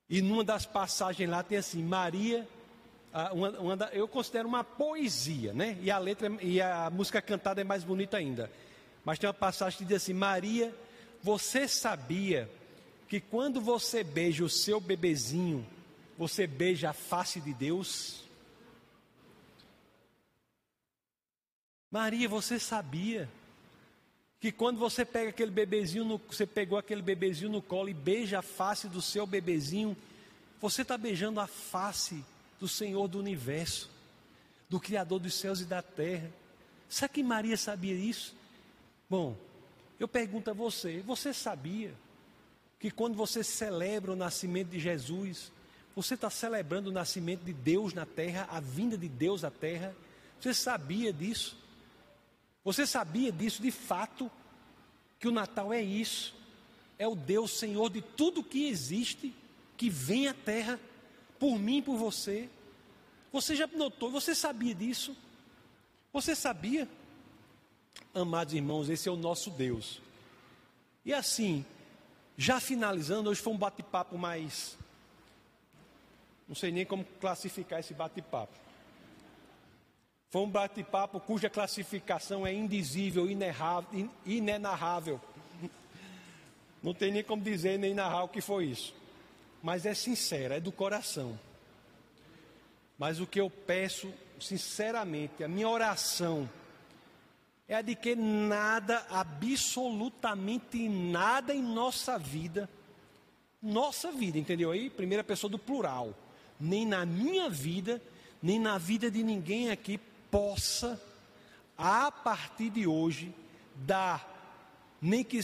E 0.09 0.22
numa 0.22 0.41
das 0.41 0.65
passagens 0.65 1.30
lá 1.30 1.43
tem 1.43 1.57
assim: 1.57 1.84
Maria, 1.84 2.47
uma, 3.34 3.49
uma 3.59 3.76
da, 3.76 3.88
eu 3.88 4.07
considero 4.07 4.47
uma 4.47 4.63
poesia, 4.63 5.51
né? 5.51 5.78
E 5.82 5.91
a 5.91 5.97
letra 5.97 6.32
e 6.41 6.61
a 6.61 6.89
música 6.89 7.22
cantada 7.22 7.59
é 7.59 7.65
mais 7.65 7.84
bonita 7.84 8.15
ainda. 8.15 8.49
Mas 9.03 9.20
tem 9.20 9.28
uma 9.28 9.34
passagem 9.34 9.80
que 9.80 9.86
diz 9.86 9.97
assim: 9.97 10.13
Maria, 10.13 10.74
você 11.22 11.67
sabia 11.67 12.49
que 13.10 13.20
quando 13.20 13.60
você 13.60 14.03
beija 14.03 14.45
o 14.45 14.49
seu 14.49 14.80
bebezinho, 14.80 15.66
você 16.16 16.45
beija 16.45 16.91
a 16.91 16.93
face 16.93 17.41
de 17.41 17.51
Deus? 17.51 18.24
Maria, 21.89 22.30
você 22.30 22.60
sabia 22.60 23.28
que 24.39 24.51
quando 24.51 24.78
você 24.78 25.03
pega 25.03 25.32
aquele 25.32 25.49
bebezinho, 25.49 26.05
no, 26.05 26.22
você 26.30 26.45
pegou 26.45 26.78
aquele 26.78 27.01
bebezinho 27.01 27.49
no 27.49 27.64
colo 27.64 27.89
e 27.89 27.95
beija 27.95 28.39
a 28.39 28.43
face 28.43 28.88
do 28.88 29.01
seu 29.01 29.26
bebezinho, 29.26 29.97
você 30.62 30.84
está 30.84 30.95
beijando 30.95 31.39
a 31.39 31.47
face 31.47 32.24
do 32.60 32.68
Senhor 32.68 33.07
do 33.07 33.18
universo, 33.18 33.89
do 34.70 34.80
Criador 34.80 35.20
dos 35.20 35.34
céus 35.34 35.62
e 35.62 35.66
da 35.66 35.82
terra. 35.82 36.30
Será 36.88 37.10
que 37.10 37.24
Maria 37.24 37.57
sabia 37.57 37.95
isso? 37.95 38.36
Bom, 39.10 39.36
eu 39.99 40.07
pergunto 40.07 40.51
a 40.51 40.53
você: 40.53 41.01
você 41.01 41.34
sabia 41.34 41.91
que 42.80 42.89
quando 42.89 43.15
você 43.15 43.43
celebra 43.43 44.13
o 44.13 44.15
nascimento 44.15 44.69
de 44.69 44.80
Jesus, 44.80 45.51
você 45.95 46.13
está 46.13 46.30
celebrando 46.30 46.89
o 46.89 46.93
nascimento 46.93 47.43
de 47.43 47.51
Deus 47.51 47.93
na 47.93 48.05
terra, 48.05 48.47
a 48.49 48.61
vinda 48.61 48.97
de 48.97 49.09
Deus 49.09 49.43
à 49.43 49.51
terra? 49.51 49.93
Você 50.39 50.53
sabia 50.53 51.11
disso? 51.11 51.57
Você 52.63 52.88
sabia 52.88 53.32
disso 53.32 53.61
de 53.61 53.69
fato? 53.69 54.32
Que 55.19 55.27
o 55.27 55.32
Natal 55.32 55.73
é 55.73 55.82
isso. 55.82 56.34
É 56.97 57.05
o 57.05 57.15
Deus 57.15 57.51
Senhor 57.51 57.89
de 57.89 58.01
tudo 58.01 58.43
que 58.43 58.69
existe, 58.69 59.34
que 59.75 59.89
vem 59.89 60.27
à 60.27 60.34
terra 60.34 60.80
por 61.38 61.59
mim 61.59 61.82
por 61.82 61.97
você. 61.97 62.49
Você 63.32 63.55
já 63.55 63.67
notou, 63.67 64.09
você 64.09 64.34
sabia 64.34 64.73
disso? 64.73 65.15
Você 66.13 66.36
sabia? 66.36 66.88
Amados 68.13 68.53
irmãos, 68.53 68.89
esse 68.89 69.07
é 69.09 69.11
o 69.11 69.17
nosso 69.17 69.49
Deus. 69.51 70.01
E 71.05 71.13
assim, 71.13 71.65
já 72.39 72.57
finalizando, 72.61 73.29
hoje 73.29 73.41
foi 73.41 73.51
um 73.51 73.57
bate-papo 73.57 74.17
mais. 74.17 74.77
Não 76.47 76.55
sei 76.55 76.71
nem 76.71 76.85
como 76.85 77.03
classificar 77.19 77.81
esse 77.81 77.93
bate-papo. 77.93 78.53
Foi 80.29 80.43
um 80.43 80.49
bate-papo 80.49 81.19
cuja 81.19 81.49
classificação 81.49 82.47
é 82.47 82.53
indizível, 82.53 83.27
inenarrável. 84.25 85.19
Não 86.81 86.93
tem 86.93 87.11
nem 87.11 87.25
como 87.25 87.43
dizer 87.43 87.77
nem 87.77 87.93
narrar 87.93 88.23
o 88.23 88.29
que 88.29 88.39
foi 88.39 88.67
isso. 88.67 88.95
Mas 89.61 89.85
é 89.85 89.93
sincera, 89.93 90.55
é 90.55 90.59
do 90.61 90.71
coração. 90.71 91.37
Mas 92.97 93.19
o 93.19 93.27
que 93.27 93.41
eu 93.41 93.49
peço, 93.49 94.13
sinceramente, 94.39 95.43
a 95.43 95.47
minha 95.49 95.67
oração 95.67 96.49
é 97.70 97.76
a 97.76 97.82
de 97.84 97.93
que 97.93 98.15
nada, 98.15 99.05
absolutamente 99.11 100.89
nada 100.89 101.53
em 101.53 101.61
nossa 101.61 102.17
vida, 102.17 102.67
nossa 103.61 104.11
vida, 104.11 104.39
entendeu 104.39 104.72
aí? 104.72 104.89
Primeira 104.89 105.24
pessoa 105.24 105.51
do 105.51 105.59
plural, 105.59 106.15
nem 106.59 106.84
na 106.84 107.05
minha 107.05 107.47
vida, 107.47 108.01
nem 108.41 108.59
na 108.59 108.80
vida 108.80 109.11
de 109.11 109.22
ninguém 109.22 109.70
aqui 109.70 109.99
possa, 110.32 110.99
a 111.78 112.11
partir 112.11 112.72
de 112.72 112.88
hoje, 112.88 113.32
dar 113.76 114.38
nem 114.99 115.24
que 115.24 115.39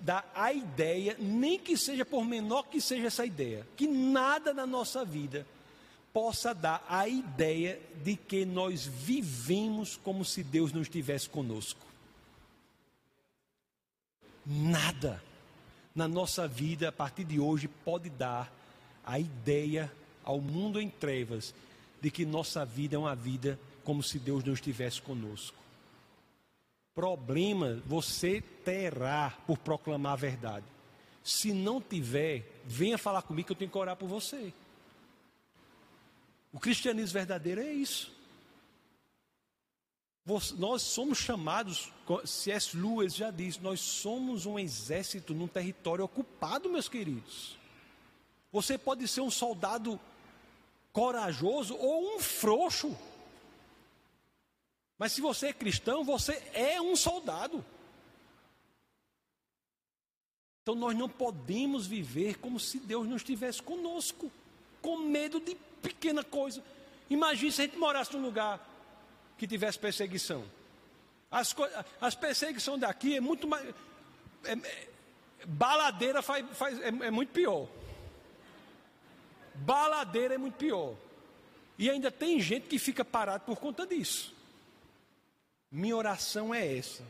dar 0.00 0.30
a 0.34 0.52
ideia, 0.52 1.16
nem 1.18 1.58
que 1.58 1.76
seja 1.78 2.04
por 2.04 2.24
menor 2.24 2.64
que 2.64 2.80
seja 2.80 3.06
essa 3.06 3.24
ideia, 3.24 3.66
que 3.76 3.86
nada 3.86 4.52
na 4.52 4.66
nossa 4.66 5.04
vida 5.04 5.46
possa 6.18 6.52
dar 6.52 6.84
a 6.88 7.06
ideia 7.06 7.78
de 8.02 8.16
que 8.16 8.44
nós 8.44 8.84
vivemos 8.84 9.96
como 9.96 10.24
se 10.24 10.42
Deus 10.42 10.72
não 10.72 10.82
estivesse 10.82 11.28
conosco. 11.28 11.78
Nada 14.44 15.22
na 15.94 16.08
nossa 16.08 16.48
vida 16.48 16.88
a 16.88 16.92
partir 16.92 17.22
de 17.22 17.38
hoje 17.38 17.68
pode 17.68 18.10
dar 18.10 18.52
a 19.06 19.20
ideia 19.20 19.92
ao 20.24 20.40
mundo 20.40 20.80
em 20.80 20.90
trevas 20.90 21.54
de 22.00 22.10
que 22.10 22.26
nossa 22.26 22.64
vida 22.64 22.96
é 22.96 22.98
uma 22.98 23.14
vida 23.14 23.56
como 23.84 24.02
se 24.02 24.18
Deus 24.18 24.42
não 24.42 24.54
estivesse 24.54 25.00
conosco. 25.00 25.56
Problema 26.96 27.80
você 27.86 28.40
terá 28.64 29.38
por 29.46 29.56
proclamar 29.56 30.14
a 30.14 30.16
verdade. 30.16 30.66
Se 31.22 31.52
não 31.52 31.80
tiver, 31.80 32.60
venha 32.66 32.98
falar 32.98 33.22
comigo 33.22 33.46
que 33.46 33.52
eu 33.52 33.56
tenho 33.56 33.70
que 33.70 33.78
orar 33.78 33.94
por 33.94 34.08
você. 34.08 34.52
O 36.52 36.58
cristianismo 36.58 37.14
verdadeiro 37.14 37.60
é 37.60 37.72
isso. 37.72 38.16
Nós 40.58 40.82
somos 40.82 41.16
chamados, 41.16 41.90
C.S. 42.26 42.76
Lewis 42.76 43.14
já 43.14 43.30
disse, 43.30 43.60
nós 43.60 43.80
somos 43.80 44.44
um 44.44 44.58
exército 44.58 45.32
num 45.32 45.48
território 45.48 46.04
ocupado, 46.04 46.68
meus 46.68 46.86
queridos. 46.86 47.56
Você 48.52 48.76
pode 48.76 49.08
ser 49.08 49.22
um 49.22 49.30
soldado 49.30 49.98
corajoso 50.92 51.74
ou 51.76 52.16
um 52.16 52.18
frouxo. 52.18 52.94
Mas 54.98 55.12
se 55.12 55.20
você 55.20 55.48
é 55.48 55.52
cristão, 55.52 56.04
você 56.04 56.32
é 56.52 56.80
um 56.80 56.94
soldado. 56.96 57.64
Então 60.62 60.74
nós 60.74 60.94
não 60.94 61.08
podemos 61.08 61.86
viver 61.86 62.38
como 62.38 62.60
se 62.60 62.78
Deus 62.78 63.08
não 63.08 63.16
estivesse 63.16 63.62
conosco, 63.62 64.30
com 64.82 64.98
medo 64.98 65.40
de 65.40 65.56
pequena 65.82 66.22
coisa. 66.22 66.62
Imagine 67.10 67.52
se 67.52 67.62
a 67.62 67.64
gente 67.64 67.78
morasse 67.78 68.14
num 68.14 68.22
lugar 68.22 68.60
que 69.36 69.46
tivesse 69.46 69.78
perseguição. 69.78 70.44
As, 71.30 71.54
as 72.00 72.14
perseguições 72.14 72.80
daqui 72.80 73.16
é 73.16 73.20
muito 73.20 73.46
mais. 73.46 73.68
É, 74.44 74.52
é, 74.52 74.88
baladeira 75.46 76.22
faz, 76.22 76.44
faz, 76.56 76.80
é, 76.80 76.88
é 76.88 77.10
muito 77.10 77.30
pior. 77.30 77.68
Baladeira 79.54 80.34
é 80.34 80.38
muito 80.38 80.54
pior. 80.54 80.94
E 81.78 81.88
ainda 81.88 82.10
tem 82.10 82.40
gente 82.40 82.66
que 82.66 82.78
fica 82.78 83.04
parado 83.04 83.44
por 83.44 83.58
conta 83.58 83.86
disso. 83.86 84.34
Minha 85.70 85.96
oração 85.96 86.54
é 86.54 86.76
essa: 86.76 87.04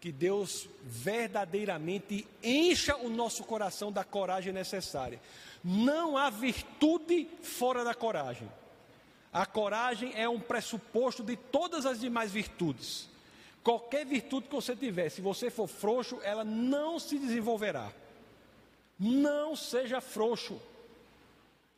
que 0.00 0.12
Deus 0.12 0.68
verdadeiramente 0.82 2.26
encha 2.42 2.96
o 2.96 3.08
nosso 3.08 3.44
coração 3.44 3.90
da 3.90 4.04
coragem 4.04 4.52
necessária. 4.52 5.20
Não 5.64 6.18
há 6.18 6.28
virtude 6.28 7.26
fora 7.42 7.82
da 7.82 7.94
coragem. 7.94 8.46
A 9.32 9.46
coragem 9.46 10.12
é 10.14 10.28
um 10.28 10.38
pressuposto 10.38 11.22
de 11.24 11.36
todas 11.36 11.86
as 11.86 11.98
demais 11.98 12.30
virtudes. 12.30 13.08
Qualquer 13.62 14.04
virtude 14.04 14.46
que 14.46 14.54
você 14.54 14.76
tiver, 14.76 15.08
se 15.08 15.22
você 15.22 15.48
for 15.48 15.66
frouxo, 15.66 16.20
ela 16.22 16.44
não 16.44 16.98
se 17.00 17.18
desenvolverá. 17.18 17.90
Não 19.00 19.56
seja 19.56 20.02
frouxo. 20.02 20.60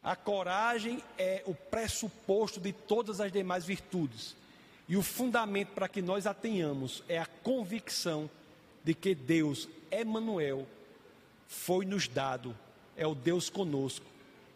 A 0.03 0.16
coragem 0.16 1.03
é 1.16 1.43
o 1.47 1.55
pressuposto 1.55 2.61
de 2.61 2.72
todas 2.72 3.20
as 3.20 3.30
demais 3.30 3.64
virtudes. 3.64 4.34
E 4.89 4.97
o 4.97 5.03
fundamento 5.03 5.68
para 5.68 5.89
que 5.89 6.03
nós 6.03 6.26
a 6.26 6.34
tenhamos 6.34 7.05
é 7.09 7.18
a 7.18 7.26
convicção 7.26 8.28
de 8.84 8.95
que 8.95 9.14
Deus, 9.14 9.68
Emanuel, 9.91 10.66
foi 11.49 11.84
nos 11.84 12.07
dado, 12.07 12.57
é 12.97 13.07
o 13.07 13.14
Deus 13.14 13.51
conosco. 13.51 14.07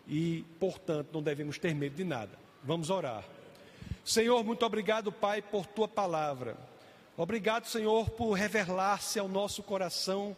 E, 0.07 0.45
portanto, 0.59 1.11
não 1.13 1.23
devemos 1.23 1.59
ter 1.59 1.75
medo 1.75 1.97
de 1.97 2.05
nada. 2.05 2.33
Vamos 2.65 2.91
orar. 2.91 3.25
Senhor, 4.05 4.43
muito 4.43 4.65
obrigado, 4.67 5.13
Pai, 5.13 5.41
por 5.41 5.67
tua 5.67 5.87
palavra. 5.87 6.57
Obrigado, 7.17 7.67
Senhor, 7.67 8.11
por 8.11 8.33
revelar-se 8.33 9.19
ao 9.19 9.29
nosso 9.29 9.63
coração, 9.63 10.37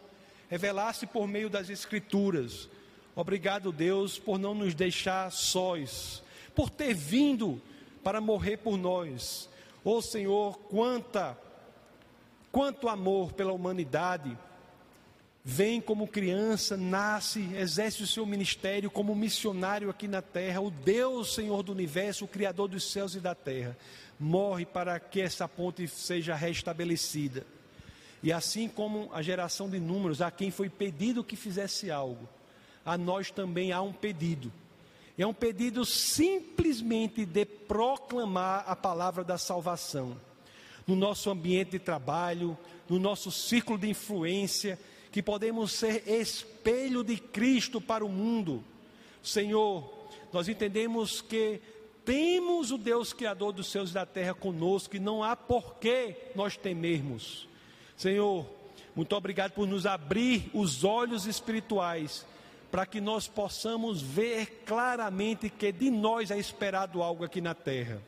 revelar-se 0.49 1.07
por 1.07 1.27
meio 1.27 1.49
das 1.49 1.69
Escrituras. 1.69 2.69
Obrigado, 3.15 3.71
Deus, 3.71 4.19
por 4.19 4.37
não 4.37 4.53
nos 4.53 4.75
deixar 4.75 5.31
sós, 5.31 6.21
por 6.53 6.69
ter 6.69 6.93
vindo 6.93 7.61
para 8.03 8.19
morrer 8.19 8.57
por 8.57 8.77
nós. 8.77 9.49
Oh 9.83 10.01
Senhor, 10.01 10.57
quanta, 10.69 11.37
quanto 12.51 12.89
amor 12.89 13.33
pela 13.33 13.53
humanidade. 13.53 14.37
Vem 15.45 15.81
como 15.81 16.07
criança, 16.07 16.77
nasce, 16.77 17.49
exerce 17.55 18.01
o 18.01 18.07
seu 18.07 18.25
ministério 18.25 18.89
como 18.89 19.13
missionário 19.13 19.89
aqui 19.89 20.07
na 20.07 20.21
terra. 20.21 20.61
O 20.61 20.71
Deus, 20.71 21.33
Senhor 21.33 21.61
do 21.63 21.73
universo, 21.73 22.23
o 22.23 22.29
Criador 22.29 22.69
dos 22.69 22.89
céus 22.89 23.13
e 23.13 23.19
da 23.19 23.35
terra 23.35 23.77
morre 24.19 24.65
para 24.65 24.99
que 24.99 25.19
essa 25.19 25.47
ponte 25.47 25.85
seja 25.87 26.33
restabelecida. 26.33 27.45
E 28.21 28.31
assim 28.31 28.69
como 28.69 29.09
a 29.13 29.21
geração 29.21 29.69
de 29.69 29.79
números, 29.79 30.21
a 30.21 30.31
quem 30.31 30.49
foi 30.49 30.69
pedido 30.69 31.23
que 31.23 31.35
fizesse 31.35 31.91
algo, 31.91 32.27
a 32.85 32.97
nós 32.97 33.29
também 33.29 33.73
há 33.73 33.81
um 33.81 33.91
pedido. 33.91 34.51
É 35.17 35.27
um 35.27 35.33
pedido 35.33 35.85
simplesmente 35.85 37.25
de 37.25 37.45
proclamar 37.45 38.63
a 38.65 38.75
palavra 38.75 39.23
da 39.23 39.37
salvação. 39.37 40.17
No 40.87 40.95
nosso 40.95 41.29
ambiente 41.29 41.71
de 41.71 41.79
trabalho, 41.79 42.57
no 42.89 42.97
nosso 42.97 43.29
círculo 43.29 43.77
de 43.77 43.89
influência, 43.89 44.79
que 45.13 45.21
podemos 45.21 45.71
ser 45.71 46.09
espelho 46.09 47.03
de 47.03 47.17
Cristo 47.17 47.79
para 47.79 48.03
o 48.03 48.09
mundo. 48.09 48.63
Senhor, 49.21 50.09
nós 50.33 50.49
entendemos 50.49 51.21
que 51.21 51.61
temos 52.03 52.71
o 52.71 52.79
Deus 52.79 53.13
Criador 53.13 53.53
dos 53.53 53.67
céus 53.67 53.91
e 53.91 53.93
da 53.93 54.07
terra 54.07 54.33
conosco 54.33 54.95
e 54.95 54.99
não 54.99 55.23
há 55.23 55.35
porquê 55.35 56.17
nós 56.33 56.57
temermos. 56.57 57.47
Senhor, 57.95 58.43
muito 58.95 59.15
obrigado 59.15 59.51
por 59.51 59.67
nos 59.67 59.85
abrir 59.85 60.49
os 60.51 60.83
olhos 60.83 61.27
espirituais 61.27 62.25
para 62.71 62.87
que 62.87 62.99
nós 62.99 63.27
possamos 63.27 64.01
ver 64.01 64.63
claramente 64.65 65.47
que 65.47 65.71
de 65.71 65.91
nós 65.91 66.31
é 66.31 66.39
esperado 66.39 67.03
algo 67.03 67.23
aqui 67.23 67.39
na 67.39 67.53
terra. 67.53 68.01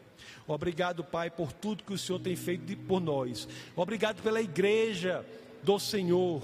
Obrigado, 0.48 1.04
Pai, 1.04 1.30
por 1.30 1.54
tudo 1.54 1.84
que 1.84 1.94
o 1.94 2.00
Senhor 2.00 2.18
tem 2.18 2.36
feito 2.36 2.76
por 2.88 3.00
nós. 3.00 3.48
Obrigado 3.76 4.24
pela 4.24 4.42
igreja 4.42 5.24
do 5.62 5.78
Senhor. 5.78 6.42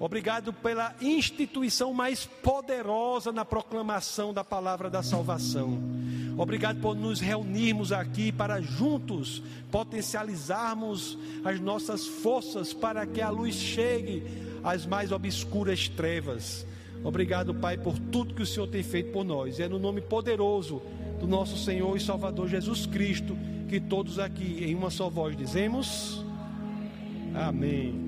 Obrigado 0.00 0.52
pela 0.52 0.94
instituição 1.00 1.92
mais 1.92 2.24
poderosa 2.24 3.32
na 3.32 3.44
proclamação 3.44 4.32
da 4.32 4.44
palavra 4.44 4.88
da 4.88 5.02
salvação. 5.02 5.78
Obrigado 6.36 6.80
por 6.80 6.94
nos 6.94 7.18
reunirmos 7.18 7.90
aqui 7.90 8.30
para 8.30 8.60
juntos 8.60 9.42
potencializarmos 9.72 11.18
as 11.44 11.58
nossas 11.58 12.06
forças 12.06 12.72
para 12.72 13.04
que 13.06 13.20
a 13.20 13.28
luz 13.28 13.56
chegue 13.56 14.22
às 14.62 14.86
mais 14.86 15.10
obscuras 15.10 15.88
trevas. 15.88 16.64
Obrigado, 17.02 17.52
Pai, 17.54 17.76
por 17.76 17.98
tudo 17.98 18.34
que 18.34 18.42
o 18.42 18.46
Senhor 18.46 18.68
tem 18.68 18.84
feito 18.84 19.12
por 19.12 19.24
nós. 19.24 19.58
É 19.58 19.68
no 19.68 19.80
nome 19.80 20.00
poderoso 20.00 20.80
do 21.18 21.26
nosso 21.26 21.56
Senhor 21.58 21.96
e 21.96 22.00
Salvador 22.00 22.48
Jesus 22.48 22.86
Cristo 22.86 23.36
que 23.68 23.80
todos 23.80 24.18
aqui, 24.18 24.64
em 24.64 24.74
uma 24.74 24.90
só 24.90 25.10
voz, 25.10 25.36
dizemos: 25.36 26.24
Amém. 27.34 28.07